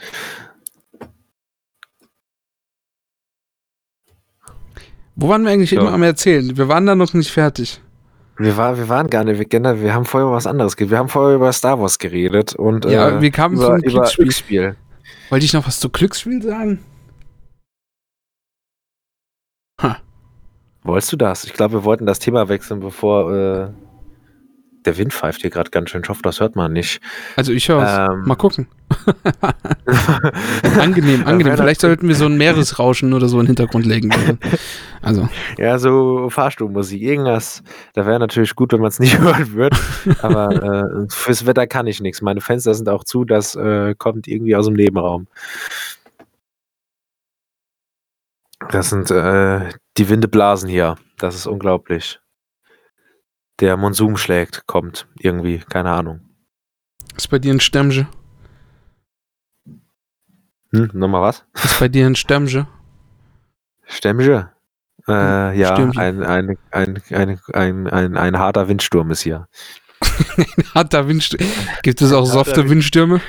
Wo 5.17 5.29
waren 5.29 5.45
wir 5.45 5.53
eigentlich 5.53 5.71
so. 5.71 5.77
immer 5.77 5.93
am 5.93 6.03
Erzählen? 6.03 6.57
Wir 6.57 6.69
waren 6.69 6.87
da 6.87 6.95
noch 6.95 7.15
nicht 7.15 7.31
fertig. 7.31 7.81
Wir, 8.37 8.57
war, 8.57 8.77
wir 8.77 8.89
waren 8.89 9.09
gar 9.09 9.25
nicht, 9.25 9.39
wir, 9.39 9.81
wir 9.81 9.95
haben 9.95 10.05
vorher 10.05 10.27
über 10.27 10.37
was 10.37 10.47
anderes 10.47 10.77
geredet. 10.77 10.91
Wir 10.91 10.99
haben 10.99 11.09
vorher 11.09 11.37
über 11.37 11.53
Star 11.53 11.81
Wars 11.81 11.99
geredet 11.99 12.55
und 12.55 12.85
ja, 12.85 13.11
äh, 13.11 13.21
wir 13.21 13.31
kamen 13.31 13.57
über, 13.57 13.79
über 13.83 14.05
Glücksspiel. 14.05 14.77
Wollte 15.31 15.45
ich 15.45 15.53
noch 15.53 15.67
was 15.67 15.81
zu 15.81 15.89
Glücksspiel 15.89 16.43
sagen? 16.43 16.81
Ha. 19.81 19.99
Wolltest 20.83 21.13
du 21.13 21.17
das? 21.17 21.45
Ich 21.45 21.53
glaube, 21.53 21.75
wir 21.75 21.85
wollten 21.85 22.07
das 22.07 22.19
Thema 22.19 22.49
wechseln, 22.49 22.81
bevor 22.81 23.33
äh, 23.33 23.69
der 24.85 24.99
Wind 24.99 25.13
pfeift 25.13 25.41
hier 25.41 25.51
gerade 25.51 25.71
ganz 25.71 25.91
schön. 25.91 26.03
Ich 26.03 26.09
hoffe, 26.09 26.23
das 26.23 26.41
hört 26.41 26.57
man 26.57 26.73
nicht. 26.73 27.01
Also 27.37 27.53
ich 27.53 27.69
höre 27.69 27.83
es. 27.83 28.13
Ähm, 28.13 28.23
Mal 28.27 28.35
gucken. 28.35 28.67
angenehm, 30.79 31.27
angenehm. 31.27 31.57
Vielleicht 31.57 31.81
sollten 31.81 32.07
wir 32.09 32.15
so 32.15 32.27
ein 32.27 32.37
Meeresrauschen 32.37 33.13
oder 33.13 33.29
so 33.29 33.39
in 33.39 33.45
den 33.47 33.57
Hintergrund 33.57 33.87
legen. 33.87 34.11
Also. 35.05 35.29
Ja, 35.59 35.79
so 35.79 36.29
Fahrstuhlmusik, 36.31 37.01
irgendwas. 37.01 37.63
Da 37.95 38.07
wäre 38.07 38.19
natürlich 38.19 38.55
gut, 38.55 38.73
wenn 38.73 38.81
man 38.81 38.89
es 38.89 39.01
nicht 39.01 39.19
hören 39.21 39.53
würde. 39.53 39.77
Aber 40.23 40.51
äh, 40.51 41.07
fürs 41.09 41.47
Wetter 41.47 41.67
kann 41.67 41.87
ich 41.87 42.01
nichts. 42.01 42.23
Meine 42.23 42.41
Fenster 42.41 42.75
sind 42.75 42.89
auch 42.89 43.05
zu, 43.05 43.25
das 43.25 43.55
äh, 43.55 43.95
kommt 43.97 44.29
irgendwie 44.29 44.57
aus 44.57 44.67
dem 44.67 44.75
Nebenraum. 44.75 45.27
Das 48.71 48.91
sind 48.91 49.11
äh, 49.11 49.69
die 49.97 50.09
Winde 50.09 50.29
blasen 50.29 50.69
hier. 50.69 50.97
Das 51.19 51.35
ist 51.35 51.47
unglaublich 51.47 52.21
der 53.61 53.77
Monsum 53.77 54.17
schlägt, 54.17 54.67
kommt 54.67 55.07
irgendwie, 55.19 55.59
keine 55.59 55.91
Ahnung. 55.91 56.21
Ist 57.17 57.29
bei 57.29 57.39
dir 57.39 57.53
ein 57.53 57.61
Stemmge? 57.61 58.09
Hm, 60.73 60.91
nochmal 60.93 61.23
was? 61.23 61.45
Ist 61.63 61.79
bei 61.79 61.89
dir 61.89 62.07
ein 62.07 62.17
Stemmge? 62.17 62.67
Stemmge? 63.85 64.53
Äh, 65.07 65.13
hm, 65.13 65.55
ja, 65.59 65.75
ein, 65.75 66.23
ein, 66.23 66.57
ein, 66.71 67.03
ein, 67.11 67.41
ein, 67.53 67.87
ein, 67.89 68.17
ein 68.17 68.39
harter 68.39 68.69
Windsturm 68.69 69.11
ist 69.11 69.23
hier. 69.23 69.47
ein 70.37 70.75
harter 70.75 71.09
Windsturm. 71.09 71.47
Gibt 71.83 72.01
es 72.03 72.13
auch 72.13 72.27
softe 72.27 72.69
Windstürme? 72.69 73.21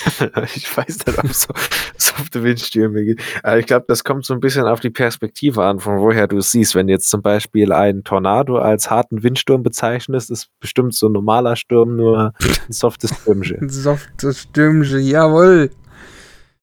ich 0.54 0.76
weiß 0.76 1.06
nicht, 1.06 1.18
ob 1.18 1.24
es 1.24 1.42
so 1.42 1.54
softe 1.96 2.42
Windstürme 2.42 3.04
gibt. 3.04 3.22
Aber 3.42 3.58
ich 3.58 3.66
glaube, 3.66 3.84
das 3.88 4.04
kommt 4.04 4.24
so 4.24 4.34
ein 4.34 4.40
bisschen 4.40 4.64
auf 4.64 4.80
die 4.80 4.90
Perspektive 4.90 5.64
an, 5.64 5.80
von 5.80 5.98
woher 5.98 6.26
du 6.26 6.38
es 6.38 6.50
siehst. 6.50 6.74
Wenn 6.74 6.88
jetzt 6.88 7.10
zum 7.10 7.22
Beispiel 7.22 7.72
ein 7.72 8.04
Tornado 8.04 8.58
als 8.58 8.90
harten 8.90 9.22
Windsturm 9.22 9.62
bezeichnest, 9.62 10.30
ist 10.30 10.48
bestimmt 10.60 10.94
so 10.94 11.08
ein 11.08 11.12
normaler 11.12 11.56
Sturm 11.56 11.96
nur 11.96 12.32
ein 12.40 12.72
softes 12.72 13.10
Stürmchen. 13.10 13.58
ein 13.62 13.68
softes 13.68 14.42
Stürmchen, 14.42 15.02
jawohl. 15.02 15.70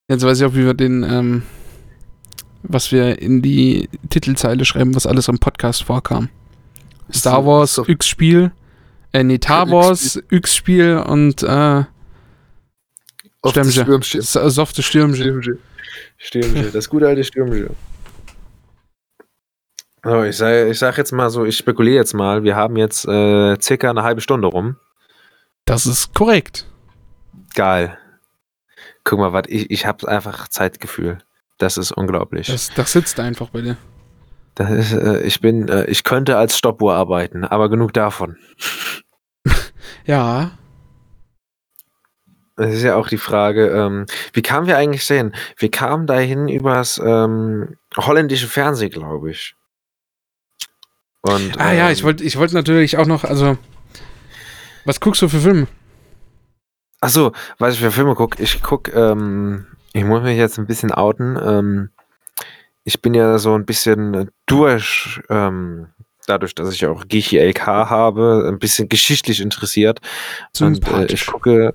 Jetzt 0.09 0.23
weiß 0.25 0.39
ich 0.39 0.45
auch, 0.45 0.53
wie 0.53 0.65
wir 0.65 0.73
den, 0.73 1.03
ähm, 1.03 1.43
was 2.67 2.91
wir 2.91 3.21
in 3.21 3.41
die 3.41 3.89
Titelzeile 4.09 4.65
schreiben, 4.65 4.95
was 4.95 5.07
alles 5.07 5.29
am 5.29 5.39
Podcast 5.39 5.83
vorkam. 5.83 6.29
Star 7.13 7.45
Wars, 7.45 7.81
X-Spiel, 7.85 8.51
äh, 9.13 9.23
nee, 9.23 9.37
Tar 9.37 9.69
Wars, 9.71 10.21
X-Spiel 10.29 10.97
und, 10.97 11.43
äh. 11.43 11.83
Stürmchen. 13.45 14.21
Softe 14.21 14.83
Stürmchen. 14.83 15.23
Stürmchen. 15.23 15.59
Stürmchen. 16.17 16.71
Das 16.73 16.89
gute 16.89 17.07
alte 17.07 17.23
Stürmchen. 17.23 17.69
So, 20.03 20.23
ich 20.23 20.37
sage 20.37 20.69
ich 20.69 20.79
sag 20.79 20.97
jetzt 20.97 21.11
mal 21.11 21.29
so, 21.29 21.45
ich 21.45 21.57
spekuliere 21.57 21.97
jetzt 21.97 22.13
mal, 22.13 22.43
wir 22.43 22.55
haben 22.55 22.77
jetzt 22.77 23.05
äh, 23.07 23.57
circa 23.59 23.89
eine 23.89 24.03
halbe 24.03 24.21
Stunde 24.21 24.47
rum. 24.47 24.77
Das 25.65 25.85
ist 25.85 26.13
korrekt. 26.13 26.65
Geil. 27.55 27.97
Guck 29.03 29.19
mal, 29.19 29.33
was 29.33 29.43
ich, 29.47 29.71
ich 29.71 29.85
habe 29.85 30.07
einfach 30.07 30.47
Zeitgefühl. 30.47 31.19
Das 31.57 31.77
ist 31.77 31.91
unglaublich. 31.91 32.47
Das, 32.47 32.71
das 32.75 32.91
sitzt 32.91 33.19
einfach 33.19 33.49
bei 33.49 33.61
dir. 33.61 33.77
Das 34.55 34.71
ist, 34.71 34.93
äh, 34.93 35.21
ich 35.21 35.39
bin, 35.39 35.67
äh, 35.67 35.85
ich 35.85 36.03
könnte 36.03 36.37
als 36.37 36.57
Stoppuhr 36.57 36.95
arbeiten, 36.95 37.43
aber 37.43 37.69
genug 37.69 37.93
davon. 37.93 38.37
ja. 40.05 40.51
Das 42.55 42.73
ist 42.73 42.81
ja 42.81 42.95
auch 42.95 43.07
die 43.07 43.19
Frage, 43.19 43.67
ähm, 43.67 44.07
wie 44.33 44.41
kamen 44.41 44.65
wir 44.65 44.77
eigentlich 44.77 45.05
sehen? 45.05 45.35
Wir 45.57 45.69
kamen 45.69 46.07
dahin 46.07 46.47
übers 46.47 46.99
ähm, 47.03 47.77
holländische 47.95 48.47
Fernsehen, 48.47 48.89
glaube 48.89 49.29
ich. 49.29 49.55
Und, 51.21 51.59
ah 51.59 51.71
ähm, 51.71 51.77
ja, 51.77 51.91
ich 51.91 52.03
wollte 52.03 52.23
ich 52.23 52.37
wollt 52.37 52.53
natürlich 52.53 52.97
auch 52.97 53.05
noch, 53.05 53.23
also, 53.23 53.57
was 54.85 54.99
guckst 54.99 55.21
du 55.21 55.29
für 55.29 55.39
Filme? 55.39 55.67
Achso, 56.99 57.31
was 57.59 57.75
ich 57.75 57.79
für 57.79 57.91
Filme 57.91 58.15
gucke, 58.15 58.41
ich 58.41 58.63
gucke, 58.63 58.91
ähm, 58.91 59.67
ich 59.97 60.05
muss 60.05 60.21
mich 60.21 60.37
jetzt 60.37 60.59
ein 60.59 60.67
bisschen 60.67 60.91
outen, 60.91 61.37
ähm, 61.43 61.89
ich 62.83 63.01
bin 63.01 63.13
ja 63.13 63.37
so 63.39 63.53
ein 63.55 63.65
bisschen 63.65 64.29
durch, 64.45 65.19
ähm, 65.29 65.87
dadurch, 66.27 66.53
dass 66.55 66.73
ich 66.73 66.85
auch 66.85 67.05
GCLK 67.07 67.65
habe, 67.65 68.45
ein 68.47 68.59
bisschen 68.59 68.89
geschichtlich 68.89 69.41
interessiert. 69.41 69.99
Und 70.61 70.87
äh, 70.87 71.05
ich 71.07 71.25
gucke, 71.25 71.73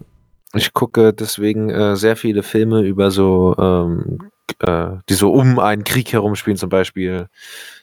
ich 0.54 0.72
gucke 0.72 1.12
deswegen 1.12 1.68
äh, 1.70 1.96
sehr 1.96 2.16
viele 2.16 2.42
Filme 2.42 2.82
über 2.82 3.10
so, 3.10 3.56
ähm, 3.58 4.18
äh, 4.60 4.98
die 5.08 5.14
so 5.14 5.32
um 5.32 5.58
einen 5.58 5.84
Krieg 5.84 6.12
herumspielen, 6.12 6.56
zum 6.56 6.68
Beispiel 6.68 7.26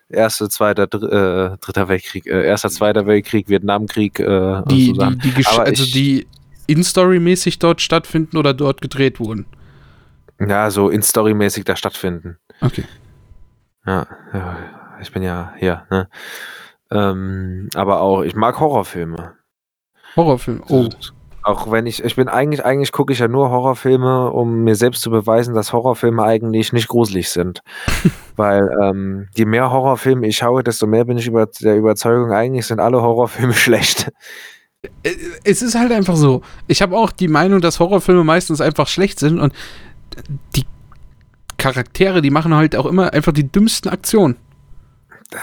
Erster, 0.10 0.50
Zweiter, 0.50 0.88
Dr 0.88 1.12
äh, 1.12 1.58
Dritter 1.60 1.88
Weltkrieg, 1.88 2.26
äh, 2.26 2.46
Erster, 2.46 2.70
Zweiter 2.70 3.06
Weltkrieg, 3.06 3.50
Vietnamkrieg. 3.50 4.20
Äh, 4.20 4.64
die, 4.70 4.94
so 4.96 5.06
die, 5.12 5.32
die 5.32 5.46
also 5.46 5.84
die 5.84 6.28
in-Story-mäßig 6.68 7.60
dort 7.60 7.82
stattfinden 7.82 8.38
oder 8.38 8.54
dort 8.54 8.82
gedreht 8.82 9.20
wurden? 9.20 9.46
Ja, 10.40 10.70
so 10.70 10.90
in-Story-mäßig 10.90 11.66
da 11.66 11.76
stattfinden. 11.76 12.38
Okay. 12.62 12.86
Ja, 13.86 14.08
ja, 14.34 14.58
ich 15.02 15.12
bin 15.12 15.24
ja 15.24 15.54
hier, 15.58 15.86
ne? 15.90 16.08
Ähm, 16.92 17.70
aber 17.76 18.02
auch, 18.02 18.22
ich 18.22 18.36
mag 18.36 18.60
Horrorfilme. 18.60 19.34
Horrorfilme, 20.16 20.62
oh. 20.70 20.90
Auch 21.44 21.72
wenn 21.72 21.86
ich, 21.86 22.04
ich 22.04 22.16
bin 22.16 22.28
eigentlich, 22.28 22.66
eigentlich 22.66 22.92
gucke 22.92 23.14
ich 23.14 23.20
ja 23.20 23.28
nur 23.28 23.50
Horrorfilme, 23.50 24.32
um 24.32 24.64
mir 24.64 24.76
selbst 24.76 25.02
zu 25.02 25.10
beweisen, 25.10 25.56
dass 25.56 25.72
Horrorfilme 25.72 26.22
eigentlich 26.22 26.74
nicht 26.74 26.88
gruselig 26.88 27.30
sind. 27.30 27.62
Weil 28.36 28.70
ähm, 28.82 29.28
je 29.36 29.46
mehr 29.46 29.72
Horrorfilme 29.72 30.28
ich 30.28 30.38
schaue, 30.38 30.64
desto 30.64 30.86
mehr 30.86 31.06
bin 31.06 31.18
ich 31.18 31.28
über 31.28 31.46
der 31.46 31.78
Überzeugung, 31.78 32.32
eigentlich 32.32 32.68
sind 32.68 32.80
alle 32.80 33.02
Horrorfilme 33.02 33.54
schlecht. 33.56 34.12
Äh, 35.04 35.16
es 35.44 35.62
ist 35.62 35.76
halt 35.76 35.92
einfach 35.92 36.16
so. 36.16 36.42
Ich 36.68 36.82
habe 36.82 36.98
auch 36.98 37.12
die 37.12 37.28
Meinung, 37.28 37.62
dass 37.62 37.80
Horrorfilme 37.80 38.24
meistens 38.24 38.62
einfach 38.62 38.88
schlecht 38.88 39.20
sind 39.20 39.40
und 39.40 39.54
die 40.56 40.66
Charaktere, 41.58 42.22
die 42.22 42.30
machen 42.30 42.54
halt 42.54 42.76
auch 42.76 42.86
immer 42.86 43.14
einfach 43.14 43.34
die 43.34 43.52
dümmsten 43.52 43.90
Aktionen. 43.90 44.36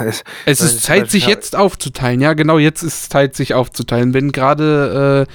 Ist, 0.05 0.25
es 0.47 0.61
ist 0.61 0.83
Zeit, 0.83 1.12
sich 1.12 1.29
jetzt 1.29 1.55
aufzuteilen. 1.55 2.21
Ja, 2.21 2.33
genau, 2.33 2.59
jetzt 2.59 2.83
ist 2.83 3.03
es 3.03 3.09
Zeit, 3.09 3.37
sich 3.37 3.55
aufzuteilen. 3.55 4.14
Wenn 4.14 4.33
gerade 4.33 5.29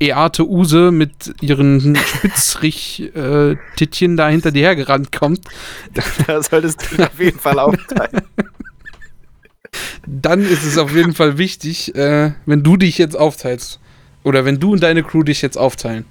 äh, 0.00 0.08
Eate 0.08 0.48
Use 0.48 0.90
mit 0.90 1.34
ihren 1.42 1.94
Spitzrich-Tittchen 1.94 4.14
äh, 4.14 4.16
da 4.16 4.30
hinter 4.30 4.50
dir 4.50 4.62
hergerannt 4.62 5.12
kommt. 5.12 5.44
Da 6.26 6.42
solltest 6.42 6.88
du 6.90 7.02
auf 7.02 7.20
jeden 7.20 7.38
Fall 7.38 7.58
aufteilen. 7.58 8.22
Dann 10.06 10.40
ist 10.40 10.64
es 10.64 10.78
auf 10.78 10.94
jeden 10.94 11.12
Fall 11.12 11.36
wichtig, 11.36 11.94
äh, 11.94 12.32
wenn 12.46 12.62
du 12.62 12.78
dich 12.78 12.96
jetzt 12.96 13.18
aufteilst. 13.18 13.78
Oder 14.24 14.46
wenn 14.46 14.58
du 14.58 14.72
und 14.72 14.82
deine 14.82 15.02
Crew 15.02 15.22
dich 15.22 15.42
jetzt 15.42 15.58
aufteilen. 15.58 16.06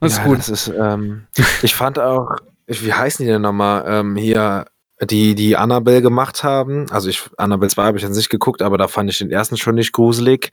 Das 0.00 0.12
ist 0.12 0.18
ja, 0.18 0.24
gut. 0.24 0.38
Das 0.38 0.48
ist, 0.48 0.68
ähm, 0.68 1.26
ich 1.62 1.74
fand 1.74 1.98
auch, 1.98 2.36
wie 2.66 2.92
heißen 2.92 3.24
die 3.24 3.30
denn 3.30 3.42
nochmal? 3.42 3.84
Ähm, 3.86 4.16
hier, 4.16 4.66
die, 5.02 5.34
die 5.34 5.56
Annabelle 5.56 6.00
gemacht 6.00 6.42
haben. 6.42 6.90
Also 6.90 7.08
ich, 7.08 7.28
Annabelle 7.36 7.70
2 7.70 7.82
habe 7.82 7.98
ich 7.98 8.02
jetzt 8.02 8.16
nicht 8.16 8.30
geguckt, 8.30 8.62
aber 8.62 8.78
da 8.78 8.88
fand 8.88 9.10
ich 9.10 9.18
den 9.18 9.30
ersten 9.30 9.56
schon 9.56 9.74
nicht 9.74 9.92
gruselig. 9.92 10.50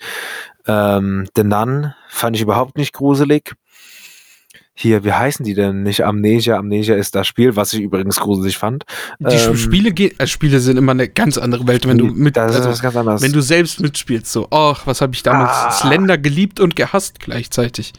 Ähm, 0.68 1.28
The 1.36 1.44
Nun 1.44 1.94
fand 2.10 2.36
ich 2.36 2.42
überhaupt 2.42 2.78
nicht 2.78 2.94
gruselig. 2.94 3.56
Hier, 4.76 5.04
wie 5.04 5.14
heißen 5.14 5.46
die 5.46 5.54
denn? 5.54 5.84
Nicht 5.84 6.04
Amnesia. 6.04 6.58
Amnesia 6.58 6.96
ist 6.96 7.14
das 7.14 7.28
Spiel, 7.28 7.56
was 7.56 7.74
ich 7.74 7.82
übrigens 7.82 8.20
gruselig 8.20 8.58
fand. 8.58 8.86
Die 9.20 9.36
ähm, 9.36 9.56
Spiele, 9.56 9.90
äh, 9.90 10.28
Spiele 10.28 10.60
sind 10.60 10.78
immer 10.78 10.94
eine 10.94 11.08
ganz 11.08 11.38
andere 11.38 11.68
Welt, 11.68 11.88
wenn 11.88 12.00
du 12.00 12.06
mit, 12.06 12.36
das 12.36 12.56
also, 12.56 13.22
wenn 13.22 13.32
du 13.32 13.42
selbst 13.42 13.80
mitspielst. 13.82 14.32
So, 14.32 14.48
ach, 14.50 14.88
was 14.88 15.00
habe 15.02 15.14
ich 15.14 15.22
damals 15.22 15.52
ah. 15.52 15.72
Slender 15.72 16.18
geliebt 16.18 16.60
und 16.60 16.76
gehasst 16.76 17.20
gleichzeitig. 17.20 17.94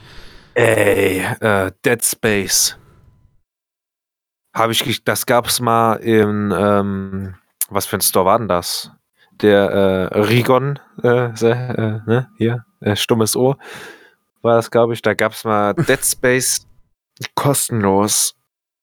Ey, 0.55 1.19
äh, 1.41 1.73
Dead 1.85 2.05
Space. 2.05 2.79
Habe 4.55 4.73
ich, 4.73 5.03
das 5.03 5.27
gab 5.27 5.47
es 5.47 5.61
mal 5.61 5.95
in, 5.95 6.55
ähm, 6.57 7.35
was 7.71 7.87
für 7.87 7.97
ein 7.97 8.01
Store 8.01 8.25
war 8.25 8.39
denn 8.39 8.47
das? 8.47 8.93
Der 9.43 10.11
äh, 10.13 10.19
Rigon, 10.21 10.79
äh, 11.03 11.27
äh, 11.27 12.01
ne, 12.07 12.31
hier, 12.39 12.65
äh, 12.81 12.95
stummes 12.95 13.35
Ohr, 13.35 13.59
war 14.43 14.55
das, 14.55 14.71
glaube 14.71 14.93
ich. 14.93 15.03
Da 15.03 15.15
gab 15.15 15.33
es 15.33 15.43
mal 15.43 15.75
Dead 15.89 16.05
Space 16.05 16.69
kostenlos. 17.35 18.37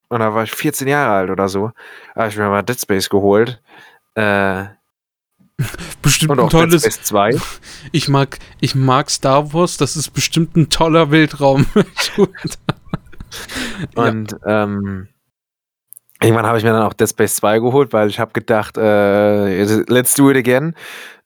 Und 0.09 0.19
da 0.19 0.33
war 0.33 0.43
ich 0.43 0.51
14 0.51 0.89
Jahre 0.89 1.13
alt 1.13 1.29
oder 1.29 1.47
so. 1.47 1.71
Habe 2.15 2.27
ich 2.27 2.35
mir 2.35 2.49
mal 2.49 2.63
Dead 2.63 2.81
Space 2.81 3.09
geholt. 3.09 3.61
Äh, 4.15 4.65
bestimmt 6.01 6.39
ein 6.39 6.49
tolles. 6.49 6.83
Dead 6.83 6.93
Space 6.93 7.03
2. 7.03 7.35
Ich 7.91 8.07
mag, 8.07 8.39
ich 8.59 8.75
mag 8.75 9.09
Star 9.09 9.53
Wars, 9.53 9.77
das 9.77 9.95
ist 9.95 10.11
bestimmt 10.11 10.55
ein 10.55 10.69
toller 10.69 11.11
Weltraum. 11.11 11.65
und 13.95 14.31
ja. 14.31 14.63
ähm, 14.63 15.07
Irgendwann 16.23 16.45
habe 16.45 16.59
ich 16.59 16.63
mir 16.63 16.71
dann 16.71 16.83
auch 16.83 16.93
Dead 16.93 17.09
Space 17.09 17.35
2 17.37 17.59
geholt, 17.59 17.93
weil 17.93 18.07
ich 18.07 18.19
habe 18.19 18.31
gedacht, 18.31 18.77
äh, 18.77 19.63
let's 19.87 20.13
do 20.13 20.29
it 20.29 20.37
again. 20.37 20.75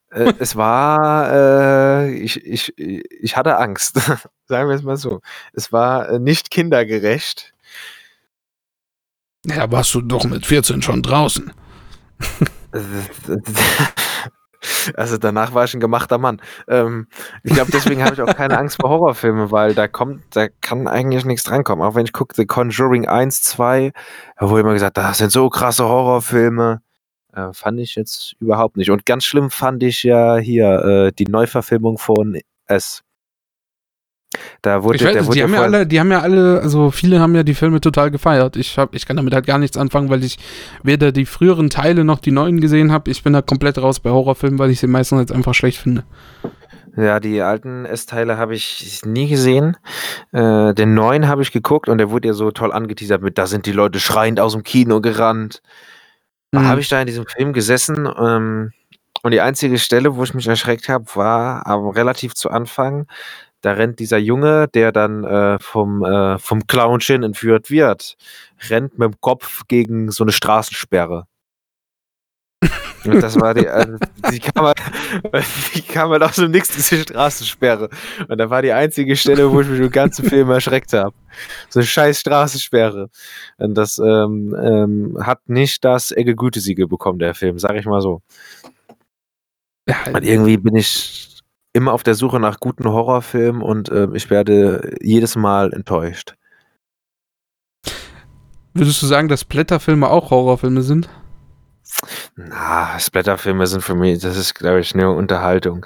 Äh, 0.09 0.33
es 0.39 0.55
war, 0.55 1.31
äh, 1.31 2.13
ich, 2.13 2.45
ich, 2.45 2.73
ich 2.77 3.37
hatte 3.37 3.57
Angst, 3.57 3.99
sagen 4.45 4.69
wir 4.69 4.75
es 4.75 4.83
mal 4.83 4.97
so. 4.97 5.21
Es 5.53 5.71
war 5.71 6.09
äh, 6.09 6.19
nicht 6.19 6.49
kindergerecht. 6.49 7.53
Ja, 9.45 9.71
warst 9.71 9.93
du 9.93 10.01
doch 10.01 10.23
mit 10.23 10.45
14 10.45 10.81
schon 10.81 11.03
draußen. 11.03 11.51
Also 14.95 15.17
danach 15.17 15.53
war 15.53 15.65
ich 15.65 15.73
ein 15.73 15.79
gemachter 15.79 16.17
Mann. 16.17 16.41
Ähm, 16.67 17.07
ich 17.43 17.53
glaube, 17.53 17.71
deswegen 17.71 18.03
habe 18.03 18.13
ich 18.13 18.21
auch 18.21 18.35
keine 18.35 18.57
Angst 18.57 18.77
vor 18.81 18.89
Horrorfilmen, 18.89 19.51
weil 19.51 19.73
da 19.73 19.87
kommt, 19.87 20.23
da 20.35 20.47
kann 20.61 20.87
eigentlich 20.87 21.25
nichts 21.25 21.43
drankommen. 21.43 21.85
Auch 21.85 21.95
wenn 21.95 22.05
ich 22.05 22.13
gucke, 22.13 22.35
The 22.35 22.45
Conjuring 22.45 23.07
1, 23.07 23.41
2, 23.41 23.91
da 24.39 24.49
wurde 24.49 24.61
immer 24.61 24.73
gesagt, 24.73 24.97
das 24.97 25.17
sind 25.17 25.31
so 25.31 25.49
krasse 25.49 25.85
Horrorfilme. 25.85 26.81
Äh, 27.33 27.53
fand 27.53 27.79
ich 27.79 27.95
jetzt 27.95 28.35
überhaupt 28.39 28.77
nicht. 28.77 28.91
Und 28.91 29.05
ganz 29.05 29.25
schlimm 29.25 29.49
fand 29.49 29.83
ich 29.83 30.03
ja 30.03 30.37
hier 30.37 30.67
äh, 31.07 31.11
die 31.11 31.25
Neuverfilmung 31.25 31.97
von 31.97 32.39
S. 32.67 33.03
Da 34.61 34.83
wurde, 34.83 34.97
ich 34.97 35.05
weiß, 35.05 35.13
der 35.13 35.25
wurde 35.25 35.35
die 35.35 35.43
haben 35.43 35.53
ja 35.53 35.61
alle, 35.61 35.87
die 35.87 35.99
haben 35.99 36.11
ja 36.11 36.19
alle, 36.21 36.61
also 36.61 36.91
viele 36.91 37.19
haben 37.19 37.35
ja 37.35 37.43
die 37.43 37.53
Filme 37.53 37.81
total 37.81 38.11
gefeiert. 38.11 38.55
Ich 38.55 38.77
hab, 38.77 38.95
ich 38.95 39.05
kann 39.05 39.17
damit 39.17 39.33
halt 39.33 39.45
gar 39.45 39.57
nichts 39.57 39.77
anfangen, 39.77 40.09
weil 40.09 40.23
ich 40.23 40.37
weder 40.83 41.11
die 41.11 41.25
früheren 41.25 41.69
Teile 41.69 42.03
noch 42.03 42.19
die 42.19 42.31
neuen 42.31 42.61
gesehen 42.61 42.91
habe. 42.91 43.11
Ich 43.11 43.23
bin 43.23 43.33
da 43.33 43.41
komplett 43.41 43.77
raus 43.77 43.99
bei 43.99 44.09
Horrorfilmen, 44.09 44.59
weil 44.59 44.69
ich 44.69 44.79
sie 44.79 44.87
meistens 44.87 45.19
jetzt 45.19 45.31
einfach 45.31 45.53
schlecht 45.53 45.77
finde. 45.77 46.03
Ja, 46.97 47.19
die 47.19 47.41
alten 47.41 47.85
S-Teile 47.85 48.37
habe 48.37 48.55
ich 48.55 49.01
nie 49.05 49.27
gesehen. 49.27 49.75
Äh, 50.31 50.73
den 50.73 50.93
neuen 50.93 51.27
habe 51.27 51.41
ich 51.41 51.51
geguckt 51.51 51.89
und 51.89 51.97
der 51.97 52.09
wurde 52.09 52.29
ja 52.29 52.33
so 52.33 52.51
toll 52.51 52.71
angeteasert 52.71 53.21
mit, 53.21 53.37
da 53.37 53.47
sind 53.47 53.65
die 53.65 53.73
Leute 53.73 53.99
schreiend 53.99 54.39
aus 54.39 54.53
dem 54.53 54.63
Kino 54.63 55.01
gerannt. 55.01 55.61
Mhm. 56.51 56.67
habe 56.67 56.81
ich 56.81 56.89
da 56.89 57.01
in 57.01 57.07
diesem 57.07 57.25
Film 57.25 57.53
gesessen 57.53 58.07
ähm, 58.17 58.71
und 59.23 59.31
die 59.31 59.41
einzige 59.41 59.77
Stelle, 59.77 60.15
wo 60.15 60.23
ich 60.23 60.33
mich 60.33 60.47
erschreckt 60.47 60.87
habe, 60.87 61.05
war 61.15 61.65
aber 61.65 61.95
relativ 61.95 62.33
zu 62.35 62.49
Anfang 62.49 63.07
da 63.65 63.71
rennt 63.71 63.97
dieser 63.97 64.19
Junge, 64.19 64.67
der 64.67 64.91
dann 64.91 65.23
äh, 65.23 65.57
vom, 65.57 66.05
äh, 66.05 66.37
vom 66.37 66.67
Clownchen 66.67 67.23
entführt 67.23 67.71
wird, 67.71 68.15
rennt 68.69 68.99
mit 68.99 69.11
dem 69.11 69.21
Kopf 69.21 69.63
gegen 69.67 70.11
so 70.11 70.23
eine 70.23 70.31
Straßensperre. 70.31 71.25
Und 73.05 73.21
das 73.21 73.39
war 73.39 73.55
die, 73.55 73.67
also, 73.67 73.97
die, 74.31 74.39
kam 74.39 74.65
halt, 74.65 74.77
die 75.73 75.81
kam 75.81 76.11
halt 76.11 76.21
aus 76.21 76.35
dem 76.35 76.51
Nix, 76.51 76.69
diese 76.75 77.01
Straßensperre. 77.01 77.89
Und 78.27 78.37
da 78.37 78.51
war 78.51 78.61
die 78.61 78.71
einzige 78.71 79.15
Stelle, 79.15 79.51
wo 79.51 79.61
ich 79.61 79.67
mich 79.67 79.79
im 79.79 79.89
ganzen 79.89 80.25
Film 80.25 80.51
erschreckt 80.51 80.93
habe. 80.93 81.15
So 81.69 81.79
eine 81.79 81.87
scheiß 81.87 82.19
Straßensperre. 82.19 83.09
Und 83.57 83.75
das 83.75 83.97
ähm, 83.97 84.55
ähm, 84.61 85.17
hat 85.19 85.39
nicht 85.47 85.83
das 85.83 86.11
Ecke 86.11 86.35
Gütesiegel 86.35 86.87
bekommen, 86.87 87.17
der 87.17 87.33
Film, 87.33 87.57
sag 87.57 87.75
ich 87.77 87.87
mal 87.87 88.01
so. 88.01 88.21
Ja, 89.87 89.97
und 90.13 90.23
irgendwie 90.23 90.57
bin 90.57 90.75
ich 90.75 91.34
immer 91.75 91.91
auf 91.91 92.03
der 92.03 92.15
Suche 92.15 92.39
nach 92.39 92.59
guten 92.59 92.87
Horrorfilmen 92.87 93.61
und 93.61 93.89
äh, 93.89 94.07
ich 94.13 94.29
werde 94.29 94.95
jedes 95.01 95.35
Mal 95.35 95.73
enttäuscht. 95.73 96.35
Würdest 98.73 99.01
du 99.01 99.05
sagen, 99.05 99.27
dass 99.27 99.43
Blätterfilme 99.43 100.09
auch 100.09 100.31
Horrorfilme 100.31 100.81
sind? 100.81 101.09
Na, 102.35 102.97
Splatterfilme 102.97 103.67
sind 103.67 103.81
für 103.81 103.95
mich, 103.95 104.19
das 104.19 104.37
ist, 104.37 104.55
glaube 104.55 104.79
ich, 104.79 104.93
eine 104.93 105.11
Unterhaltung. 105.11 105.85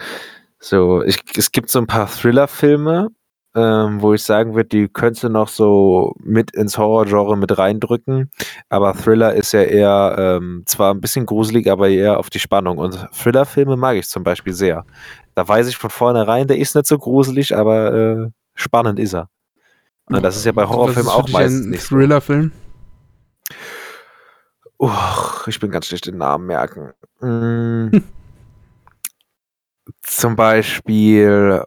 So, 0.59 1.03
ich, 1.03 1.19
es 1.35 1.51
gibt 1.51 1.69
so 1.69 1.79
ein 1.79 1.87
paar 1.87 2.07
Thriller-Filme, 2.07 3.09
ähm, 3.55 4.01
wo 4.01 4.13
ich 4.13 4.23
sagen 4.23 4.55
würde, 4.55 4.69
die 4.69 4.87
könntest 4.87 5.23
du 5.23 5.29
noch 5.29 5.47
so 5.47 6.13
mit 6.19 6.51
ins 6.51 6.77
Horror-Genre 6.77 7.37
mit 7.37 7.57
reindrücken. 7.57 8.31
Aber 8.69 8.93
Thriller 8.93 9.33
ist 9.33 9.53
ja 9.53 9.63
eher 9.63 10.15
ähm, 10.17 10.63
zwar 10.65 10.93
ein 10.93 11.01
bisschen 11.01 11.25
gruselig, 11.25 11.69
aber 11.69 11.89
eher 11.89 12.19
auf 12.19 12.29
die 12.29 12.39
Spannung. 12.39 12.77
Und 12.77 13.07
Thriller-Filme 13.11 13.75
mag 13.75 13.97
ich 13.97 14.07
zum 14.07 14.23
Beispiel 14.23 14.53
sehr. 14.53 14.85
Da 15.39 15.47
weiß 15.47 15.69
ich 15.69 15.77
von 15.77 15.89
vornherein, 15.89 16.49
der 16.49 16.57
ist 16.57 16.75
nicht 16.75 16.85
so 16.85 16.97
gruselig, 16.97 17.55
aber 17.55 17.93
äh, 17.93 18.27
spannend 18.55 18.99
ist 18.99 19.13
er. 19.13 19.29
Und 20.07 20.21
das 20.21 20.35
ist 20.35 20.43
ja 20.43 20.51
bei 20.51 20.67
Horrorfilmen 20.67 21.09
auch 21.09 21.29
meistens 21.29 21.65
ein 21.65 21.69
nicht 21.69 21.87
Thriller-Film? 21.87 22.51
Oh, 24.79 24.91
ich 25.47 25.57
bin 25.61 25.71
ganz 25.71 25.85
schlecht 25.85 26.07
den 26.07 26.17
Namen 26.17 26.45
merken. 26.45 26.91
Mm. 27.21 27.99
Zum 30.01 30.35
Beispiel. 30.35 31.63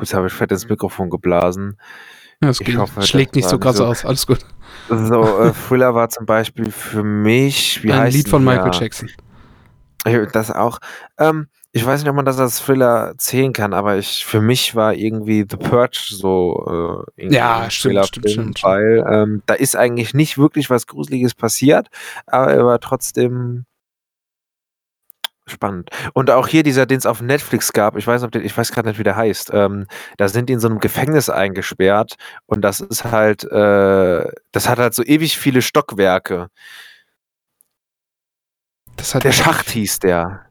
Jetzt 0.00 0.12
habe 0.12 0.26
ich 0.26 0.34
fett 0.34 0.50
ins 0.50 0.68
Mikrofon 0.68 1.08
geblasen. 1.08 1.80
Ja, 2.42 2.48
das 2.48 2.60
ich 2.60 2.76
hoffe, 2.76 3.00
schlägt 3.00 3.34
nicht 3.34 3.48
so 3.48 3.58
krass 3.58 3.78
so, 3.78 3.86
aus. 3.86 4.04
Alles 4.04 4.26
gut. 4.26 4.40
So, 4.90 5.44
äh, 5.44 5.52
Thriller 5.68 5.94
war 5.94 6.10
zum 6.10 6.26
Beispiel 6.26 6.70
für 6.70 7.02
mich. 7.02 7.82
Wie 7.82 7.90
Ein 7.90 8.12
Lied 8.12 8.28
von 8.28 8.44
Michael 8.44 8.74
ja? 8.74 8.80
Jackson. 8.80 9.08
Das 10.32 10.50
auch. 10.50 10.78
Ähm, 11.18 11.48
ich 11.72 11.84
weiß 11.84 12.00
nicht, 12.00 12.08
ob 12.08 12.16
man 12.16 12.24
das 12.24 12.38
als 12.38 12.60
Thriller 12.60 13.14
zählen 13.18 13.52
kann, 13.52 13.74
aber 13.74 13.98
ich, 13.98 14.24
für 14.24 14.40
mich 14.40 14.74
war 14.74 14.94
irgendwie 14.94 15.44
The 15.48 15.56
Purge 15.56 16.00
so 16.08 17.04
äh, 17.16 17.34
Ja, 17.34 17.68
stimmt, 17.70 18.06
stimmt, 18.06 18.30
stimmt. 18.30 18.62
Weil 18.62 19.04
ähm, 19.10 19.42
da 19.46 19.54
ist 19.54 19.76
eigentlich 19.76 20.14
nicht 20.14 20.38
wirklich 20.38 20.70
was 20.70 20.86
Gruseliges 20.86 21.34
passiert, 21.34 21.88
aber 22.26 22.52
er 22.52 22.64
war 22.64 22.80
trotzdem 22.80 23.66
spannend. 25.46 25.90
Und 26.12 26.30
auch 26.30 26.48
hier 26.48 26.62
dieser, 26.62 26.86
den 26.86 26.98
es 26.98 27.06
auf 27.06 27.20
Netflix 27.20 27.72
gab, 27.72 27.96
ich 27.96 28.06
weiß, 28.06 28.22
ob 28.22 28.32
der, 28.32 28.44
ich 28.44 28.56
weiß 28.56 28.72
gerade 28.72 28.88
nicht, 28.88 28.98
wie 28.98 29.04
der 29.04 29.16
heißt, 29.16 29.50
ähm, 29.52 29.86
da 30.16 30.28
sind 30.28 30.48
die 30.48 30.54
in 30.54 30.60
so 30.60 30.68
einem 30.68 30.80
Gefängnis 30.80 31.30
eingesperrt 31.30 32.14
und 32.46 32.62
das 32.62 32.80
ist 32.80 33.04
halt, 33.04 33.44
äh, 33.44 34.30
das 34.52 34.68
hat 34.68 34.78
halt 34.78 34.94
so 34.94 35.04
ewig 35.04 35.38
viele 35.38 35.62
Stockwerke. 35.62 36.48
Der 39.22 39.32
Schacht 39.32 39.70
hieß 39.70 40.00
der. 40.00 40.46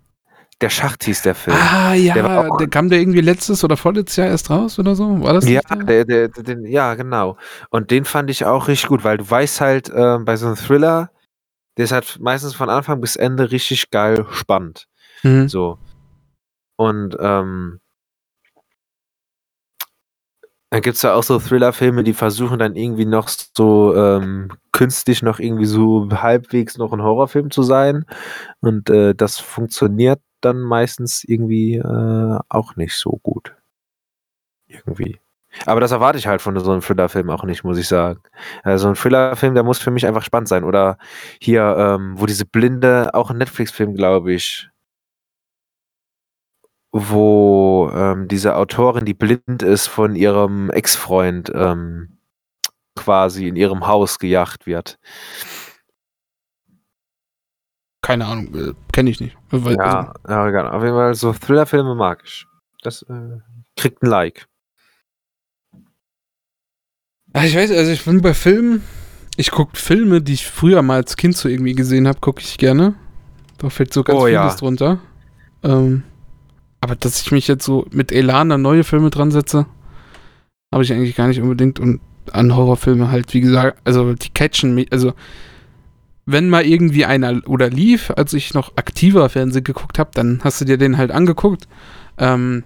Der 0.62 0.70
Schacht 0.70 1.04
hieß 1.04 1.22
der 1.24 1.36
Film. 1.36 1.58
Ah, 1.58 1.94
ja, 1.94 2.14
der, 2.14 2.50
der 2.58 2.68
kam 2.70 2.90
der 2.90 3.00
irgendwie 3.00 3.22
letztes 3.22 3.64
oder 3.64 3.76
vorletztes 3.76 4.16
Jahr 4.16 4.28
erst 4.28 4.50
raus 4.50 4.80
oder 4.80 4.96
so? 4.96 5.22
War 5.22 5.34
das 5.34 5.48
ja, 5.50 5.60
der? 5.62 6.06
Der, 6.06 6.30
der, 6.30 6.70
ja, 6.70 6.96
genau. 6.96 7.38
Und 7.70 7.92
den 7.92 8.06
fand 8.06 8.30
ich 8.30 8.46
auch 8.46 8.70
richtig 8.70 8.88
gut, 8.88 9.04
weil 9.04 9.18
du 9.18 9.30
weißt 9.30 9.60
halt, 9.60 9.90
äh, 9.90 10.18
bei 10.20 10.38
so 10.38 10.48
einem 10.48 10.56
Thriller, 10.56 11.12
der 11.78 11.86
ist 11.86 11.92
halt 11.92 12.20
meistens 12.22 12.56
von 12.56 12.70
Anfang 12.70 13.02
bis 13.02 13.18
Ende 13.18 13.52
richtig 13.52 13.90
geil 13.92 14.26
spannend. 14.32 14.88
Mhm. 15.24 15.50
So. 15.50 15.78
Und 16.78 17.18
ähm, 17.20 17.82
dann 20.70 20.82
gibt 20.82 20.98
es 20.98 21.04
ja 21.04 21.14
auch 21.14 21.24
so 21.24 21.40
Thriller-Filme, 21.40 22.04
die 22.04 22.14
versuchen 22.14 22.60
dann 22.60 22.76
irgendwie 22.76 23.06
noch 23.06 23.28
so 23.30 23.96
ähm, 23.96 24.50
künstlich 24.72 25.22
noch 25.22 25.40
irgendwie 25.40 25.66
so 25.66 26.10
halbwegs 26.12 26.78
noch 26.78 26.92
ein 26.92 27.02
Horrorfilm 27.02 27.52
zu 27.52 27.64
sein. 27.64 28.06
Und 28.62 28.90
äh, 28.90 29.14
das 29.16 29.38
funktioniert 29.40 30.20
dann 30.42 30.60
meistens 30.62 31.24
irgendwie 31.24 31.76
äh, 31.76 32.40
auch 32.50 32.76
nicht 32.76 32.96
so 32.96 33.20
gut. 33.24 33.56
Irgendwie. 34.68 35.20
Aber 35.66 35.80
das 35.80 35.92
erwarte 35.92 36.18
ich 36.18 36.28
halt 36.28 36.42
von 36.42 36.60
so 36.60 36.72
einem 36.72 36.82
Thriller-Film 36.82 37.30
auch 37.30 37.44
nicht, 37.44 37.64
muss 37.64 37.78
ich 37.78 37.88
sagen. 37.88 38.22
Also 38.64 38.90
ein 38.90 38.96
Thriller-Film, 38.96 39.54
der 39.54 39.64
muss 39.64 39.80
für 39.80 39.92
mich 39.92 40.06
einfach 40.06 40.24
spannend 40.24 40.50
sein. 40.50 40.64
Oder 40.64 40.98
hier, 41.40 41.76
ähm, 41.78 42.20
wo 42.20 42.26
diese 42.26 42.46
Blinde, 42.46 43.14
auch 43.14 43.30
ein 43.30 43.38
Netflix-Film, 43.38 43.96
glaube 43.96 44.34
ich, 44.34 44.70
wo 46.98 47.92
ähm, 47.94 48.30
diese 48.30 48.56
Autorin, 48.56 49.04
die 49.04 49.14
blind 49.14 49.62
ist, 49.62 49.88
von 49.88 50.16
ihrem 50.16 50.70
Ex-Freund 50.70 51.52
ähm, 51.54 52.18
quasi 52.96 53.50
in 53.50 53.58
ihrem 53.58 53.86
Haus 53.86 54.18
gejagt 54.18 54.66
wird. 54.66 54.98
Keine 58.02 58.26
Ahnung, 58.26 58.56
äh, 58.56 58.74
kenne 58.94 59.10
ich 59.10 59.20
nicht. 59.20 59.36
Ja, 59.52 59.58
also, 59.58 60.30
ja, 60.30 60.48
egal. 60.48 60.70
Auf 60.70 60.84
jeden 60.84 60.96
Fall 60.96 61.16
so 61.16 61.34
Thriller-Filme 61.34 61.96
mag 61.96 62.22
ich. 62.24 62.48
Das 62.82 63.02
äh, 63.02 63.40
kriegt 63.76 64.02
ein 64.02 64.08
Like. 64.08 64.48
Ich 67.44 67.58
weiß, 67.58 67.72
also 67.72 67.92
ich 67.92 68.06
bin 68.06 68.22
bei 68.22 68.34
Filmen, 68.34 68.86
ich 69.36 69.52
gucke 69.52 69.76
Filme, 69.76 70.22
die 70.22 70.36
ich 70.36 70.48
früher 70.48 70.82
mal 70.82 70.96
als 70.96 71.18
Kind 71.18 71.36
so 71.36 71.50
irgendwie 71.50 71.76
gesehen 71.76 72.08
habe, 72.08 72.22
gucke 72.22 72.40
ich 72.40 72.58
gerne. 72.58 72.96
Da 73.58 73.70
fällt 73.70 73.92
so 73.92 74.02
ganz 74.02 74.18
oh, 74.18 74.28
vieles 74.28 74.34
ja. 74.34 74.56
drunter. 74.56 75.00
Ähm, 75.62 76.04
aber 76.86 76.96
dass 76.96 77.20
ich 77.20 77.32
mich 77.32 77.48
jetzt 77.48 77.66
so 77.66 77.88
mit 77.90 78.12
Elan 78.12 78.52
an 78.52 78.62
neue 78.62 78.84
Filme 78.84 79.10
dran 79.10 79.32
setze, 79.32 79.66
habe 80.72 80.84
ich 80.84 80.94
eigentlich 80.94 81.16
gar 81.16 81.28
nicht 81.28 81.42
unbedingt. 81.42 81.80
Und 81.80 82.00
an 82.32 82.56
Horrorfilme 82.56 83.10
halt, 83.10 83.34
wie 83.34 83.42
gesagt, 83.42 83.80
also 83.86 84.14
die 84.14 84.30
catchen 84.30 84.76
mich, 84.76 84.92
also 84.92 85.14
wenn 86.28 86.48
mal 86.48 86.64
irgendwie 86.64 87.06
einer 87.06 87.42
oder 87.48 87.72
lief, 87.72 88.12
als 88.16 88.34
ich 88.34 88.54
noch 88.54 88.74
aktiver 88.76 89.30
Fernsehen 89.30 89.64
geguckt 89.64 89.98
habe, 89.98 90.12
dann 90.14 90.42
hast 90.44 90.62
du 90.62 90.66
dir 90.66 90.78
den 90.78 90.98
halt 90.98 91.10
angeguckt. 91.10 91.68
Ähm, 92.20 92.64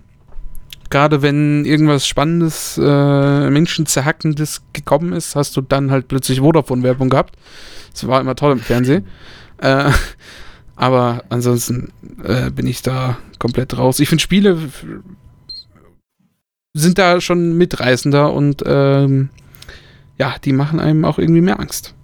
Gerade 0.89 1.21
wenn 1.21 1.63
irgendwas 1.63 2.05
Spannendes, 2.05 2.77
äh, 2.77 3.49
Menschenzerhackendes 3.49 4.63
gekommen 4.73 5.13
ist, 5.13 5.37
hast 5.37 5.55
du 5.55 5.61
dann 5.61 5.91
halt 5.91 6.09
plötzlich 6.09 6.41
Vodafone-Werbung 6.41 7.09
gehabt. 7.09 7.37
Das 7.93 8.05
war 8.05 8.19
immer 8.19 8.35
toll 8.35 8.51
im 8.51 8.59
Fernsehen. 8.59 9.05
Äh, 9.59 9.91
aber 10.79 11.25
ansonsten 11.27 11.91
äh, 12.23 12.49
bin 12.51 12.65
ich 12.65 12.81
da 12.81 13.17
komplett 13.37 13.77
raus. 13.77 13.99
Ich 13.99 14.07
finde 14.07 14.21
Spiele 14.21 14.57
sind 16.73 16.97
da 16.97 17.19
schon 17.19 17.57
mitreißender 17.57 18.31
und 18.31 18.63
ähm, 18.65 19.29
ja, 20.17 20.37
die 20.41 20.53
machen 20.53 20.79
einem 20.79 21.03
auch 21.03 21.19
irgendwie 21.19 21.41
mehr 21.41 21.59
Angst. 21.59 21.95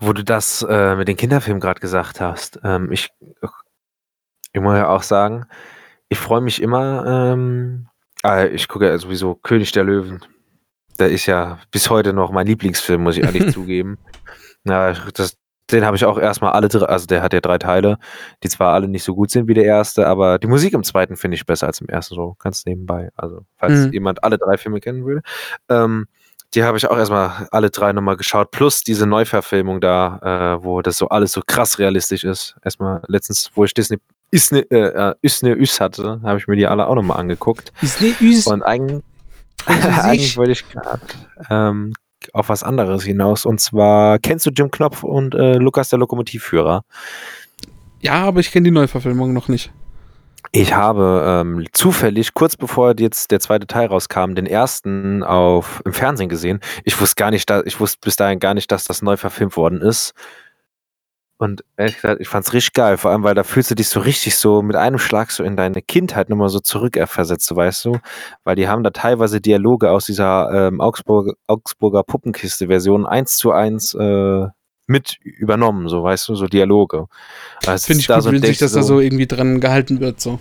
Wo 0.00 0.12
du 0.12 0.24
das 0.24 0.66
äh, 0.68 0.96
mit 0.96 1.06
den 1.06 1.16
Kinderfilmen 1.16 1.60
gerade 1.60 1.78
gesagt 1.78 2.20
hast, 2.20 2.58
ähm, 2.64 2.90
ich, 2.90 3.10
ich 4.52 4.60
muss 4.60 4.74
ja 4.74 4.88
auch 4.88 5.04
sagen, 5.04 5.46
ich 6.08 6.18
freue 6.18 6.40
mich 6.40 6.60
immer, 6.60 7.06
ähm, 7.06 7.86
äh, 8.24 8.48
ich 8.48 8.66
gucke 8.66 8.88
ja 8.88 8.98
sowieso 8.98 9.36
König 9.36 9.70
der 9.70 9.84
Löwen. 9.84 10.24
Der 10.98 11.10
ist 11.10 11.26
ja 11.26 11.60
bis 11.70 11.88
heute 11.88 12.12
noch 12.12 12.32
mein 12.32 12.48
Lieblingsfilm, 12.48 13.00
muss 13.00 13.16
ich 13.16 13.22
ehrlich 13.22 13.52
zugeben. 13.52 13.98
Ja, 14.64 14.92
das, 14.92 15.36
den 15.70 15.84
habe 15.84 15.96
ich 15.96 16.04
auch 16.04 16.18
erstmal 16.18 16.52
alle 16.52 16.68
drei, 16.68 16.86
also 16.86 17.06
der 17.06 17.22
hat 17.22 17.32
ja 17.32 17.40
drei 17.40 17.58
Teile, 17.58 17.98
die 18.42 18.48
zwar 18.48 18.74
alle 18.74 18.88
nicht 18.88 19.04
so 19.04 19.14
gut 19.14 19.30
sind 19.30 19.48
wie 19.48 19.54
der 19.54 19.64
erste, 19.64 20.06
aber 20.06 20.38
die 20.38 20.46
Musik 20.46 20.74
im 20.74 20.82
zweiten 20.82 21.16
finde 21.16 21.36
ich 21.36 21.46
besser 21.46 21.66
als 21.66 21.80
im 21.80 21.88
ersten, 21.88 22.14
so 22.14 22.36
ganz 22.38 22.66
nebenbei. 22.66 23.10
Also, 23.16 23.44
falls 23.56 23.86
mhm. 23.86 23.92
jemand 23.92 24.24
alle 24.24 24.38
drei 24.38 24.56
Filme 24.56 24.80
kennen 24.80 25.06
will. 25.06 25.22
Ähm, 25.68 26.06
die 26.54 26.64
habe 26.64 26.76
ich 26.76 26.86
auch 26.86 26.98
erstmal 26.98 27.48
alle 27.50 27.70
drei 27.70 27.92
nochmal 27.92 28.16
geschaut, 28.16 28.50
plus 28.50 28.82
diese 28.82 29.06
Neuverfilmung 29.06 29.80
da, 29.80 30.58
äh, 30.58 30.64
wo 30.64 30.82
das 30.82 30.98
so 30.98 31.08
alles 31.08 31.32
so 31.32 31.40
krass 31.46 31.78
realistisch 31.78 32.24
ist. 32.24 32.56
Erstmal 32.62 33.02
letztens, 33.06 33.50
wo 33.54 33.64
ich 33.64 33.72
Disney 33.72 33.98
Isne, 34.30 34.60
äh, 34.70 35.14
Isne 35.22 35.54
Üs 35.54 35.80
hatte, 35.80 36.20
habe 36.22 36.38
ich 36.38 36.46
mir 36.46 36.56
die 36.56 36.66
alle 36.66 36.86
auch 36.86 36.94
nochmal 36.94 37.18
angeguckt. 37.18 37.72
Isne 37.80 38.14
Üs. 38.20 38.46
Und 38.46 38.62
eigentlich, 38.66 39.02
eigentlich 39.66 40.36
wollte 40.36 40.52
ich 40.52 40.68
gerade 40.68 41.02
ähm, 41.48 41.94
auf 42.32 42.48
was 42.48 42.62
anderes 42.62 43.04
hinaus. 43.04 43.44
Und 43.44 43.60
zwar, 43.60 44.18
kennst 44.18 44.46
du 44.46 44.50
Jim 44.50 44.70
Knopf 44.70 45.02
und 45.02 45.34
äh, 45.34 45.54
Lukas 45.54 45.88
der 45.88 45.98
Lokomotivführer? 45.98 46.84
Ja, 48.00 48.24
aber 48.24 48.40
ich 48.40 48.50
kenne 48.50 48.64
die 48.64 48.70
Neuverfilmung 48.70 49.32
noch 49.32 49.48
nicht. 49.48 49.72
Ich 50.54 50.74
habe 50.74 51.24
ähm, 51.26 51.64
zufällig, 51.72 52.34
kurz 52.34 52.56
bevor 52.56 52.94
jetzt 52.98 53.30
der 53.30 53.40
zweite 53.40 53.66
Teil 53.66 53.86
rauskam, 53.86 54.34
den 54.34 54.44
ersten 54.44 55.22
auf, 55.22 55.80
im 55.86 55.94
Fernsehen 55.94 56.28
gesehen. 56.28 56.60
Ich 56.84 57.00
wusste 57.00 57.14
gar 57.14 57.30
nicht, 57.30 57.48
da, 57.48 57.62
ich 57.64 57.80
wusste 57.80 57.98
bis 58.02 58.16
dahin 58.16 58.38
gar 58.38 58.52
nicht, 58.52 58.70
dass 58.70 58.84
das 58.84 59.00
neu 59.00 59.16
verfilmt 59.16 59.56
worden 59.56 59.80
ist. 59.80 60.12
Und 61.42 61.64
ehrlich 61.76 61.96
gesagt, 61.96 62.20
ich 62.20 62.28
fand's 62.28 62.52
richtig 62.52 62.72
geil, 62.72 62.96
vor 62.96 63.10
allem, 63.10 63.24
weil 63.24 63.34
da 63.34 63.42
fühlst 63.42 63.68
du 63.68 63.74
dich 63.74 63.88
so 63.88 63.98
richtig 63.98 64.36
so 64.36 64.62
mit 64.62 64.76
einem 64.76 65.00
Schlag 65.00 65.32
so 65.32 65.42
in 65.42 65.56
deine 65.56 65.82
Kindheit 65.82 66.28
nochmal 66.28 66.50
so 66.50 66.60
zurückversetzt, 66.60 67.56
weißt 67.56 67.86
du? 67.86 67.98
Weil 68.44 68.54
die 68.54 68.68
haben 68.68 68.84
da 68.84 68.90
teilweise 68.90 69.40
Dialoge 69.40 69.90
aus 69.90 70.06
dieser 70.06 70.68
ähm, 70.68 70.80
Augsburg, 70.80 71.36
Augsburger 71.48 72.04
Puppenkiste-Version 72.04 73.06
eins 73.06 73.38
zu 73.38 73.50
eins 73.50 73.92
äh, 73.94 74.46
mit 74.86 75.16
übernommen, 75.20 75.88
so 75.88 76.04
weißt 76.04 76.28
du, 76.28 76.36
so 76.36 76.46
Dialoge. 76.46 77.06
Also 77.66 77.86
Finde 77.86 78.02
ich 78.02 78.06
da 78.06 78.14
gut, 78.14 78.22
so 78.22 78.30
wenn 78.30 78.42
sich 78.42 78.58
das 78.58 78.70
so, 78.70 78.78
da 78.78 78.82
so 78.84 79.00
irgendwie 79.00 79.26
dran 79.26 79.58
gehalten 79.58 79.98
wird, 79.98 80.20
so. 80.20 80.38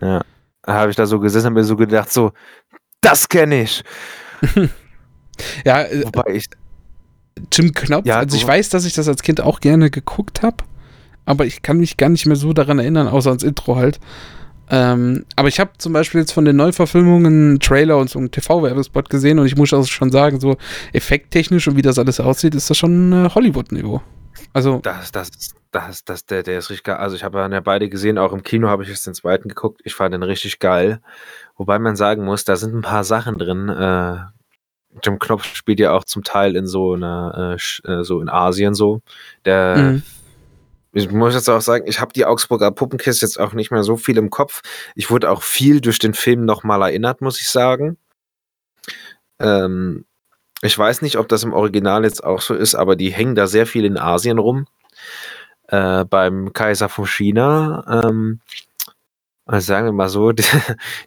Ja, 0.00 0.24
da 0.62 0.72
habe 0.72 0.90
ich 0.90 0.96
da 0.96 1.06
so 1.06 1.20
gesessen 1.20 1.46
und 1.46 1.52
mir 1.52 1.62
so 1.62 1.76
gedacht, 1.76 2.12
so, 2.12 2.32
das 3.00 3.28
kenne 3.28 3.62
ich. 3.62 3.84
ja, 5.64 5.82
äh, 5.82 6.04
Wobei 6.06 6.34
ich. 6.34 6.48
Jim 7.56 7.72
Knopf, 7.72 8.06
ja, 8.06 8.18
also 8.18 8.36
ich 8.36 8.46
weiß, 8.46 8.68
dass 8.70 8.84
ich 8.84 8.94
das 8.94 9.08
als 9.08 9.22
Kind 9.22 9.40
auch 9.40 9.60
gerne 9.60 9.90
geguckt 9.90 10.42
habe, 10.42 10.56
aber 11.24 11.46
ich 11.46 11.62
kann 11.62 11.78
mich 11.78 11.96
gar 11.96 12.08
nicht 12.08 12.26
mehr 12.26 12.36
so 12.36 12.52
daran 12.52 12.78
erinnern, 12.78 13.08
außer 13.08 13.30
ans 13.30 13.42
Intro 13.42 13.76
halt. 13.76 14.00
Ähm, 14.70 15.26
aber 15.36 15.48
ich 15.48 15.60
habe 15.60 15.72
zum 15.78 15.92
Beispiel 15.92 16.20
jetzt 16.20 16.32
von 16.32 16.44
den 16.44 16.56
Neuverfilmungen 16.56 17.26
einen 17.26 17.60
Trailer 17.60 17.98
und 17.98 18.08
so 18.08 18.18
einen 18.18 18.30
TV-Werbespot 18.30 19.10
gesehen 19.10 19.38
und 19.38 19.46
ich 19.46 19.56
muss 19.56 19.72
auch 19.74 19.84
schon 19.86 20.10
sagen, 20.10 20.40
so 20.40 20.56
effekttechnisch 20.92 21.68
und 21.68 21.76
wie 21.76 21.82
das 21.82 21.98
alles 21.98 22.18
aussieht, 22.18 22.54
ist 22.54 22.70
das 22.70 22.78
schon 22.78 23.12
äh, 23.12 23.28
Hollywood-Niveau. 23.34 24.00
Also. 24.52 24.78
Das, 24.78 25.12
das, 25.12 25.30
das, 25.70 26.04
das, 26.04 26.26
der, 26.26 26.42
der 26.42 26.58
ist 26.58 26.70
richtig 26.70 26.84
geil. 26.84 26.96
Also 26.96 27.16
ich 27.16 27.24
habe 27.24 27.38
ja 27.38 27.60
beide 27.60 27.88
gesehen, 27.88 28.16
auch 28.16 28.32
im 28.32 28.42
Kino 28.42 28.68
habe 28.68 28.84
ich 28.84 28.88
jetzt 28.88 29.06
den 29.06 29.14
zweiten 29.14 29.48
geguckt. 29.48 29.80
Ich 29.84 29.94
fand 29.94 30.14
den 30.14 30.22
richtig 30.22 30.60
geil. 30.60 31.00
Wobei 31.56 31.78
man 31.78 31.96
sagen 31.96 32.24
muss, 32.24 32.44
da 32.44 32.56
sind 32.56 32.74
ein 32.74 32.82
paar 32.82 33.04
Sachen 33.04 33.38
drin. 33.38 33.68
Äh, 33.68 34.16
Jim 35.02 35.18
Knopf 35.18 35.44
spielt 35.44 35.80
ja 35.80 35.92
auch 35.92 36.04
zum 36.04 36.22
Teil 36.22 36.56
in 36.56 36.66
so 36.66 36.92
einer, 36.92 37.56
äh, 37.58 37.90
äh, 37.90 38.04
so 38.04 38.20
in 38.20 38.28
Asien 38.28 38.74
so. 38.74 39.00
Der 39.44 39.76
mhm. 39.76 40.02
Ich 40.96 41.10
muss 41.10 41.34
jetzt 41.34 41.50
auch 41.50 41.60
sagen, 41.60 41.86
ich 41.88 42.00
habe 42.00 42.12
die 42.12 42.24
Augsburger 42.24 42.70
Puppenkiste 42.70 43.26
jetzt 43.26 43.40
auch 43.40 43.52
nicht 43.52 43.72
mehr 43.72 43.82
so 43.82 43.96
viel 43.96 44.16
im 44.16 44.30
Kopf. 44.30 44.62
Ich 44.94 45.10
wurde 45.10 45.28
auch 45.28 45.42
viel 45.42 45.80
durch 45.80 45.98
den 45.98 46.14
Film 46.14 46.44
nochmal 46.44 46.82
erinnert, 46.82 47.20
muss 47.20 47.40
ich 47.40 47.48
sagen. 47.48 47.98
Ähm, 49.40 50.04
ich 50.62 50.78
weiß 50.78 51.02
nicht, 51.02 51.18
ob 51.18 51.28
das 51.28 51.42
im 51.42 51.52
Original 51.52 52.04
jetzt 52.04 52.22
auch 52.22 52.40
so 52.40 52.54
ist, 52.54 52.76
aber 52.76 52.94
die 52.94 53.10
hängen 53.10 53.34
da 53.34 53.48
sehr 53.48 53.66
viel 53.66 53.84
in 53.84 53.98
Asien 53.98 54.38
rum. 54.38 54.66
Äh, 55.66 56.04
beim 56.04 56.52
Kaiser 56.52 56.88
von 56.88 57.06
China. 57.06 58.02
Ähm, 58.04 58.40
also 59.46 59.66
sagen 59.66 59.86
wir 59.86 59.92
mal 59.92 60.08
so, 60.08 60.32
die, 60.32 60.44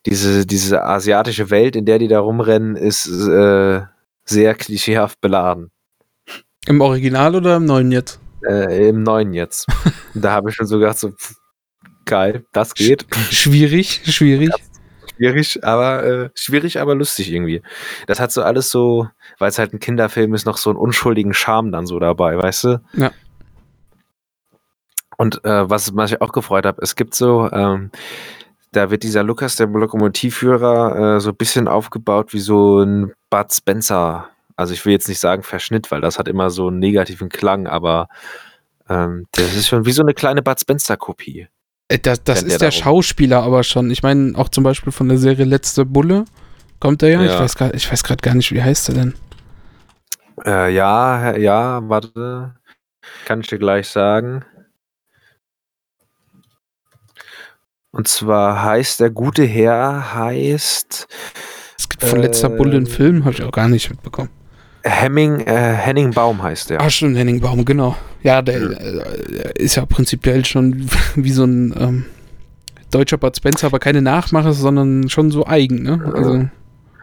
diese, 0.06 0.46
diese 0.46 0.84
asiatische 0.84 1.50
Welt, 1.50 1.76
in 1.76 1.86
der 1.86 2.00
die 2.00 2.08
da 2.08 2.20
rumrennen, 2.20 2.76
ist 2.76 3.08
äh, 3.08 3.82
sehr 4.26 4.56
klischeehaft 4.56 5.20
beladen. 5.22 5.72
Im 6.68 6.82
Original 6.82 7.36
oder 7.36 7.56
im 7.56 7.66
neuen 7.66 7.92
jetzt? 7.92 8.20
Äh, 8.48 8.90
Im 8.90 9.04
neuen 9.04 9.34
jetzt. 9.34 9.68
da 10.14 10.32
habe 10.32 10.50
ich 10.50 10.56
schon 10.56 10.68
so 10.68 10.78
gedacht, 10.78 11.00
so, 11.00 11.12
pff, 11.12 11.36
geil, 12.06 12.46
das 12.52 12.74
geht. 12.74 13.06
Schwierig, 13.32 14.02
schwierig. 14.06 14.52
schwierig, 15.16 15.64
aber 15.64 16.04
äh, 16.04 16.30
schwierig, 16.36 16.80
aber 16.80 16.94
lustig 16.94 17.32
irgendwie. 17.32 17.62
Das 18.06 18.20
hat 18.20 18.32
so 18.32 18.44
alles 18.44 18.70
so, 18.70 19.08
weil 19.40 19.50
es 19.50 19.58
halt 19.58 19.74
ein 19.74 19.80
Kinderfilm 19.80 20.34
ist, 20.36 20.46
noch 20.46 20.58
so 20.58 20.70
einen 20.70 20.78
unschuldigen 20.78 21.34
Charme 21.34 21.72
dann 21.72 21.88
so 21.88 22.00
dabei, 22.00 22.38
weißt 22.38 22.64
du? 22.66 22.82
Ja. 22.94 23.12
Und 25.18 25.44
äh, 25.44 25.70
was, 25.70 25.96
was 25.96 26.12
ich 26.12 26.22
auch 26.22 26.32
gefreut 26.32 26.66
habe, 26.66 26.82
es 26.82 26.96
gibt 26.96 27.16
so, 27.16 27.50
ähm, 27.52 27.92
da 28.72 28.92
wird 28.92 29.04
dieser 29.04 29.24
Lukas, 29.24 29.56
der 29.56 29.68
Lokomotivführer, 29.68 31.18
äh, 31.18 31.20
so 31.20 31.30
ein 31.30 31.36
bisschen 31.36 31.68
aufgebaut 31.68 32.34
wie 32.34 32.40
so 32.40 32.82
ein 32.82 33.14
Bud 33.30 33.52
Spencer 33.52 34.30
also 34.58 34.74
ich 34.74 34.84
will 34.86 34.92
jetzt 34.92 35.08
nicht 35.08 35.20
sagen 35.20 35.44
Verschnitt, 35.44 35.92
weil 35.92 36.02
das 36.02 36.20
hat 36.20 36.28
immer 36.28 36.50
so 36.50 36.68
einen 36.68 36.80
negativen 36.80 37.30
Klang, 37.30 37.68
aber 37.68 38.10
ähm, 38.90 39.28
das 39.32 39.56
ist 39.56 39.68
schon 39.68 39.86
wie 39.86 39.92
so 39.92 40.02
eine 40.02 40.16
kleine 40.16 40.42
Bud 40.42 40.60
Spencer-Kopie. 40.60 41.48
Äh, 41.88 42.00
das, 42.00 42.24
das 42.24 42.42
ist 42.42 42.60
der, 42.60 42.68
der 42.68 42.72
Schauspieler 42.72 43.44
aber 43.44 43.64
schon. 43.64 43.92
Ich 43.92 44.02
meine, 44.02 44.38
auch 44.38 44.50
zum 44.50 44.64
Beispiel 44.64 44.92
von 44.92 45.08
der 45.08 45.20
Serie 45.20 45.46
Letzte 45.46 45.86
Bulle 45.86 46.26
kommt 46.80 47.04
er 47.04 47.10
ja. 47.10 47.24
ja. 47.24 47.72
Ich 47.74 47.92
weiß 47.92 48.04
gerade 48.04 48.22
gar 48.22 48.34
nicht, 48.34 48.52
wie 48.52 48.62
heißt 48.62 48.90
er 48.90 48.96
denn? 48.96 49.14
Äh, 50.44 50.74
ja, 50.74 51.38
ja, 51.38 51.88
warte. 51.88 52.56
Kann 53.26 53.42
ich 53.42 53.48
dir 53.48 53.60
gleich 53.60 53.88
sagen. 53.88 54.44
Und 57.98 58.08
zwar 58.08 58.64
heißt 58.64 59.00
der 59.00 59.10
gute 59.10 59.44
Herr, 59.44 60.14
heißt. 60.14 61.08
Es 61.80 61.90
gibt 61.90 62.04
von 62.04 62.20
äh, 62.20 62.22
letzter 62.22 62.50
Bulle 62.50 62.78
einen 62.78 62.86
Film, 62.86 63.26
habe 63.26 63.34
ich 63.34 63.42
auch 63.42 63.52
gar 63.52 63.68
nicht 63.68 63.90
mitbekommen. 63.90 64.30
Hemming, 64.84 65.40
äh, 65.40 65.74
Henning 65.74 66.12
Baum 66.12 66.44
heißt 66.44 66.70
der. 66.70 66.80
Ah, 66.80 66.92
stimmt, 66.92 67.18
Henning 67.18 67.42
Baum, 67.42 67.66
genau. 67.66 67.96
Ja, 68.22 68.44
der 68.44 68.62
äh, 68.62 69.52
ist 69.56 69.78
ja 69.78 69.86
prinzipiell 69.88 70.46
schon 70.46 70.88
wie 71.16 71.32
so 71.32 71.44
ein 71.44 71.74
ähm, 71.76 72.06
deutscher 72.92 73.18
Bud 73.18 73.36
Spencer, 73.36 73.66
aber 73.66 73.80
keine 73.80 74.04
Nachmache, 74.04 74.54
sondern 74.54 75.10
schon 75.10 75.32
so 75.32 75.48
eigen, 75.48 75.82
ne? 75.82 76.12
Also. 76.14 76.48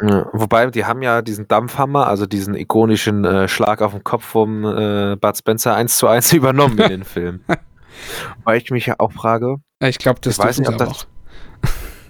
Ja, 0.01 0.29
wobei, 0.33 0.67
die 0.71 0.85
haben 0.85 1.03
ja 1.03 1.23
diesen 1.23 1.49
Dampfhammer, 1.49 2.07
also 2.07 2.27
diesen 2.27 2.55
ikonischen 2.55 3.25
äh, 3.25 3.49
Schlag 3.49 3.83
auf 3.83 3.93
den 3.93 4.05
Kopf 4.05 4.25
vom 4.25 4.65
äh, 4.65 5.17
Bud 5.17 5.37
Spencer 5.37 5.75
eins 5.75 5.97
zu 5.97 6.07
eins 6.07 6.33
übernommen 6.33 6.79
in 6.79 6.89
den 6.89 7.05
Film. 7.05 7.41
Weil 8.45 8.59
ich 8.59 8.71
mich 8.71 8.87
ja 8.87 8.95
auch 8.99 9.11
frage. 9.11 9.57
Ich 9.89 9.99
glaube, 9.99 10.21
das 10.21 10.39
ich 10.39 10.45
weiß 10.45 10.59
nicht, 10.59 10.69
ob 10.69 10.79
das, 10.79 10.89
auch. 10.89 11.05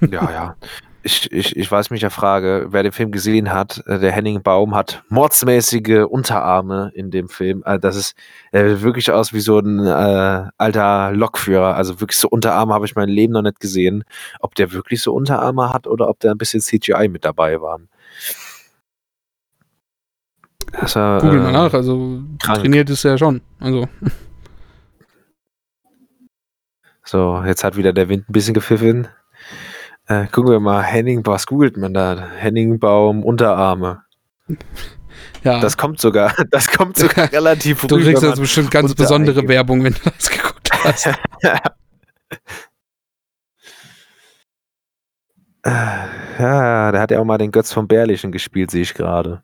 Ja, 0.01 0.31
ja 0.31 0.57
ich, 1.05 1.31
ich, 1.31 1.55
ich 1.55 1.71
weiß 1.71 1.91
mich 1.91 2.01
ja 2.01 2.09
frage, 2.09 2.69
wer 2.71 2.83
den 2.83 2.93
Film 2.93 3.13
gesehen 3.13 3.53
hat, 3.53 3.83
äh, 3.87 3.99
der 3.99 4.11
Henning 4.11 4.43
Baum 4.43 4.75
hat 4.75 5.03
mordsmäßige 5.11 6.07
Unterarme 6.09 6.91
in 6.95 7.11
dem 7.11 7.29
Film. 7.29 7.63
Also 7.65 7.81
das 7.81 7.97
ist 7.97 8.15
äh, 8.53 8.81
wirklich 8.81 9.11
aus 9.13 9.35
wie 9.35 9.41
so 9.41 9.59
ein 9.59 9.81
äh, 9.87 10.49
alter 10.57 11.13
Lokführer. 11.13 11.77
Also 11.77 12.01
wirklich 12.01 12.19
so 12.19 12.29
Unterarme 12.29 12.73
habe 12.73 12.87
ich 12.87 12.97
mein 12.97 13.11
Leben 13.11 13.35
noch 13.35 13.43
nicht 13.43 13.61
gesehen. 13.61 14.05
Ob 14.41 14.55
der 14.55 14.73
wirklich 14.73 15.03
so 15.03 15.13
Unterarme 15.13 15.73
hat 15.73 15.87
oder 15.87 16.09
ob 16.09 16.21
da 16.21 16.31
ein 16.31 16.39
bisschen 16.39 16.61
CGI 16.61 17.09
mit 17.09 17.25
dabei 17.25 17.61
waren. 17.61 17.89
War, 20.73 21.21
Google 21.21 21.41
mal 21.41 21.51
äh, 21.51 21.53
nach, 21.53 21.75
also 21.75 22.23
krank. 22.43 22.61
trainiert 22.61 22.89
ist 22.89 23.05
er 23.05 23.19
schon. 23.19 23.43
Also. 23.61 23.87
So, 27.05 27.43
jetzt 27.45 27.65
hat 27.65 27.77
wieder 27.77 27.93
der 27.93 28.09
Wind 28.09 28.29
ein 28.29 28.33
bisschen 28.33 28.55
gepfiffen. 28.55 29.09
Äh, 30.07 30.27
gucken 30.27 30.51
wir 30.51 30.61
mal, 30.61 30.83
Henning, 30.83 31.25
was 31.25 31.47
googelt 31.47 31.77
man 31.77 31.93
da? 31.93 32.29
Henningbaum, 32.37 33.23
Unterarme. 33.23 34.03
Ja. 35.43 35.61
Das 35.61 35.77
kommt 35.77 36.01
sogar, 36.01 36.35
das 36.51 36.69
kommt 36.69 36.97
sogar 36.97 37.31
relativ 37.33 37.83
Du 37.87 37.99
kriegst 37.99 38.25
also 38.25 38.41
bestimmt 38.41 38.71
ganz 38.71 38.95
besondere. 38.95 39.47
Werbung, 39.47 39.85
wenn 39.85 39.93
du 39.93 40.01
das 40.05 40.31
geguckt 40.31 40.71
hast. 40.73 41.11
ja, 41.43 41.61
der 46.93 47.01
hat 47.01 47.11
ja 47.11 47.21
auch 47.21 47.25
mal 47.25 47.39
den 47.39 47.53
Götz 47.53 47.73
von 47.73 47.87
Bärlichen 47.87 48.33
gespielt, 48.33 48.71
sehe 48.71 48.83
ich 48.83 48.95
gerade. 48.95 49.43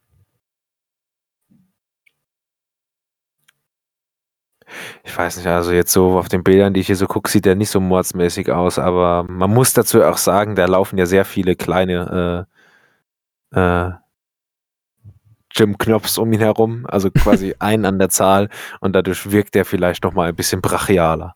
Ich 5.04 5.16
weiß 5.16 5.36
nicht, 5.36 5.46
also 5.46 5.72
jetzt 5.72 5.92
so 5.92 6.18
auf 6.18 6.28
den 6.28 6.42
Bildern, 6.44 6.74
die 6.74 6.80
ich 6.80 6.86
hier 6.86 6.96
so 6.96 7.06
gucke, 7.06 7.30
sieht 7.30 7.44
der 7.44 7.54
nicht 7.54 7.70
so 7.70 7.80
mordsmäßig 7.80 8.50
aus, 8.50 8.78
aber 8.78 9.24
man 9.28 9.50
muss 9.50 9.72
dazu 9.72 10.02
auch 10.02 10.18
sagen, 10.18 10.54
da 10.54 10.66
laufen 10.66 10.98
ja 10.98 11.06
sehr 11.06 11.24
viele 11.24 11.56
kleine 11.56 12.46
äh, 13.52 13.58
äh, 13.60 13.92
Jim 15.52 15.76
Knops 15.78 16.18
um 16.18 16.32
ihn 16.32 16.40
herum, 16.40 16.86
also 16.88 17.10
quasi 17.14 17.54
ein 17.58 17.84
an 17.84 17.98
der 17.98 18.08
Zahl 18.10 18.48
und 18.80 18.92
dadurch 18.94 19.30
wirkt 19.30 19.56
er 19.56 19.64
vielleicht 19.64 20.04
nochmal 20.04 20.28
ein 20.28 20.36
bisschen 20.36 20.62
brachialer. 20.62 21.34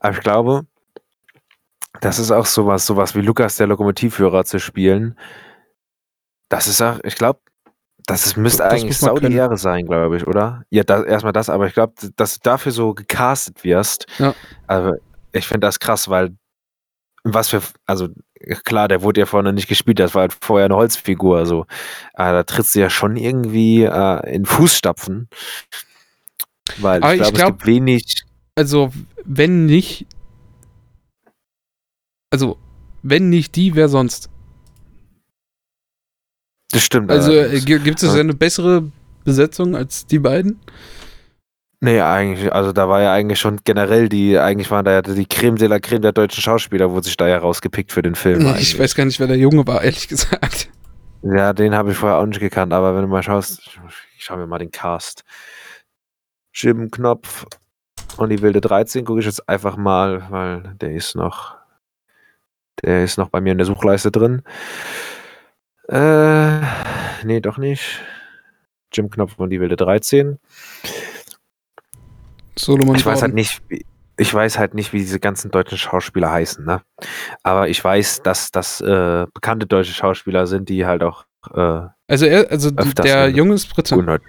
Aber 0.00 0.12
ich 0.14 0.20
glaube, 0.20 0.66
das 2.00 2.18
ist 2.18 2.30
auch 2.30 2.46
sowas, 2.46 2.86
sowas 2.86 3.14
wie 3.14 3.20
Lukas 3.20 3.56
der 3.56 3.66
Lokomotivführer 3.66 4.44
zu 4.44 4.58
spielen. 4.60 5.18
Das 6.48 6.66
ist 6.66 6.82
auch, 6.82 6.98
ich 7.04 7.14
glaube, 7.16 7.40
das 8.06 8.26
ist, 8.26 8.36
müsste 8.36 8.62
das 8.62 8.72
eigentlich 8.72 8.98
sau 8.98 9.18
die 9.18 9.32
Ehre 9.32 9.56
sein, 9.56 9.86
glaube 9.86 10.16
ich, 10.16 10.26
oder? 10.26 10.64
Ja, 10.70 10.84
das, 10.84 11.04
erstmal 11.04 11.32
das, 11.32 11.48
aber 11.48 11.66
ich 11.66 11.74
glaube, 11.74 11.94
dass 12.16 12.34
du 12.34 12.40
dafür 12.42 12.72
so 12.72 12.94
gecastet 12.94 13.64
wirst, 13.64 14.06
ja. 14.18 14.34
also 14.66 14.92
ich 15.32 15.46
finde 15.46 15.66
das 15.66 15.80
krass, 15.80 16.08
weil 16.08 16.36
was 17.24 17.48
für, 17.48 17.62
also 17.86 18.08
klar, 18.64 18.88
der 18.88 19.02
wurde 19.02 19.20
ja 19.20 19.26
vorne 19.26 19.52
nicht 19.52 19.68
gespielt, 19.68 19.98
das 19.98 20.14
war 20.14 20.22
halt 20.22 20.36
vorher 20.38 20.66
eine 20.66 20.76
Holzfigur, 20.76 21.46
so. 21.46 21.66
Aber 22.12 22.32
da 22.32 22.42
trittst 22.42 22.74
du 22.74 22.80
ja 22.80 22.90
schon 22.90 23.16
irgendwie 23.16 23.84
äh, 23.84 24.34
in 24.34 24.44
Fußstapfen. 24.44 25.28
Weil 26.78 27.02
aber 27.02 27.14
ich 27.14 27.20
glaube, 27.20 27.32
glaub, 27.32 27.50
es 27.50 27.56
gibt 27.56 27.66
wenig. 27.66 28.24
Also, 28.54 28.92
wenn 29.24 29.66
nicht, 29.66 30.06
also, 32.30 32.58
wenn 33.02 33.30
nicht 33.30 33.56
die, 33.56 33.74
wer 33.74 33.88
sonst? 33.88 34.28
Das 36.70 36.82
stimmt. 36.82 37.10
Also 37.10 37.32
äh, 37.32 37.60
gibt 37.60 38.02
es 38.02 38.14
ja. 38.14 38.20
eine 38.20 38.34
bessere 38.34 38.90
Besetzung 39.24 39.76
als 39.76 40.06
die 40.06 40.18
beiden? 40.18 40.60
Nee, 41.80 42.00
eigentlich, 42.00 42.50
also 42.50 42.72
da 42.72 42.88
war 42.88 43.02
ja 43.02 43.12
eigentlich 43.12 43.38
schon 43.38 43.60
generell 43.62 44.08
die, 44.08 44.38
eigentlich 44.38 44.70
waren 44.70 44.86
da 44.86 44.92
ja 44.92 45.02
die 45.02 45.26
Creme 45.26 45.56
de 45.56 45.68
la 45.68 45.80
Creme 45.80 46.00
der 46.00 46.12
deutschen 46.12 46.40
Schauspieler, 46.40 46.90
wurde 46.90 47.04
sich 47.04 47.16
da 47.16 47.28
ja 47.28 47.36
rausgepickt 47.36 47.92
für 47.92 48.00
den 48.00 48.14
Film. 48.14 48.40
Ich 48.40 48.48
eigentlich. 48.48 48.78
weiß 48.78 48.94
gar 48.94 49.04
nicht, 49.04 49.20
wer 49.20 49.26
der 49.26 49.36
Junge 49.36 49.66
war, 49.66 49.82
ehrlich 49.84 50.08
gesagt. 50.08 50.70
Ja, 51.22 51.52
den 51.52 51.74
habe 51.74 51.92
ich 51.92 51.98
vorher 51.98 52.18
auch 52.18 52.26
nicht 52.26 52.40
gekannt, 52.40 52.72
aber 52.72 52.94
wenn 52.94 53.02
du 53.02 53.08
mal 53.08 53.22
schaust, 53.22 53.60
ich 54.16 54.24
schau 54.24 54.36
mir 54.36 54.46
mal 54.46 54.58
den 54.58 54.70
Cast. 54.70 55.24
Jim 56.54 56.90
Knopf 56.90 57.44
und 58.16 58.30
die 58.30 58.40
wilde 58.40 58.60
13 58.60 59.04
gucke 59.04 59.20
ich 59.20 59.26
jetzt 59.26 59.46
einfach 59.48 59.76
mal, 59.76 60.26
weil 60.30 60.74
der 60.80 60.92
ist 60.92 61.16
noch, 61.16 61.56
der 62.82 63.04
ist 63.04 63.18
noch 63.18 63.28
bei 63.28 63.40
mir 63.40 63.52
in 63.52 63.58
der 63.58 63.66
Suchleiste 63.66 64.10
drin. 64.10 64.42
Äh, 65.88 66.60
nee, 67.24 67.40
doch 67.40 67.58
nicht. 67.58 68.00
Jim 68.92 69.10
Knopf 69.10 69.38
und 69.38 69.50
die 69.50 69.60
wilde 69.60 69.76
13. 69.76 70.38
Solomon 72.56 72.94
ich 72.96 73.04
weiß 73.04 73.22
halt 73.22 73.34
nicht, 73.34 73.62
ich 74.16 74.32
weiß 74.32 74.58
halt 74.58 74.74
nicht, 74.74 74.92
wie 74.92 74.98
diese 74.98 75.18
ganzen 75.18 75.50
deutschen 75.50 75.78
Schauspieler 75.78 76.30
heißen, 76.30 76.64
ne? 76.64 76.82
Aber 77.42 77.68
ich 77.68 77.82
weiß, 77.82 78.22
dass 78.22 78.52
das 78.52 78.80
äh, 78.80 79.26
bekannte 79.34 79.66
deutsche 79.66 79.92
Schauspieler 79.92 80.46
sind, 80.46 80.68
die 80.68 80.86
halt 80.86 81.02
auch. 81.02 81.24
Äh, 81.52 81.88
also 82.06 82.26
er, 82.26 82.50
also 82.50 82.70
der 82.70 83.28
Junge 83.30 83.54
ist 83.54 83.66
Brite. 83.74 84.20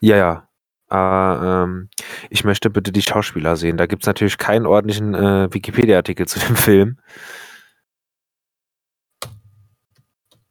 Ja, 0.00 0.16
ja. 0.16 0.48
aber 0.88 1.64
ähm, 1.64 1.90
ich 2.30 2.44
möchte 2.44 2.70
bitte 2.70 2.92
die 2.92 3.02
Schauspieler 3.02 3.56
sehen. 3.56 3.76
Da 3.76 3.84
gibt 3.84 4.02
es 4.02 4.06
natürlich 4.06 4.38
keinen 4.38 4.64
ordentlichen 4.64 5.14
äh, 5.14 5.52
Wikipedia-Artikel 5.52 6.26
zu 6.26 6.38
dem 6.38 6.56
Film. 6.56 6.98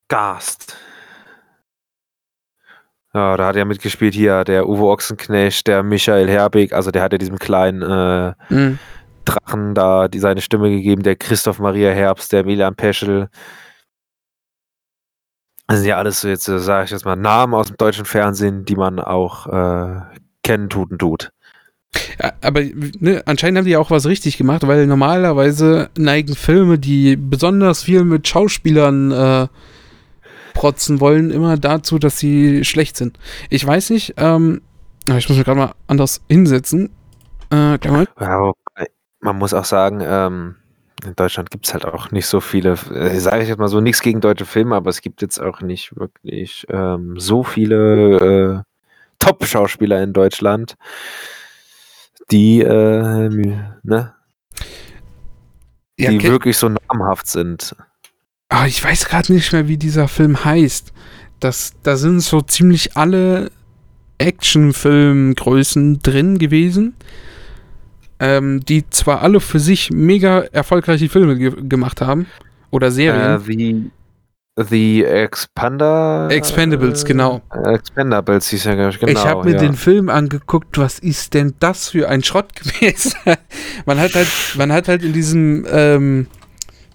Gast. 0.10 0.76
Ja, 3.14 3.38
da 3.38 3.47
hat 3.47 3.55
er 3.55 3.66
mitgespielt 3.66 4.14
hier 4.14 4.43
der 4.43 4.68
Uwe 4.68 4.86
Ochsenknecht, 4.86 5.66
der 5.66 5.82
Michael 5.82 6.30
Herbig, 6.30 6.74
also 6.74 6.91
der 6.91 7.01
hat 7.01 7.12
ja 7.12 7.18
diesem 7.18 7.39
kleinen 7.39 7.82
äh, 7.82 8.34
mhm. 8.49 8.78
Drachen 9.26 9.74
da 9.74 10.07
die 10.07 10.20
seine 10.20 10.41
Stimme 10.41 10.70
gegeben, 10.70 11.01
der 11.01 11.16
Christoph 11.16 11.60
Maria 11.60 11.91
Herbst, 11.91 12.32
der 12.32 12.45
Milan 12.45 12.76
Peschel. 12.76 13.30
Das 15.68 15.80
sind 15.80 15.88
ja 15.88 15.97
alles 15.97 16.22
so 16.22 16.28
jetzt, 16.28 16.47
äh, 16.47 16.60
sage 16.60 16.86
ich 16.86 16.91
jetzt 16.91 17.05
mal, 17.05 17.16
Namen 17.16 17.55
aus 17.55 17.68
dem 17.68 17.78
deutschen 17.78 18.05
Fernsehen, 18.05 18.66
die 18.66 18.76
man 18.76 18.99
auch 18.99 19.47
äh, 19.47 20.01
kennen 20.43 20.70
tut 20.70 20.91
und 20.91 20.99
tut. 20.99 21.32
Ja, 22.22 22.34
aber 22.41 22.62
ne, 22.99 23.24
anscheinend 23.26 23.57
haben 23.57 23.66
die 23.66 23.72
ja 23.72 23.80
auch 23.80 23.89
was 23.89 24.05
richtig 24.05 24.38
gemacht, 24.38 24.68
weil 24.68 24.86
normalerweise 24.86 25.89
neigen 25.97 26.36
Filme, 26.36 26.78
die 26.78 27.16
besonders 27.16 27.84
viel 27.84 28.03
mit 28.03 28.28
Schauspielern 28.28 29.12
äh, 29.12 29.47
protzen 30.60 30.99
wollen, 30.99 31.32
immer 31.32 31.55
dazu, 31.55 31.99
dass 31.99 32.20
sie 32.20 32.66
schlecht 32.66 32.97
sind. 32.97 33.18
Ich 33.49 33.66
weiß 33.66 33.91
nicht, 33.91 34.16
ähm, 34.18 34.60
ich 35.07 35.30
muss 35.30 35.38
mich 35.38 35.45
gerade 35.45 35.57
mal 35.57 35.74
anders 35.88 36.20
hinsetzen. 36.28 36.89
Äh, 37.49 37.80
ja, 37.82 38.51
man 39.22 39.38
muss 39.38 39.53
auch 39.53 39.64
sagen, 39.64 40.01
ähm, 40.03 40.55
in 41.05 41.16
Deutschland 41.16 41.49
gibt 41.49 41.66
es 41.66 41.74
halt 41.74 41.86
auch 41.86 42.12
nicht 42.12 42.26
so 42.26 42.41
viele, 42.41 42.74
äh, 42.93 43.18
sage 43.20 43.43
ich 43.43 43.47
jetzt 43.47 43.57
mal 43.57 43.70
so, 43.70 43.80
nichts 43.80 44.01
gegen 44.01 44.20
deutsche 44.20 44.43
Filme, 44.43 44.76
aber 44.76 44.89
es 44.89 44.99
gibt 44.99 45.22
jetzt 45.22 45.39
auch 45.39 45.62
nicht 45.62 45.95
wirklich 45.95 46.66
ähm, 46.70 47.18
so 47.18 47.43
viele 47.43 48.18
äh, 48.18 48.62
Top-Schauspieler 49.20 50.03
in 50.03 50.12
Deutschland, 50.12 50.76
die, 52.32 52.60
äh, 52.60 53.30
ne, 53.30 54.14
ja, 55.97 56.12
die 56.12 56.22
wirklich 56.22 56.57
so 56.57 56.68
namhaft 56.68 57.28
sind. 57.28 57.78
Ah, 58.50 58.66
ich 58.66 58.84
weiß 58.84 59.06
gerade 59.06 59.32
nicht 59.32 59.54
mehr, 59.54 59.68
wie 59.68 59.78
dieser 59.78 60.08
Film 60.08 60.43
heißt. 60.43 60.91
Das, 61.39 61.74
da 61.84 61.95
sind 61.95 62.20
so 62.20 62.41
ziemlich 62.41 62.97
alle 62.97 63.52
Actionfilmgrößen 64.18 66.02
drin 66.02 66.39
gewesen, 66.39 66.95
ähm, 68.20 68.66
die 68.66 68.89
zwar 68.89 69.22
alle 69.22 69.39
für 69.39 69.60
sich 69.60 69.91
mega 69.91 70.41
erfolgreiche 70.41 71.10
Filme 71.10 71.38
ge 71.38 71.54
gemacht 71.62 72.02
haben 72.02 72.26
oder 72.72 72.91
Serien. 72.91 73.22
Äh, 73.22 73.47
wie 73.47 73.91
The 74.58 75.06
Expander. 75.06 76.28
Expendables, 76.30 77.06
genau. 77.06 77.41
Expendables 77.64 78.50
hieß 78.50 78.66
ja, 78.66 78.76
genau. 78.76 79.08
Ich 79.08 79.26
habe 79.26 79.45
mir 79.45 79.54
ja. 79.56 79.60
den 79.60 79.76
Film 79.76 80.10
angeguckt, 80.10 80.78
was 80.78 81.00
ist 81.00 81.34
denn 81.34 81.54
das 81.60 81.89
für 81.89 82.10
ein 82.10 82.24
Schrott 82.24 82.54
gewesen? 82.56 83.14
man 83.86 84.00
hat 84.00 84.16
halt, 84.16 84.28
man 84.58 84.74
hat 84.74 84.89
halt 84.89 85.04
in 85.04 85.14
diesem 85.14 85.66
ähm, 85.72 86.28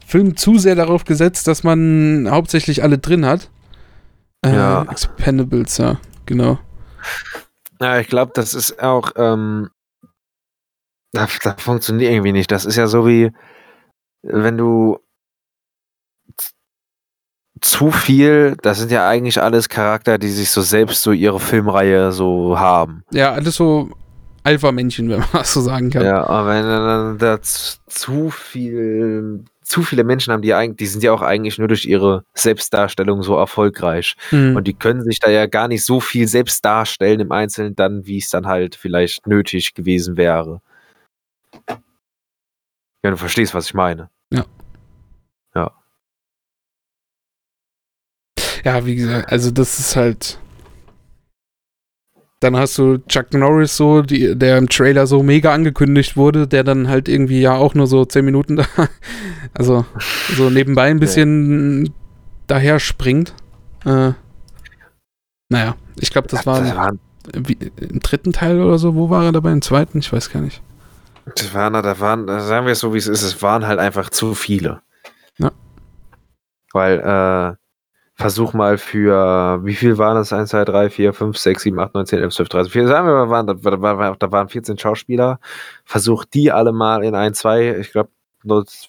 Film 0.07 0.36
zu 0.36 0.59
sehr 0.59 0.74
darauf 0.74 1.05
gesetzt, 1.05 1.46
dass 1.46 1.64
man 1.64 2.28
hauptsächlich 2.30 2.82
alle 2.82 2.98
drin 2.98 3.24
hat. 3.26 3.50
Äh, 4.44 4.55
ja. 4.55 4.82
Expendables, 4.90 5.78
ja, 5.78 5.98
genau. 6.26 6.59
Ja, 7.80 7.98
ich 7.98 8.09
glaube, 8.09 8.32
das 8.34 8.55
ist 8.55 8.82
auch, 8.82 9.12
ähm, 9.16 9.70
das, 11.12 11.38
das 11.42 11.62
funktioniert 11.62 12.12
irgendwie 12.12 12.32
nicht. 12.32 12.50
Das 12.50 12.64
ist 12.64 12.76
ja 12.76 12.86
so 12.86 13.07
wie, 13.07 13.32
wenn 14.22 14.57
du 14.57 14.98
zu 17.61 17.90
viel, 17.90 18.57
das 18.62 18.78
sind 18.78 18.90
ja 18.90 19.09
eigentlich 19.09 19.40
alles 19.40 19.68
Charakter, 19.68 20.18
die 20.18 20.30
sich 20.30 20.50
so 20.50 20.61
selbst 20.61 21.02
so 21.02 21.12
ihre 21.12 21.40
Filmreihe 21.40 22.12
so 22.12 22.59
haben. 22.59 23.05
Ja, 23.11 23.32
alles 23.32 23.55
so 23.57 23.90
Alpha-Männchen, 24.42 25.09
wenn 25.09 25.20
man 25.20 25.28
das 25.32 25.52
so 25.52 25.61
sagen 25.61 25.90
kann. 25.90 26.05
Ja, 26.05 26.26
aber 26.26 26.50
wenn 26.50 26.64
dann 26.64 27.18
da 27.18 27.40
zu 27.40 28.30
viel, 28.30 29.44
zu 29.64 29.82
viele 29.82 30.04
Menschen 30.04 30.32
haben, 30.32 30.42
die 30.42 30.54
eigentlich, 30.54 30.76
die 30.76 30.86
sind 30.86 31.02
ja 31.02 31.12
auch 31.12 31.22
eigentlich 31.22 31.58
nur 31.58 31.68
durch 31.68 31.84
ihre 31.86 32.24
Selbstdarstellung 32.34 33.22
so 33.22 33.36
erfolgreich. 33.36 34.14
Mhm. 34.30 34.56
Und 34.56 34.66
die 34.66 34.74
können 34.74 35.02
sich 35.02 35.18
da 35.18 35.30
ja 35.30 35.46
gar 35.46 35.68
nicht 35.68 35.84
so 35.84 36.00
viel 36.00 36.28
selbst 36.28 36.64
darstellen 36.64 37.20
im 37.20 37.32
Einzelnen 37.32 37.74
dann, 37.74 38.06
wie 38.06 38.18
es 38.18 38.28
dann 38.30 38.46
halt 38.46 38.76
vielleicht 38.76 39.26
nötig 39.26 39.74
gewesen 39.74 40.16
wäre. 40.16 40.60
Ja, 43.02 43.10
du 43.10 43.16
verstehst, 43.16 43.54
was 43.54 43.66
ich 43.66 43.74
meine. 43.74 44.10
Ja. 44.32 44.44
Ja. 45.54 45.72
Ja, 48.64 48.86
wie 48.86 48.96
gesagt, 48.96 49.30
also 49.30 49.50
das 49.50 49.78
ist 49.78 49.96
halt. 49.96 50.38
Dann 52.45 52.59
hast 52.59 52.76
du 52.76 52.99
Chuck 53.09 53.32
Norris 53.32 53.74
so, 53.74 54.03
die, 54.03 54.36
der 54.36 54.59
im 54.59 54.68
Trailer 54.68 55.07
so 55.07 55.22
mega 55.22 55.55
angekündigt 55.55 56.14
wurde, 56.14 56.47
der 56.47 56.62
dann 56.62 56.88
halt 56.88 57.09
irgendwie 57.09 57.40
ja 57.40 57.55
auch 57.55 57.72
nur 57.72 57.86
so 57.86 58.05
10 58.05 58.22
Minuten 58.22 58.57
da, 58.57 58.66
also 59.55 59.86
so 60.36 60.51
nebenbei 60.51 60.90
ein 60.90 61.01
bisschen 61.01 61.86
ja. 61.86 61.92
daher 62.47 62.80
springt. 62.80 63.32
Äh, 63.86 64.12
naja, 65.49 65.76
ich 65.99 66.11
glaube, 66.11 66.28
das 66.28 66.45
war, 66.45 66.92
wie, 67.32 67.57
im 67.80 68.01
dritten 68.01 68.34
Teil 68.34 68.61
oder 68.61 68.76
so. 68.76 68.95
Wo 68.95 69.09
war 69.09 69.24
er 69.24 69.32
dabei? 69.32 69.51
Im 69.51 69.62
zweiten? 69.62 70.01
Ich 70.01 70.12
weiß 70.12 70.30
gar 70.30 70.40
nicht. 70.40 70.61
Das 71.24 71.55
waren, 71.55 71.72
da 71.72 71.99
waren, 71.99 72.26
sagen 72.26 72.66
wir 72.66 72.72
es 72.72 72.80
so, 72.80 72.92
wie 72.92 72.99
es 72.99 73.07
ist, 73.07 73.22
es 73.22 73.40
waren 73.40 73.66
halt 73.66 73.78
einfach 73.78 74.11
zu 74.11 74.34
viele. 74.34 74.82
Ja. 75.38 75.51
Weil, 76.74 76.99
äh, 76.99 77.57
versuch 78.14 78.52
mal 78.52 78.78
für, 78.78 79.60
wie 79.64 79.74
viel 79.74 79.98
waren 79.98 80.16
das? 80.16 80.32
1, 80.32 80.50
2, 80.50 80.64
3, 80.64 80.90
4, 80.90 81.12
5, 81.12 81.36
6, 81.36 81.62
7, 81.64 81.78
8, 81.78 81.94
9, 81.94 82.06
10, 82.06 82.18
11, 82.20 82.34
12, 82.34 82.48
13, 82.48 82.72
14, 82.72 82.88
sagen 82.88 83.08
wir 83.08 83.14
mal, 83.14 83.30
waren, 83.30 83.46
da, 83.46 83.54
da, 83.54 84.14
da 84.18 84.32
waren 84.32 84.48
14 84.48 84.78
Schauspieler. 84.78 85.40
Versuch 85.84 86.24
die 86.24 86.52
alle 86.52 86.72
mal 86.72 87.04
in 87.04 87.14
ein, 87.14 87.34
zwei, 87.34 87.78
ich 87.78 87.90
glaube, 87.92 88.10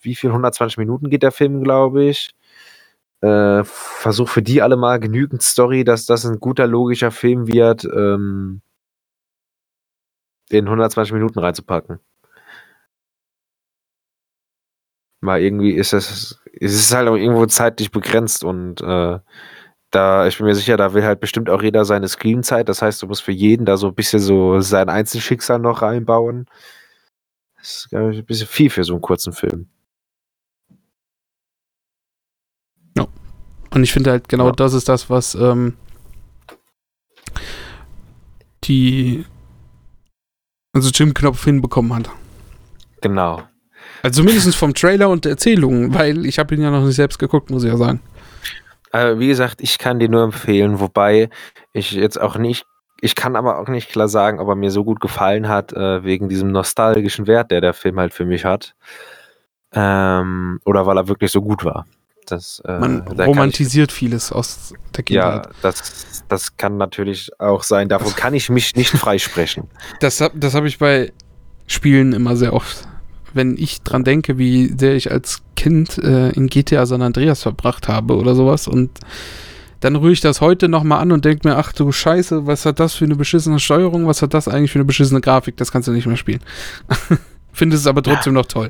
wie 0.01 0.15
viel? 0.15 0.29
120 0.31 0.77
Minuten 0.77 1.09
geht 1.09 1.23
der 1.23 1.31
Film, 1.31 1.63
glaube 1.63 2.05
ich. 2.05 2.35
Äh, 3.21 3.63
versuch 3.63 4.29
für 4.29 4.41
die 4.43 4.61
alle 4.61 4.75
mal 4.77 4.99
genügend 4.99 5.41
Story, 5.41 5.83
dass 5.83 6.05
das 6.05 6.25
ein 6.25 6.39
guter, 6.39 6.67
logischer 6.67 7.11
Film 7.11 7.47
wird, 7.47 7.85
ähm, 7.85 8.61
in 10.49 10.65
120 10.65 11.13
Minuten 11.13 11.39
reinzupacken. 11.39 11.99
Weil 15.25 15.43
irgendwie 15.43 15.71
ist 15.71 15.93
es, 15.93 16.39
es 16.59 16.73
ist 16.73 16.93
halt 16.93 17.07
auch 17.07 17.15
irgendwo 17.15 17.45
zeitlich 17.45 17.91
begrenzt 17.91 18.43
und 18.43 18.81
äh, 18.81 19.19
da, 19.91 20.27
ich 20.27 20.37
bin 20.37 20.47
mir 20.47 20.55
sicher, 20.55 20.77
da 20.77 20.93
will 20.93 21.03
halt 21.03 21.21
bestimmt 21.21 21.49
auch 21.49 21.61
jeder 21.61 21.85
seine 21.85 22.07
Screenzeit. 22.07 22.67
Das 22.67 22.81
heißt, 22.81 23.01
du 23.01 23.07
musst 23.07 23.23
für 23.23 23.31
jeden 23.31 23.65
da 23.65 23.77
so 23.77 23.87
ein 23.87 23.95
bisschen 23.95 24.19
so 24.19 24.59
sein 24.59 24.89
Einzelschicksal 24.89 25.59
noch 25.59 25.81
reinbauen. 25.81 26.47
Das 27.57 27.77
ist, 27.77 27.89
glaube 27.89 28.11
ich, 28.13 28.19
ein 28.19 28.25
bisschen 28.25 28.47
viel 28.47 28.69
für 28.69 28.83
so 28.83 28.93
einen 28.93 29.01
kurzen 29.01 29.33
Film. 29.33 29.67
Ja. 32.97 33.07
Und 33.71 33.83
ich 33.83 33.93
finde 33.93 34.11
halt 34.11 34.27
genau 34.27 34.47
ja. 34.47 34.51
das 34.51 34.73
ist 34.73 34.89
das, 34.89 35.09
was 35.09 35.33
ähm, 35.35 35.77
die 38.65 39.25
also 40.73 40.89
Jim 40.89 41.13
Knopf 41.13 41.45
hinbekommen 41.45 41.93
hat. 41.95 42.09
Genau. 43.01 43.43
Also 44.05 44.21
zumindest 44.21 44.55
vom 44.55 44.75
Trailer 44.75 45.09
und 45.09 45.25
der 45.25 45.31
Erzählung, 45.31 45.91
weil 45.95 46.27
ich 46.27 46.37
habe 46.37 46.53
ihn 46.53 46.61
ja 46.61 46.69
noch 46.69 46.85
nicht 46.85 46.95
selbst 46.95 47.17
geguckt, 47.17 47.49
muss 47.49 47.63
ich 47.63 47.71
ja 47.71 47.77
sagen. 47.77 48.01
Also 48.91 49.19
wie 49.19 49.27
gesagt, 49.27 49.61
ich 49.61 49.79
kann 49.79 49.97
dir 49.97 50.09
nur 50.09 50.21
empfehlen, 50.21 50.79
wobei 50.79 51.31
ich 51.73 51.91
jetzt 51.93 52.21
auch 52.21 52.37
nicht, 52.37 52.67
ich 53.01 53.15
kann 53.15 53.35
aber 53.35 53.57
auch 53.57 53.67
nicht 53.67 53.89
klar 53.89 54.07
sagen, 54.07 54.39
ob 54.39 54.47
er 54.47 54.55
mir 54.55 54.69
so 54.69 54.83
gut 54.83 54.99
gefallen 54.99 55.47
hat, 55.47 55.73
äh, 55.73 56.03
wegen 56.03 56.29
diesem 56.29 56.51
nostalgischen 56.51 57.25
Wert, 57.25 57.49
der 57.49 57.61
der 57.61 57.73
Film 57.73 57.99
halt 57.99 58.13
für 58.13 58.25
mich 58.25 58.45
hat. 58.45 58.75
Ähm, 59.73 60.59
oder 60.65 60.85
weil 60.85 60.97
er 60.97 61.07
wirklich 61.07 61.31
so 61.31 61.41
gut 61.41 61.65
war. 61.65 61.87
Das, 62.27 62.61
äh, 62.63 62.77
Man 62.77 63.07
romantisiert 63.07 63.89
ich, 63.89 63.97
vieles 63.97 64.31
aus 64.31 64.75
der 64.95 65.03
Kindheit. 65.03 65.47
Ja, 65.47 65.51
das, 65.63 66.23
das 66.29 66.57
kann 66.57 66.77
natürlich 66.77 67.31
auch 67.39 67.63
sein. 67.63 67.89
Davon 67.89 68.15
kann 68.15 68.35
ich 68.35 68.51
mich 68.51 68.75
nicht 68.75 68.91
freisprechen. 68.91 69.67
Das, 69.99 70.23
das 70.35 70.53
habe 70.53 70.67
ich 70.67 70.77
bei 70.77 71.11
Spielen 71.65 72.13
immer 72.13 72.35
sehr 72.35 72.53
oft 72.53 72.87
wenn 73.35 73.57
ich 73.57 73.81
dran 73.81 74.03
denke, 74.03 74.37
wie 74.37 74.73
sehr 74.77 74.95
ich 74.95 75.11
als 75.11 75.43
Kind 75.55 75.97
äh, 75.97 76.29
in 76.29 76.47
GTA 76.47 76.85
San 76.85 77.01
Andreas 77.01 77.43
verbracht 77.43 77.87
habe 77.87 78.15
oder 78.15 78.35
sowas 78.35 78.67
und 78.67 78.99
dann 79.81 79.95
rühre 79.95 80.13
ich 80.13 80.21
das 80.21 80.41
heute 80.41 80.67
nochmal 80.67 81.01
an 81.01 81.11
und 81.11 81.25
denke 81.25 81.47
mir, 81.47 81.57
ach 81.57 81.71
du 81.73 81.91
Scheiße, 81.91 82.47
was 82.47 82.65
hat 82.65 82.79
das 82.79 82.95
für 82.95 83.05
eine 83.05 83.15
beschissene 83.15 83.59
Steuerung, 83.59 84.07
was 84.07 84.21
hat 84.21 84.33
das 84.33 84.47
eigentlich 84.47 84.71
für 84.71 84.79
eine 84.79 84.85
beschissene 84.85 85.21
Grafik, 85.21 85.57
das 85.57 85.71
kannst 85.71 85.87
du 85.87 85.91
nicht 85.91 86.07
mehr 86.07 86.17
spielen. 86.17 86.41
Finde 87.53 87.75
es 87.75 87.85
aber 87.85 88.01
trotzdem 88.01 88.33
ja. 88.33 88.41
noch 88.41 88.47
toll. 88.47 88.69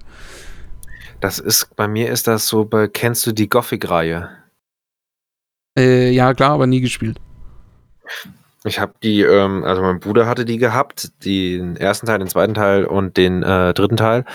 Das 1.22 1.40
ist, 1.40 1.76
bei 1.76 1.88
mir 1.88 2.12
ist 2.12 2.28
das 2.28 2.48
so, 2.48 2.66
kennst 2.66 3.26
du 3.26 3.32
die 3.32 3.48
Gothic-Reihe? 3.48 4.30
Äh, 5.78 6.12
ja, 6.12 6.34
klar, 6.34 6.52
aber 6.52 6.68
nie 6.68 6.82
gespielt. 6.82 7.20
Ich 8.66 8.80
habe 8.80 8.94
die, 9.04 9.22
ähm, 9.22 9.64
also 9.64 9.82
mein 9.82 10.00
Bruder 10.00 10.28
hatte 10.28 10.46
die 10.46 10.58
gehabt, 10.58 11.12
den 11.24 11.76
ersten 11.78 12.08
Teil, 12.08 12.20
den 12.20 12.28
zweiten 12.28 12.54
Teil 12.54 12.86
und 12.86 13.18
den 13.18 13.44
äh, 13.44 13.74
dritten 13.74 13.98
Teil. 13.98 14.26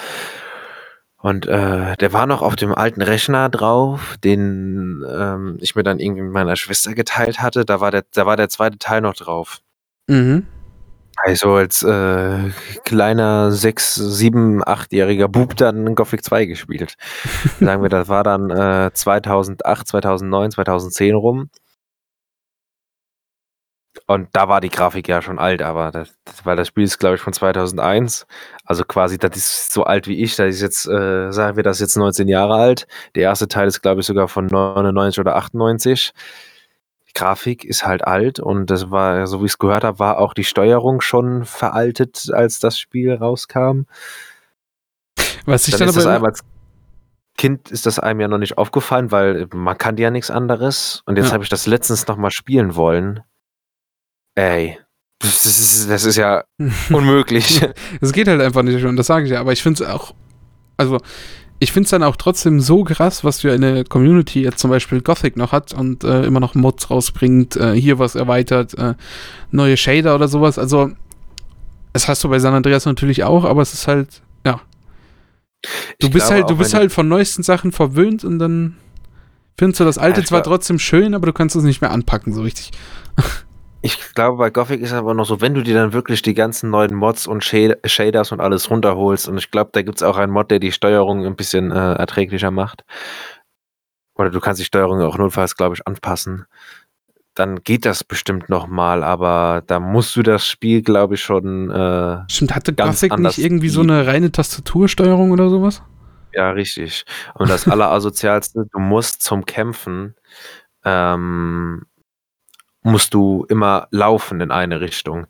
Und 1.23 1.47
äh, 1.47 1.97
der 1.97 2.13
war 2.13 2.27
noch 2.27 2.41
auf 2.41 2.57
dem 2.57 2.75
alten 2.75 3.03
Rechner 3.03 3.51
drauf, 3.51 4.17
den 4.25 5.05
ähm, 5.07 5.59
ich 5.61 5.75
mir 5.75 5.83
dann 5.83 5.99
irgendwie 5.99 6.23
mit 6.23 6.33
meiner 6.33 6.57
Schwester 6.57 6.95
geteilt 6.95 7.43
hatte. 7.43 7.65
Da 7.65 7.81
war 7.81 7.91
der, 7.91 8.05
da 8.15 8.25
war 8.25 8.37
der 8.37 8.49
zweite 8.49 8.79
Teil 8.79 9.03
noch 9.03 9.15
drauf. 9.15 9.61
Mhm. 10.07 10.47
Also 11.23 11.53
als 11.53 11.83
äh, 11.83 12.51
kleiner 12.85 13.51
sechs, 13.51 13.95
sieben, 13.95 14.67
achtjähriger 14.67 15.29
Bub 15.29 15.57
dann 15.57 15.95
Gothic 15.95 16.25
2 16.25 16.47
gespielt. 16.47 16.95
Sagen 17.61 17.83
wir, 17.83 17.91
das 17.91 18.09
war 18.09 18.25
dann 18.25 18.51
äh, 18.51 18.91
2008, 18.95 19.89
2009, 19.89 20.53
2010 20.53 21.15
rum. 21.15 21.51
Und 24.07 24.29
da 24.33 24.49
war 24.49 24.61
die 24.61 24.69
Grafik 24.69 25.09
ja 25.09 25.21
schon 25.21 25.39
alt, 25.39 25.63
aber 25.63 25.91
das, 25.91 26.11
weil 26.45 26.57
das 26.57 26.69
Spiel 26.69 26.85
ist, 26.85 26.99
glaube 26.99 27.17
ich, 27.17 27.21
von 27.21 27.33
2001. 27.33 28.27
Also 28.65 28.85
quasi, 28.85 29.19
das 29.19 29.37
ist 29.37 29.73
so 29.73 29.85
alt 29.85 30.07
wie 30.07 30.23
ich. 30.23 30.37
Das 30.37 30.55
ist 30.55 30.63
jetzt, 30.63 30.87
äh, 30.87 31.33
sagen 31.33 31.57
wir, 31.57 31.65
das 31.65 31.79
ist 31.79 31.81
jetzt 31.81 31.97
19 31.97 32.29
Jahre 32.29 32.55
alt. 32.55 32.87
Der 33.15 33.25
erste 33.25 33.49
Teil 33.49 33.67
ist, 33.67 33.83
glaube 33.83 34.01
ich, 34.01 34.07
sogar 34.07 34.29
von 34.29 34.47
99 34.47 35.19
oder 35.19 35.37
98. 35.37 36.13
Die 37.09 37.13
Grafik 37.15 37.65
ist 37.65 37.85
halt 37.85 38.07
alt 38.07 38.39
und 38.39 38.71
das 38.71 38.93
war, 38.93 39.27
so 39.27 39.41
wie 39.41 39.47
ich 39.47 39.53
es 39.53 39.59
gehört 39.59 39.83
habe, 39.83 39.99
war 39.99 40.19
auch 40.19 40.35
die 40.35 40.45
Steuerung 40.45 41.01
schon 41.01 41.45
veraltet, 41.45 42.31
als 42.33 42.61
das 42.61 42.79
Spiel 42.79 43.13
rauskam. 43.15 43.83
Was 45.47 45.67
ich 45.67 45.77
dann, 45.77 45.93
dann 45.93 46.07
aber 46.07 46.29
als 46.29 46.45
Kind 47.37 47.71
ist 47.71 47.87
das 47.87 47.99
einem 47.99 48.21
ja 48.21 48.29
noch 48.29 48.39
nicht 48.39 48.59
aufgefallen, 48.59 49.11
weil 49.11 49.49
man 49.53 49.77
kann 49.79 49.97
ja 49.97 50.11
nichts 50.11 50.31
anderes. 50.31 51.03
Und 51.07 51.17
jetzt 51.17 51.29
ja. 51.29 51.33
habe 51.33 51.43
ich 51.43 51.51
das 51.51 51.67
letztens 51.67 52.07
noch 52.07 52.17
mal 52.17 52.31
spielen 52.31 52.77
wollen. 52.77 53.23
Ey, 54.35 54.79
das 55.21 55.45
ist, 55.45 55.91
das 55.91 56.05
ist 56.05 56.17
ja 56.17 56.45
unmöglich. 56.91 57.61
Es 58.01 58.13
geht 58.13 58.27
halt 58.27 58.41
einfach 58.41 58.63
nicht 58.63 58.81
schon, 58.81 58.97
das 58.97 59.07
sage 59.07 59.27
ich 59.27 59.33
ja. 59.33 59.41
Aber 59.41 59.53
ich 59.53 59.63
finde 59.63 59.83
es 59.83 59.89
auch, 59.89 60.15
also 60.77 60.99
ich 61.59 61.73
finde 61.73 61.85
es 61.85 61.91
dann 61.91 62.03
auch 62.03 62.17
trotzdem 62.17 62.59
so 62.59 62.85
krass, 62.85 63.23
was 63.23 63.43
für 63.43 63.53
eine 63.53 63.85
Community 63.85 64.43
jetzt 64.43 64.61
zum 64.61 64.71
Beispiel 64.71 65.03
Gothic 65.03 65.37
noch 65.37 65.53
hat 65.53 65.75
und 65.75 66.05
äh, 66.05 66.25
immer 66.25 66.41
noch 66.41 66.55
Mods 66.55 66.91
rausbringt, 66.91 67.57
äh, 67.57 67.75
hier 67.75 67.99
was 67.99 68.15
erweitert, 68.15 68.73
äh, 68.79 68.95
neue 69.51 69.77
Shader 69.77 70.15
oder 70.15 70.27
sowas. 70.27 70.59
Also, 70.59 70.91
das 71.93 72.09
hast 72.09 72.25
du 72.25 72.31
bei 72.31 72.39
San 72.39 72.55
Andreas 72.55 72.87
natürlich 72.87 73.25
auch, 73.25 73.45
aber 73.45 73.61
es 73.61 73.75
ist 73.75 73.87
halt, 73.87 74.23
ja. 74.47 74.63
Du 75.99 76.07
ich 76.07 76.13
bist 76.15 76.31
halt, 76.31 76.49
du 76.49 76.57
bist 76.57 76.73
halt 76.73 76.93
von 76.93 77.09
neuesten 77.09 77.43
Sachen 77.43 77.73
verwöhnt 77.73 78.25
und 78.25 78.39
dann 78.39 78.79
findest 79.59 79.81
du 79.81 79.85
das 79.85 79.99
alte 79.99 80.23
ja, 80.23 80.27
zwar 80.27 80.43
trotzdem 80.43 80.79
schön, 80.79 81.13
aber 81.13 81.27
du 81.27 81.35
kannst 81.35 81.57
es 81.57 81.63
nicht 81.63 81.83
mehr 81.83 81.91
anpacken, 81.91 82.33
so 82.33 82.41
richtig. 82.41 82.71
Ich 83.83 84.15
glaube, 84.15 84.37
bei 84.37 84.51
Gothic 84.51 84.81
ist 84.81 84.91
es 84.91 84.97
aber 84.97 85.15
noch 85.15 85.25
so, 85.25 85.41
wenn 85.41 85.55
du 85.55 85.63
dir 85.63 85.75
dann 85.75 85.95
wirklich 85.95 86.21
die 86.21 86.35
ganzen 86.35 86.69
neuen 86.71 86.95
Mods 86.95 87.27
und 87.27 87.43
Shaders 87.43 88.33
und 88.33 88.41
alles 88.41 88.71
runterholst, 88.71 89.29
und 89.29 89.39
ich 89.39 89.51
glaube, 89.51 89.71
da 89.73 89.83
gibt 89.83 89.97
es 89.97 90.03
auch 90.03 90.19
einen 90.19 90.33
Mod, 90.33 90.51
der 90.51 90.59
die 90.59 90.73
Steuerung 90.73 91.25
ein 91.25 91.37
bisschen 91.37 91.71
äh, 91.71 91.95
erträglicher 91.95 92.51
macht. 92.51 92.85
Oder 94.15 94.31
du 94.31 94.41
kannst 94.41 94.61
die 94.61 94.67
Steuerung 94.67 95.01
auch 95.01 95.17
notfalls, 95.17 95.57
glaube 95.57 95.77
ich, 95.77 95.87
anpassen. 95.87 96.45
Dann 97.35 97.63
geht 97.63 97.87
das 97.87 98.05
bestimmt 98.05 98.51
nochmal, 98.51 99.03
aber 99.03 99.63
da 99.67 99.81
musst 99.81 100.15
du 100.15 100.23
das 100.23 100.47
Spiel, 100.47 100.83
glaube 100.83 101.15
ich, 101.15 101.23
schon. 101.23 101.71
Äh, 101.71 102.19
Stimmt, 102.29 102.55
hatte 102.55 102.75
Gothic 102.75 103.19
nicht 103.19 103.39
irgendwie 103.39 103.71
so 103.71 103.81
eine 103.81 104.07
reine 104.07 104.31
Tastatursteuerung 104.31 105.31
oder 105.31 105.49
sowas? 105.49 105.83
Ja, 106.35 106.51
richtig. 106.51 107.07
Und 107.35 107.49
das 107.49 107.67
Allerasozialste, 107.69 108.67
du 108.71 108.79
musst 108.79 109.23
zum 109.23 109.47
Kämpfen 109.47 110.15
ähm, 110.85 111.87
musst 112.83 113.15
du 113.15 113.45
immer 113.49 113.89
laufen 113.91 114.41
in 114.41 114.51
eine 114.51 114.81
Richtung. 114.81 115.27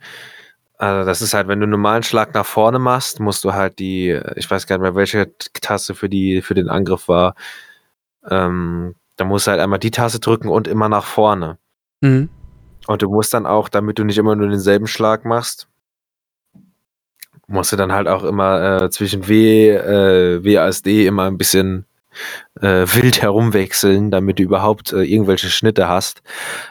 Also 0.79 1.05
das 1.05 1.21
ist 1.21 1.35
halt, 1.35 1.47
wenn 1.49 1.61
du 1.61 1.65
einen 1.65 1.73
normalen 1.73 2.03
Schlag 2.03 2.33
nach 2.33 2.47
vorne 2.47 2.79
machst, 2.79 3.21
musst 3.21 3.45
du 3.45 3.53
halt 3.53 3.79
die, 3.79 4.19
ich 4.37 4.51
weiß 4.51 4.67
gar 4.67 4.77
nicht 4.77 4.83
mehr, 4.83 4.95
welche 4.95 5.31
Taste 5.61 5.95
für 5.95 6.09
die, 6.09 6.41
für 6.41 6.55
den 6.55 6.71
Angriff 6.71 7.09
war. 7.09 7.35
Ähm, 8.29 8.95
da 9.17 9.25
musst 9.25 9.47
du 9.47 9.51
halt 9.51 9.61
einmal 9.61 9.79
die 9.79 9.91
Taste 9.91 10.21
drücken 10.21 10.49
und 10.49 10.67
immer 10.67 10.89
nach 10.89 11.05
vorne. 11.05 11.59
Mhm. 12.01 12.31
Und 12.87 13.03
du 13.03 13.11
musst 13.11 13.35
dann 13.35 13.45
auch, 13.45 13.69
damit 13.69 13.99
du 13.99 14.05
nicht 14.05 14.17
immer 14.17 14.35
nur 14.35 14.49
denselben 14.49 14.87
Schlag 14.87 15.27
machst, 15.27 15.69
musst 17.47 17.73
du 17.73 17.77
dann 17.77 17.93
halt 17.93 18.09
auch 18.09 18.25
immer 18.25 18.83
äh, 18.83 18.91
zwischen 18.91 19.29
W, 19.29 19.71
äh, 19.71 20.43
WASD 20.43 21.07
immer 21.07 21.25
ein 21.25 21.37
bisschen 21.37 21.85
äh, 22.61 22.87
wild 22.87 23.23
herumwechseln, 23.23 24.11
damit 24.11 24.39
du 24.39 24.43
überhaupt 24.43 24.93
äh, 24.93 25.03
irgendwelche 25.03 25.49
Schnitte 25.49 25.89
hast. 25.89 26.23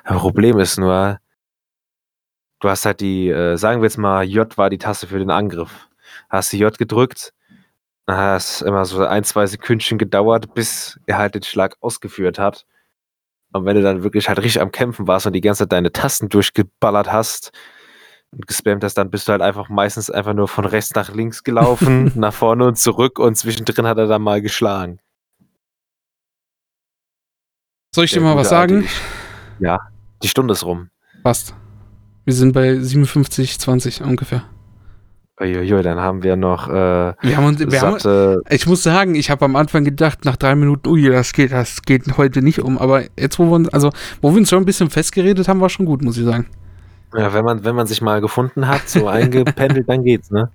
Problem 0.03 0.59
ist 0.59 0.77
nur, 0.77 1.19
du 2.59 2.69
hast 2.69 2.85
halt 2.85 2.99
die, 3.01 3.29
äh, 3.29 3.57
sagen 3.57 3.81
wir 3.81 3.85
jetzt 3.85 3.97
mal, 3.97 4.23
J 4.23 4.57
war 4.57 4.69
die 4.69 4.77
Taste 4.77 5.07
für 5.07 5.19
den 5.19 5.31
Angriff. 5.31 5.87
Hast 6.29 6.51
die 6.53 6.59
J 6.59 6.77
gedrückt, 6.77 7.33
dann 8.05 8.17
hat 8.17 8.37
es 8.37 8.61
immer 8.61 8.85
so 8.85 9.05
ein, 9.05 9.23
zwei 9.23 9.45
Sekündchen 9.45 9.97
gedauert, 9.97 10.53
bis 10.53 10.99
er 11.05 11.17
halt 11.17 11.35
den 11.35 11.43
Schlag 11.43 11.75
ausgeführt 11.79 12.39
hat. 12.39 12.65
Und 13.51 13.65
wenn 13.65 13.75
du 13.75 13.81
dann 13.81 14.03
wirklich 14.03 14.27
halt 14.27 14.39
richtig 14.39 14.61
am 14.61 14.71
Kämpfen 14.71 15.07
warst 15.07 15.25
und 15.27 15.33
die 15.33 15.41
ganze 15.41 15.63
Zeit 15.63 15.71
deine 15.71 15.91
Tasten 15.91 16.29
durchgeballert 16.29 17.11
hast 17.11 17.51
und 18.31 18.47
gespammt 18.47 18.83
hast, 18.83 18.95
dann 18.95 19.09
bist 19.09 19.27
du 19.27 19.31
halt 19.31 19.41
einfach 19.41 19.69
meistens 19.69 20.09
einfach 20.09 20.33
nur 20.33 20.47
von 20.47 20.65
rechts 20.65 20.93
nach 20.93 21.13
links 21.13 21.43
gelaufen, 21.43 22.11
nach 22.15 22.33
vorne 22.33 22.65
und 22.65 22.77
zurück 22.77 23.17
und 23.19 23.35
zwischendrin 23.35 23.87
hat 23.87 23.97
er 23.97 24.07
dann 24.07 24.21
mal 24.21 24.41
geschlagen. 24.41 24.99
Soll 27.93 28.05
ich 28.05 28.11
dir 28.11 28.21
mal 28.21 28.35
was 28.35 28.49
sagen? 28.49 28.87
Ja, 29.59 29.79
die 30.21 30.27
Stunde 30.27 30.53
ist 30.53 30.63
rum. 30.63 30.89
Passt. 31.23 31.55
Wir 32.23 32.33
sind 32.33 32.53
bei 32.53 32.75
57, 32.75 33.59
20 33.59 34.03
ungefähr. 34.03 34.43
Uiuiui, 35.41 35.81
dann 35.81 35.99
haben 35.99 36.21
wir 36.21 36.35
noch. 36.35 36.69
Äh, 36.69 36.73
wir 37.21 37.37
haben 37.37 37.45
uns, 37.45 37.59
wir 37.59 37.81
haben, 37.81 38.41
ich 38.49 38.67
muss 38.67 38.83
sagen, 38.83 39.15
ich 39.15 39.31
habe 39.31 39.45
am 39.45 39.55
Anfang 39.55 39.85
gedacht, 39.85 40.25
nach 40.25 40.35
drei 40.35 40.53
Minuten, 40.53 40.87
ui, 40.87 41.09
das 41.09 41.33
geht, 41.33 41.51
das 41.51 41.81
geht 41.81 42.17
heute 42.17 42.41
nicht 42.41 42.59
um. 42.59 42.77
Aber 42.77 43.03
jetzt, 43.17 43.39
wo 43.39 43.45
wir 43.45 43.53
uns, 43.53 43.69
also, 43.69 43.89
wo 44.21 44.31
wir 44.31 44.37
uns 44.37 44.49
schon 44.49 44.59
ein 44.61 44.65
bisschen 44.65 44.89
festgeredet 44.89 45.47
haben, 45.47 45.61
war 45.61 45.69
schon 45.69 45.85
gut, 45.85 46.03
muss 46.03 46.17
ich 46.17 46.25
sagen. 46.25 46.47
Ja, 47.15 47.33
wenn 47.33 47.45
man, 47.45 47.63
wenn 47.63 47.73
man 47.75 47.87
sich 47.87 48.01
mal 48.01 48.21
gefunden 48.21 48.67
hat, 48.67 48.87
so 48.87 49.07
eingependelt, 49.07 49.89
dann 49.89 50.03
geht's, 50.03 50.29
ne? 50.29 50.51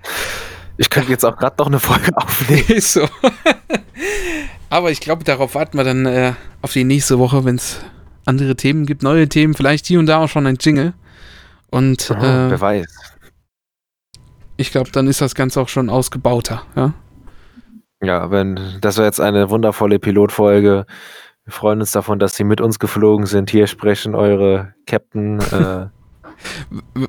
Ich 0.77 0.91
könnte 0.91 1.11
jetzt 1.11 1.25
auch 1.25 1.37
gerade 1.37 1.57
noch 1.59 1.67
eine 1.67 1.81
Folge 1.81 2.13
aufnehmen. 2.17 2.81
So. 2.81 3.09
Aber 4.75 4.91
ich 4.91 4.99
glaube, 4.99 5.23
darauf 5.23 5.55
warten 5.55 5.79
wir 5.79 5.85
dann 5.85 6.05
äh, 6.05 6.33
auf 6.61 6.73
die 6.73 6.83
nächste 6.83 7.21
Woche, 7.21 7.45
wenn 7.45 7.55
es 7.55 7.79
andere 8.25 8.57
Themen 8.57 8.87
gibt, 8.87 9.05
neue 9.05 9.29
Themen, 9.29 9.55
vielleicht 9.55 9.87
hier 9.87 10.01
und 10.01 10.07
da 10.07 10.19
auch 10.19 10.29
schon 10.29 10.49
ein 10.49 10.57
Jingle. 10.59 10.95
Und 11.71 12.11
oh, 12.11 12.15
äh, 12.21 12.51
wer 12.51 12.61
weiß. 12.61 12.87
Ich 14.57 14.73
glaube, 14.73 14.91
dann 14.91 15.07
ist 15.07 15.21
das 15.21 15.37
Ganze 15.37 15.61
auch 15.61 15.69
schon 15.69 15.89
ausgebauter, 15.91 16.65
ja. 16.75 16.93
Ja, 18.03 18.33
wenn 18.33 18.59
das 18.81 18.99
war 18.99 19.05
jetzt 19.05 19.21
eine 19.21 19.49
wundervolle 19.49 20.01
Pilotfolge. 20.01 20.87
Wir 21.45 21.53
freuen 21.53 21.79
uns 21.79 21.93
davon, 21.93 22.19
dass 22.19 22.35
Sie 22.35 22.43
mit 22.43 22.61
uns 22.61 22.81
geflogen 22.81 23.27
sind. 23.27 23.51
Hier 23.51 23.69
sprechen 23.69 24.17
eure 24.17 24.75
Captain. 24.89 25.39
Äh, 25.39 25.87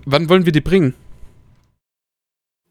wann 0.06 0.30
wollen 0.30 0.46
wir 0.46 0.52
die 0.52 0.62
bringen? 0.62 0.94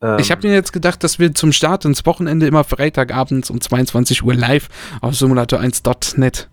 Ähm, 0.01 0.19
ich 0.19 0.31
habe 0.31 0.47
mir 0.47 0.55
jetzt 0.55 0.73
gedacht, 0.73 1.03
dass 1.05 1.19
wir 1.19 1.35
zum 1.35 1.53
Start 1.53 1.85
ins 1.85 2.05
Wochenende 2.07 2.47
immer 2.47 2.65
Freitagabends 2.65 3.51
um 3.51 3.61
22 3.61 4.23
Uhr 4.25 4.35
live 4.35 4.69
auf 5.01 5.15
Simulator1.net 5.15 6.49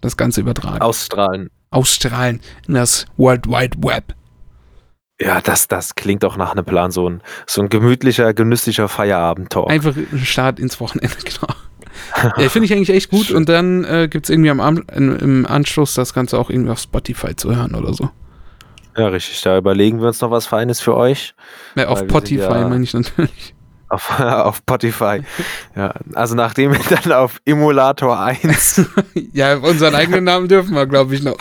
das 0.00 0.16
Ganze 0.16 0.40
übertragen. 0.40 0.80
Ausstrahlen. 0.80 1.50
Ausstrahlen 1.70 2.40
in 2.66 2.74
das 2.74 3.06
World 3.16 3.46
Wide 3.46 3.76
Web. 3.82 4.14
Ja, 5.20 5.40
das, 5.42 5.68
das 5.68 5.94
klingt 5.94 6.24
auch 6.24 6.38
nach 6.38 6.52
einem 6.52 6.64
Plan, 6.64 6.90
so 6.90 7.08
ein, 7.08 7.20
so 7.46 7.60
ein 7.60 7.68
gemütlicher, 7.68 8.32
genüsslicher 8.32 8.88
Feierabend-Talk. 8.88 9.70
Einfach 9.70 9.94
ein 9.94 10.24
Start 10.24 10.58
ins 10.58 10.80
Wochenende, 10.80 11.14
genau. 11.24 11.54
ja, 12.38 12.48
Finde 12.48 12.66
ich 12.66 12.72
eigentlich 12.72 12.90
echt 12.90 13.10
gut. 13.10 13.30
Und 13.30 13.48
dann 13.48 13.84
äh, 13.84 14.08
gibt 14.08 14.26
es 14.26 14.30
irgendwie 14.30 14.50
am, 14.50 14.82
im 14.88 15.46
Anschluss 15.46 15.94
das 15.94 16.14
Ganze 16.14 16.38
auch 16.38 16.48
irgendwie 16.48 16.70
auf 16.70 16.78
Spotify 16.78 17.36
zu 17.36 17.54
hören 17.54 17.74
oder 17.74 17.92
so. 17.92 18.10
Ja, 19.00 19.08
richtig. 19.08 19.40
Da 19.40 19.56
überlegen 19.56 20.02
wir 20.02 20.08
uns 20.08 20.20
noch 20.20 20.30
was 20.30 20.44
Feines 20.46 20.82
für 20.82 20.94
euch. 20.94 21.34
Ja, 21.74 21.88
auf 21.88 22.00
Spotify 22.00 22.42
ja 22.42 22.68
meine 22.68 22.84
ich 22.84 22.92
natürlich. 22.92 23.54
Auf, 23.88 24.20
auf 24.20 24.58
Spotify. 24.58 25.20
ja, 25.74 25.92
also 26.14 26.36
nachdem 26.36 26.70
wir 26.70 26.78
dann 27.02 27.10
auf 27.10 27.40
Emulator 27.44 28.20
1. 28.20 28.88
ja, 29.32 29.56
unseren 29.56 29.96
eigenen 29.96 30.22
Namen 30.22 30.46
dürfen 30.46 30.76
wir, 30.76 30.86
glaube 30.86 31.12
ich, 31.16 31.24
noch. 31.24 31.38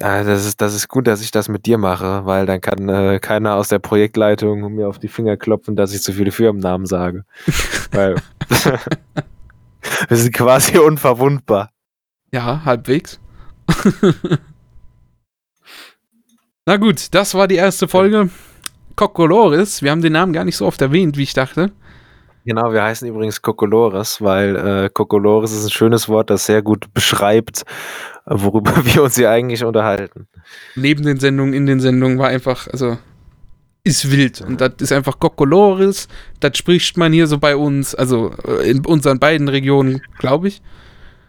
Ja, 0.00 0.24
das 0.24 0.44
ist, 0.44 0.60
das 0.60 0.74
ist 0.74 0.88
gut, 0.88 1.06
dass 1.06 1.22
ich 1.22 1.30
das 1.30 1.48
mit 1.48 1.66
dir 1.66 1.78
mache, 1.78 2.26
weil 2.26 2.46
dann 2.46 2.60
kann 2.60 2.88
äh, 2.88 3.20
keiner 3.20 3.54
aus 3.54 3.68
der 3.68 3.78
Projektleitung 3.78 4.74
mir 4.74 4.88
auf 4.88 4.98
die 4.98 5.06
Finger 5.06 5.36
klopfen, 5.36 5.76
dass 5.76 5.94
ich 5.94 6.02
zu 6.02 6.12
viele 6.12 6.32
Firmennamen 6.32 6.88
sage. 6.88 7.24
weil 7.92 8.16
wir 10.08 10.16
sind 10.16 10.34
quasi 10.34 10.78
unverwundbar. 10.78 11.70
Ja, 12.32 12.64
halbwegs. 12.64 13.20
Na 16.66 16.76
gut, 16.76 17.12
das 17.12 17.34
war 17.34 17.48
die 17.48 17.56
erste 17.56 17.88
Folge. 17.88 18.30
Kokolores. 18.96 19.82
Wir 19.82 19.90
haben 19.90 20.02
den 20.02 20.12
Namen 20.12 20.32
gar 20.32 20.44
nicht 20.44 20.56
so 20.56 20.66
oft 20.66 20.80
erwähnt, 20.82 21.16
wie 21.16 21.22
ich 21.22 21.32
dachte. 21.32 21.72
Genau, 22.44 22.72
wir 22.72 22.82
heißen 22.82 23.06
übrigens 23.08 23.42
Kokolores, 23.42 24.20
weil 24.20 24.56
äh, 24.56 24.90
Kokolores 24.92 25.52
ist 25.52 25.64
ein 25.64 25.70
schönes 25.70 26.08
Wort, 26.08 26.30
das 26.30 26.46
sehr 26.46 26.62
gut 26.62 26.92
beschreibt, 26.94 27.64
worüber 28.24 28.72
wir 28.84 29.02
uns 29.02 29.16
hier 29.16 29.30
eigentlich 29.30 29.64
unterhalten. 29.64 30.26
Neben 30.74 31.04
den 31.04 31.18
Sendungen, 31.18 31.54
in 31.54 31.66
den 31.66 31.80
Sendungen 31.80 32.18
war 32.18 32.28
einfach, 32.28 32.66
also 32.68 32.98
ist 33.84 34.10
wild. 34.10 34.40
Und 34.40 34.60
das 34.60 34.74
ist 34.78 34.92
einfach 34.92 35.18
Kokolores. 35.18 36.08
Das 36.40 36.56
spricht 36.56 36.96
man 36.96 37.12
hier 37.12 37.26
so 37.26 37.38
bei 37.38 37.56
uns, 37.56 37.94
also 37.94 38.32
äh, 38.46 38.70
in 38.70 38.84
unseren 38.84 39.18
beiden 39.18 39.48
Regionen, 39.48 40.02
glaube 40.18 40.48
ich. 40.48 40.62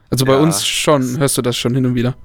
Also 0.10 0.26
bei 0.26 0.34
ja, 0.34 0.40
uns 0.40 0.66
schon, 0.66 1.18
hörst 1.20 1.38
du 1.38 1.42
das 1.42 1.58
schon 1.58 1.74
hin 1.74 1.86
und 1.86 1.96
wieder. 1.96 2.16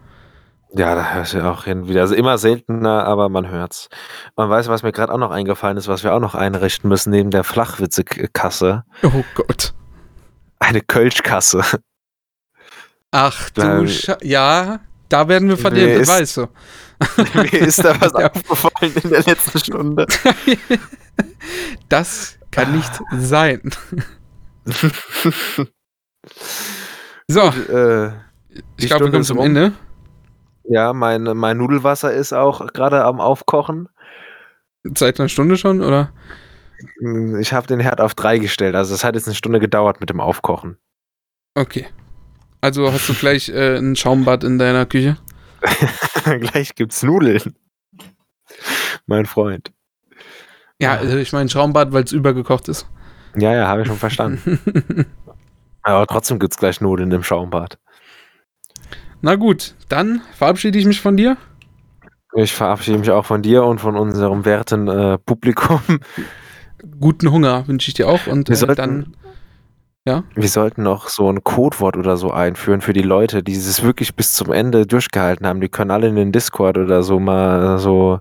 Ja, 0.73 0.95
da 0.95 1.15
hörst 1.15 1.33
du 1.33 1.45
auch 1.45 1.65
hin 1.65 1.89
wieder. 1.89 2.03
Also 2.03 2.15
immer 2.15 2.39
seltener, 2.39 3.05
aber 3.05 3.29
man 3.29 3.49
hört's. 3.49 3.89
Man 4.37 4.51
weiß, 4.51 4.69
was 4.69 4.83
mir 4.83 4.93
gerade 4.93 5.13
auch 5.13 5.19
noch 5.19 5.31
eingefallen 5.31 5.77
ist, 5.77 5.89
was 5.89 6.03
wir 6.03 6.13
auch 6.13 6.21
noch 6.21 6.35
einrichten 6.35 6.89
müssen 6.89 7.11
neben 7.11 7.31
der 7.31 7.45
Flachwitze-Kasse. 7.45 8.85
Oh 9.03 9.25
Gott. 9.35 9.75
Eine 10.59 10.81
Kölschkasse. 10.81 11.63
Ach 13.13 13.51
du 13.51 13.87
Sche 13.87 14.19
Ja, 14.23 14.81
da 15.09 15.29
werden 15.29 15.49
wir 15.49 15.57
verlieren, 15.57 16.01
das 16.01 16.09
weißt 16.09 16.37
du. 16.39 16.49
Mir 17.35 17.61
ist 17.61 17.85
da 17.85 18.01
was 18.01 18.13
ja. 18.19 18.31
aufgefallen 18.31 18.95
in 19.03 19.11
der 19.11 19.23
letzten 19.23 19.59
Stunde. 19.59 20.07
das 21.89 22.39
kann 22.51 22.77
nicht 22.77 22.93
sein. 23.19 23.63
so. 27.29 27.43
Und, 27.43 27.69
äh, 27.69 28.13
ich 28.79 28.87
glaube, 28.87 29.05
wir 29.05 29.11
kommen 29.13 29.25
zum 29.25 29.39
Ende. 29.39 29.73
Ja, 30.69 30.93
mein, 30.93 31.23
mein 31.23 31.59
Nudelwasser 31.59 32.13
ist 32.13 32.33
auch 32.33 32.73
gerade 32.73 33.05
am 33.05 33.21
Aufkochen. 33.21 33.89
Seit 34.83 35.19
einer 35.19 35.29
Stunde 35.29 35.57
schon, 35.57 35.83
oder? 35.83 36.13
Hm, 36.99 37.39
ich 37.41 37.53
habe 37.53 37.67
den 37.67 37.81
Herd 37.81 38.01
auf 38.01 38.15
drei 38.15 38.39
gestellt, 38.39 38.75
also 38.75 38.95
es 38.95 39.05
hat 39.05 39.15
jetzt 39.15 39.27
eine 39.27 39.35
Stunde 39.35 39.61
gedauert 39.61 40.01
mit 40.01 40.11
dem 40.11 40.21
Aufkochen. 40.21 40.79
Okay. 41.55 41.87
Also 42.61 42.93
hast 42.93 43.09
du 43.09 43.15
gleich 43.15 43.49
äh, 43.49 43.77
ein 43.77 43.97
Schaumbad 43.97 44.45
in 44.45 44.59
deiner 44.59 44.87
Küche? 44.87 45.17
gleich 46.25 46.75
gibt's 46.75 47.03
Nudeln. 47.03 47.55
Mein 49.07 49.27
Freund. 49.27 49.73
Ja, 50.81 50.97
also 50.97 51.17
ich 51.17 51.33
meine 51.33 51.49
Schaumbad, 51.49 51.93
weil 51.93 52.05
es 52.05 52.13
übergekocht 52.13 52.69
ist. 52.69 52.89
Ja, 53.37 53.55
ja, 53.55 53.67
habe 53.67 53.83
ich 53.83 53.87
schon 53.87 53.97
verstanden. 53.97 54.59
Aber 55.83 56.07
trotzdem 56.07 56.39
gibt's 56.39 56.59
gleich 56.59 56.81
Nudeln 56.81 57.13
im 57.13 57.23
Schaumbad. 57.23 57.79
Na 59.23 59.35
gut, 59.35 59.75
dann 59.89 60.23
verabschiede 60.35 60.79
ich 60.79 60.87
mich 60.87 61.01
von 61.01 61.17
dir. 61.17 61.37
Ich 62.35 62.53
verabschiede 62.53 62.99
mich 62.99 63.11
auch 63.11 63.25
von 63.25 63.43
dir 63.43 63.65
und 63.65 63.81
von 63.81 63.97
unserem 63.97 64.45
werten 64.45 64.89
äh, 64.89 65.19
Publikum. 65.19 65.81
Guten 67.01 67.31
Hunger 67.31 67.67
wünsche 67.67 67.89
ich 67.89 67.95
dir 67.95 68.09
auch 68.09 68.27
und 68.27 68.49
wir 68.49 68.55
äh, 68.55 68.59
sollten, 68.59 68.77
dann. 68.77 69.17
Ja? 70.07 70.25
Wir 70.35 70.49
sollten 70.49 70.83
noch 70.83 71.09
so 71.09 71.31
ein 71.31 71.43
Codewort 71.43 71.97
oder 71.97 72.17
so 72.17 72.31
einführen 72.31 72.81
für 72.81 72.93
die 72.93 73.03
Leute, 73.03 73.43
die 73.43 73.55
es 73.55 73.83
wirklich 73.83 74.15
bis 74.15 74.35
zum 74.35 74.53
Ende 74.53 74.87
durchgehalten 74.87 75.47
haben. 75.47 75.61
Die 75.61 75.69
können 75.69 75.91
alle 75.91 76.09
in 76.09 76.17
den 76.17 76.31
Discord 76.31 76.77
oder 76.77 77.03
so 77.03 77.19
mal 77.19 77.79
so 77.79 78.21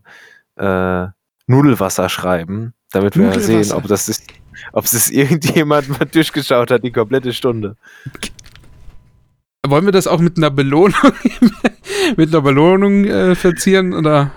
äh, 0.55 1.07
Nudelwasser 1.47 2.09
schreiben, 2.09 2.73
damit 2.91 3.17
wir 3.17 3.39
sehen, 3.39 3.71
ob 3.71 3.87
das 3.87 4.09
ist, 4.09 4.23
ob 4.71 4.85
es 4.85 5.11
irgendjemand 5.11 5.89
mal 5.89 6.05
durchgeschaut 6.05 6.71
hat, 6.71 6.83
die 6.83 6.91
komplette 6.91 7.33
Stunde. 7.33 7.75
Wollen 9.70 9.86
wir 9.86 9.91
das 9.91 10.07
auch 10.07 10.20
mit 10.20 10.38
einer 10.38 10.51
Belohnung, 10.51 11.13
mit 12.18 12.30
einer 12.30 12.41
Belohnung 12.41 13.05
äh, 13.05 13.36
verzieren 13.36 13.93
oder? 13.93 14.32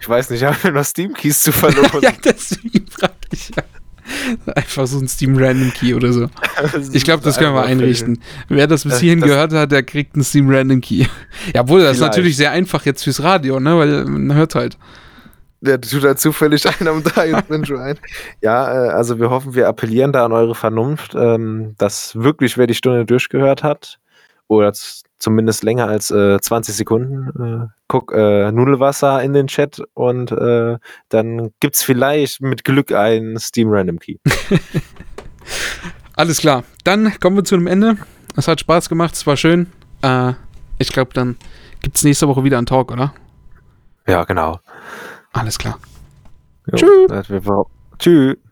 Ich 0.00 0.08
weiß 0.08 0.30
nicht, 0.30 0.44
haben 0.44 0.56
wir 0.62 0.72
noch 0.72 0.84
Steam 0.84 1.14
Keys 1.14 1.40
zu 1.40 1.52
verloren? 1.52 2.00
ja, 2.02 2.12
deswegen 2.24 2.86
frage 2.86 3.14
ich 3.32 3.50
ja. 3.56 3.62
Einfach 4.54 4.86
so 4.86 4.98
ein 4.98 5.08
Steam 5.08 5.36
Random 5.36 5.72
Key 5.72 5.94
oder 5.94 6.12
so. 6.12 6.28
Ich 6.92 7.04
glaube, 7.04 7.24
das 7.24 7.38
können 7.38 7.54
wir 7.54 7.64
einrichten. 7.64 8.20
Wer 8.48 8.66
das 8.66 8.84
bis 8.84 9.00
hierhin 9.00 9.20
das 9.20 9.28
gehört 9.28 9.52
hat, 9.52 9.72
der 9.72 9.82
kriegt 9.82 10.14
einen 10.14 10.22
Steam 10.22 10.48
Random 10.48 10.80
Key. 10.80 11.06
Ja, 11.54 11.62
obwohl, 11.62 11.82
das 11.82 11.96
ist 11.96 12.02
natürlich 12.02 12.36
sehr 12.36 12.52
einfach 12.52 12.84
jetzt 12.84 13.02
fürs 13.02 13.22
Radio, 13.22 13.58
ne? 13.58 13.76
Weil 13.76 14.04
man 14.04 14.36
hört 14.36 14.54
halt. 14.54 14.78
Der 15.60 15.80
tut 15.80 16.04
da 16.04 16.14
zufällig 16.14 16.64
ein 16.68 16.86
am 16.86 17.02
3 17.02 17.42
und 17.48 17.66
schon 17.66 17.80
ein. 17.80 17.98
Ja, 18.42 18.86
äh, 18.86 18.88
also 18.90 19.18
wir 19.18 19.30
hoffen, 19.30 19.54
wir 19.54 19.66
appellieren 19.68 20.12
da 20.12 20.24
an 20.24 20.32
eure 20.32 20.54
Vernunft, 20.54 21.14
ähm, 21.14 21.74
dass 21.78 22.14
wirklich, 22.14 22.56
wer 22.58 22.66
die 22.66 22.74
Stunde 22.74 23.06
durchgehört 23.06 23.62
hat, 23.62 23.98
oder 24.48 24.72
zumindest 25.18 25.62
länger 25.64 25.86
als 25.88 26.10
äh, 26.10 26.38
20 26.40 26.74
Sekunden. 26.74 27.64
Äh, 27.64 27.66
guck 27.88 28.12
äh, 28.12 28.50
Nudelwasser 28.52 29.22
in 29.22 29.32
den 29.32 29.46
Chat 29.46 29.82
und 29.94 30.32
äh, 30.32 30.78
dann 31.08 31.50
gibt 31.60 31.76
es 31.76 31.82
vielleicht 31.82 32.40
mit 32.40 32.64
Glück 32.64 32.92
einen 32.92 33.38
Steam 33.38 33.68
Random 33.70 33.98
Key. 33.98 34.16
Alles 36.16 36.38
klar. 36.38 36.64
Dann 36.84 37.18
kommen 37.20 37.36
wir 37.36 37.44
zu 37.44 37.54
einem 37.54 37.66
Ende. 37.66 37.96
Es 38.36 38.48
hat 38.48 38.60
Spaß 38.60 38.88
gemacht, 38.88 39.14
es 39.14 39.26
war 39.26 39.36
schön. 39.36 39.72
Äh, 40.02 40.32
ich 40.78 40.92
glaube, 40.92 41.12
dann 41.14 41.36
gibt 41.80 41.96
es 41.96 42.04
nächste 42.04 42.28
Woche 42.28 42.44
wieder 42.44 42.58
einen 42.58 42.66
Talk, 42.66 42.92
oder? 42.92 43.14
Ja, 44.06 44.24
genau. 44.24 44.60
Alles 45.32 45.58
klar. 45.58 45.78
Jo, 46.66 47.06
Tschüss. 47.08 47.56
Tschüss. 47.98 48.36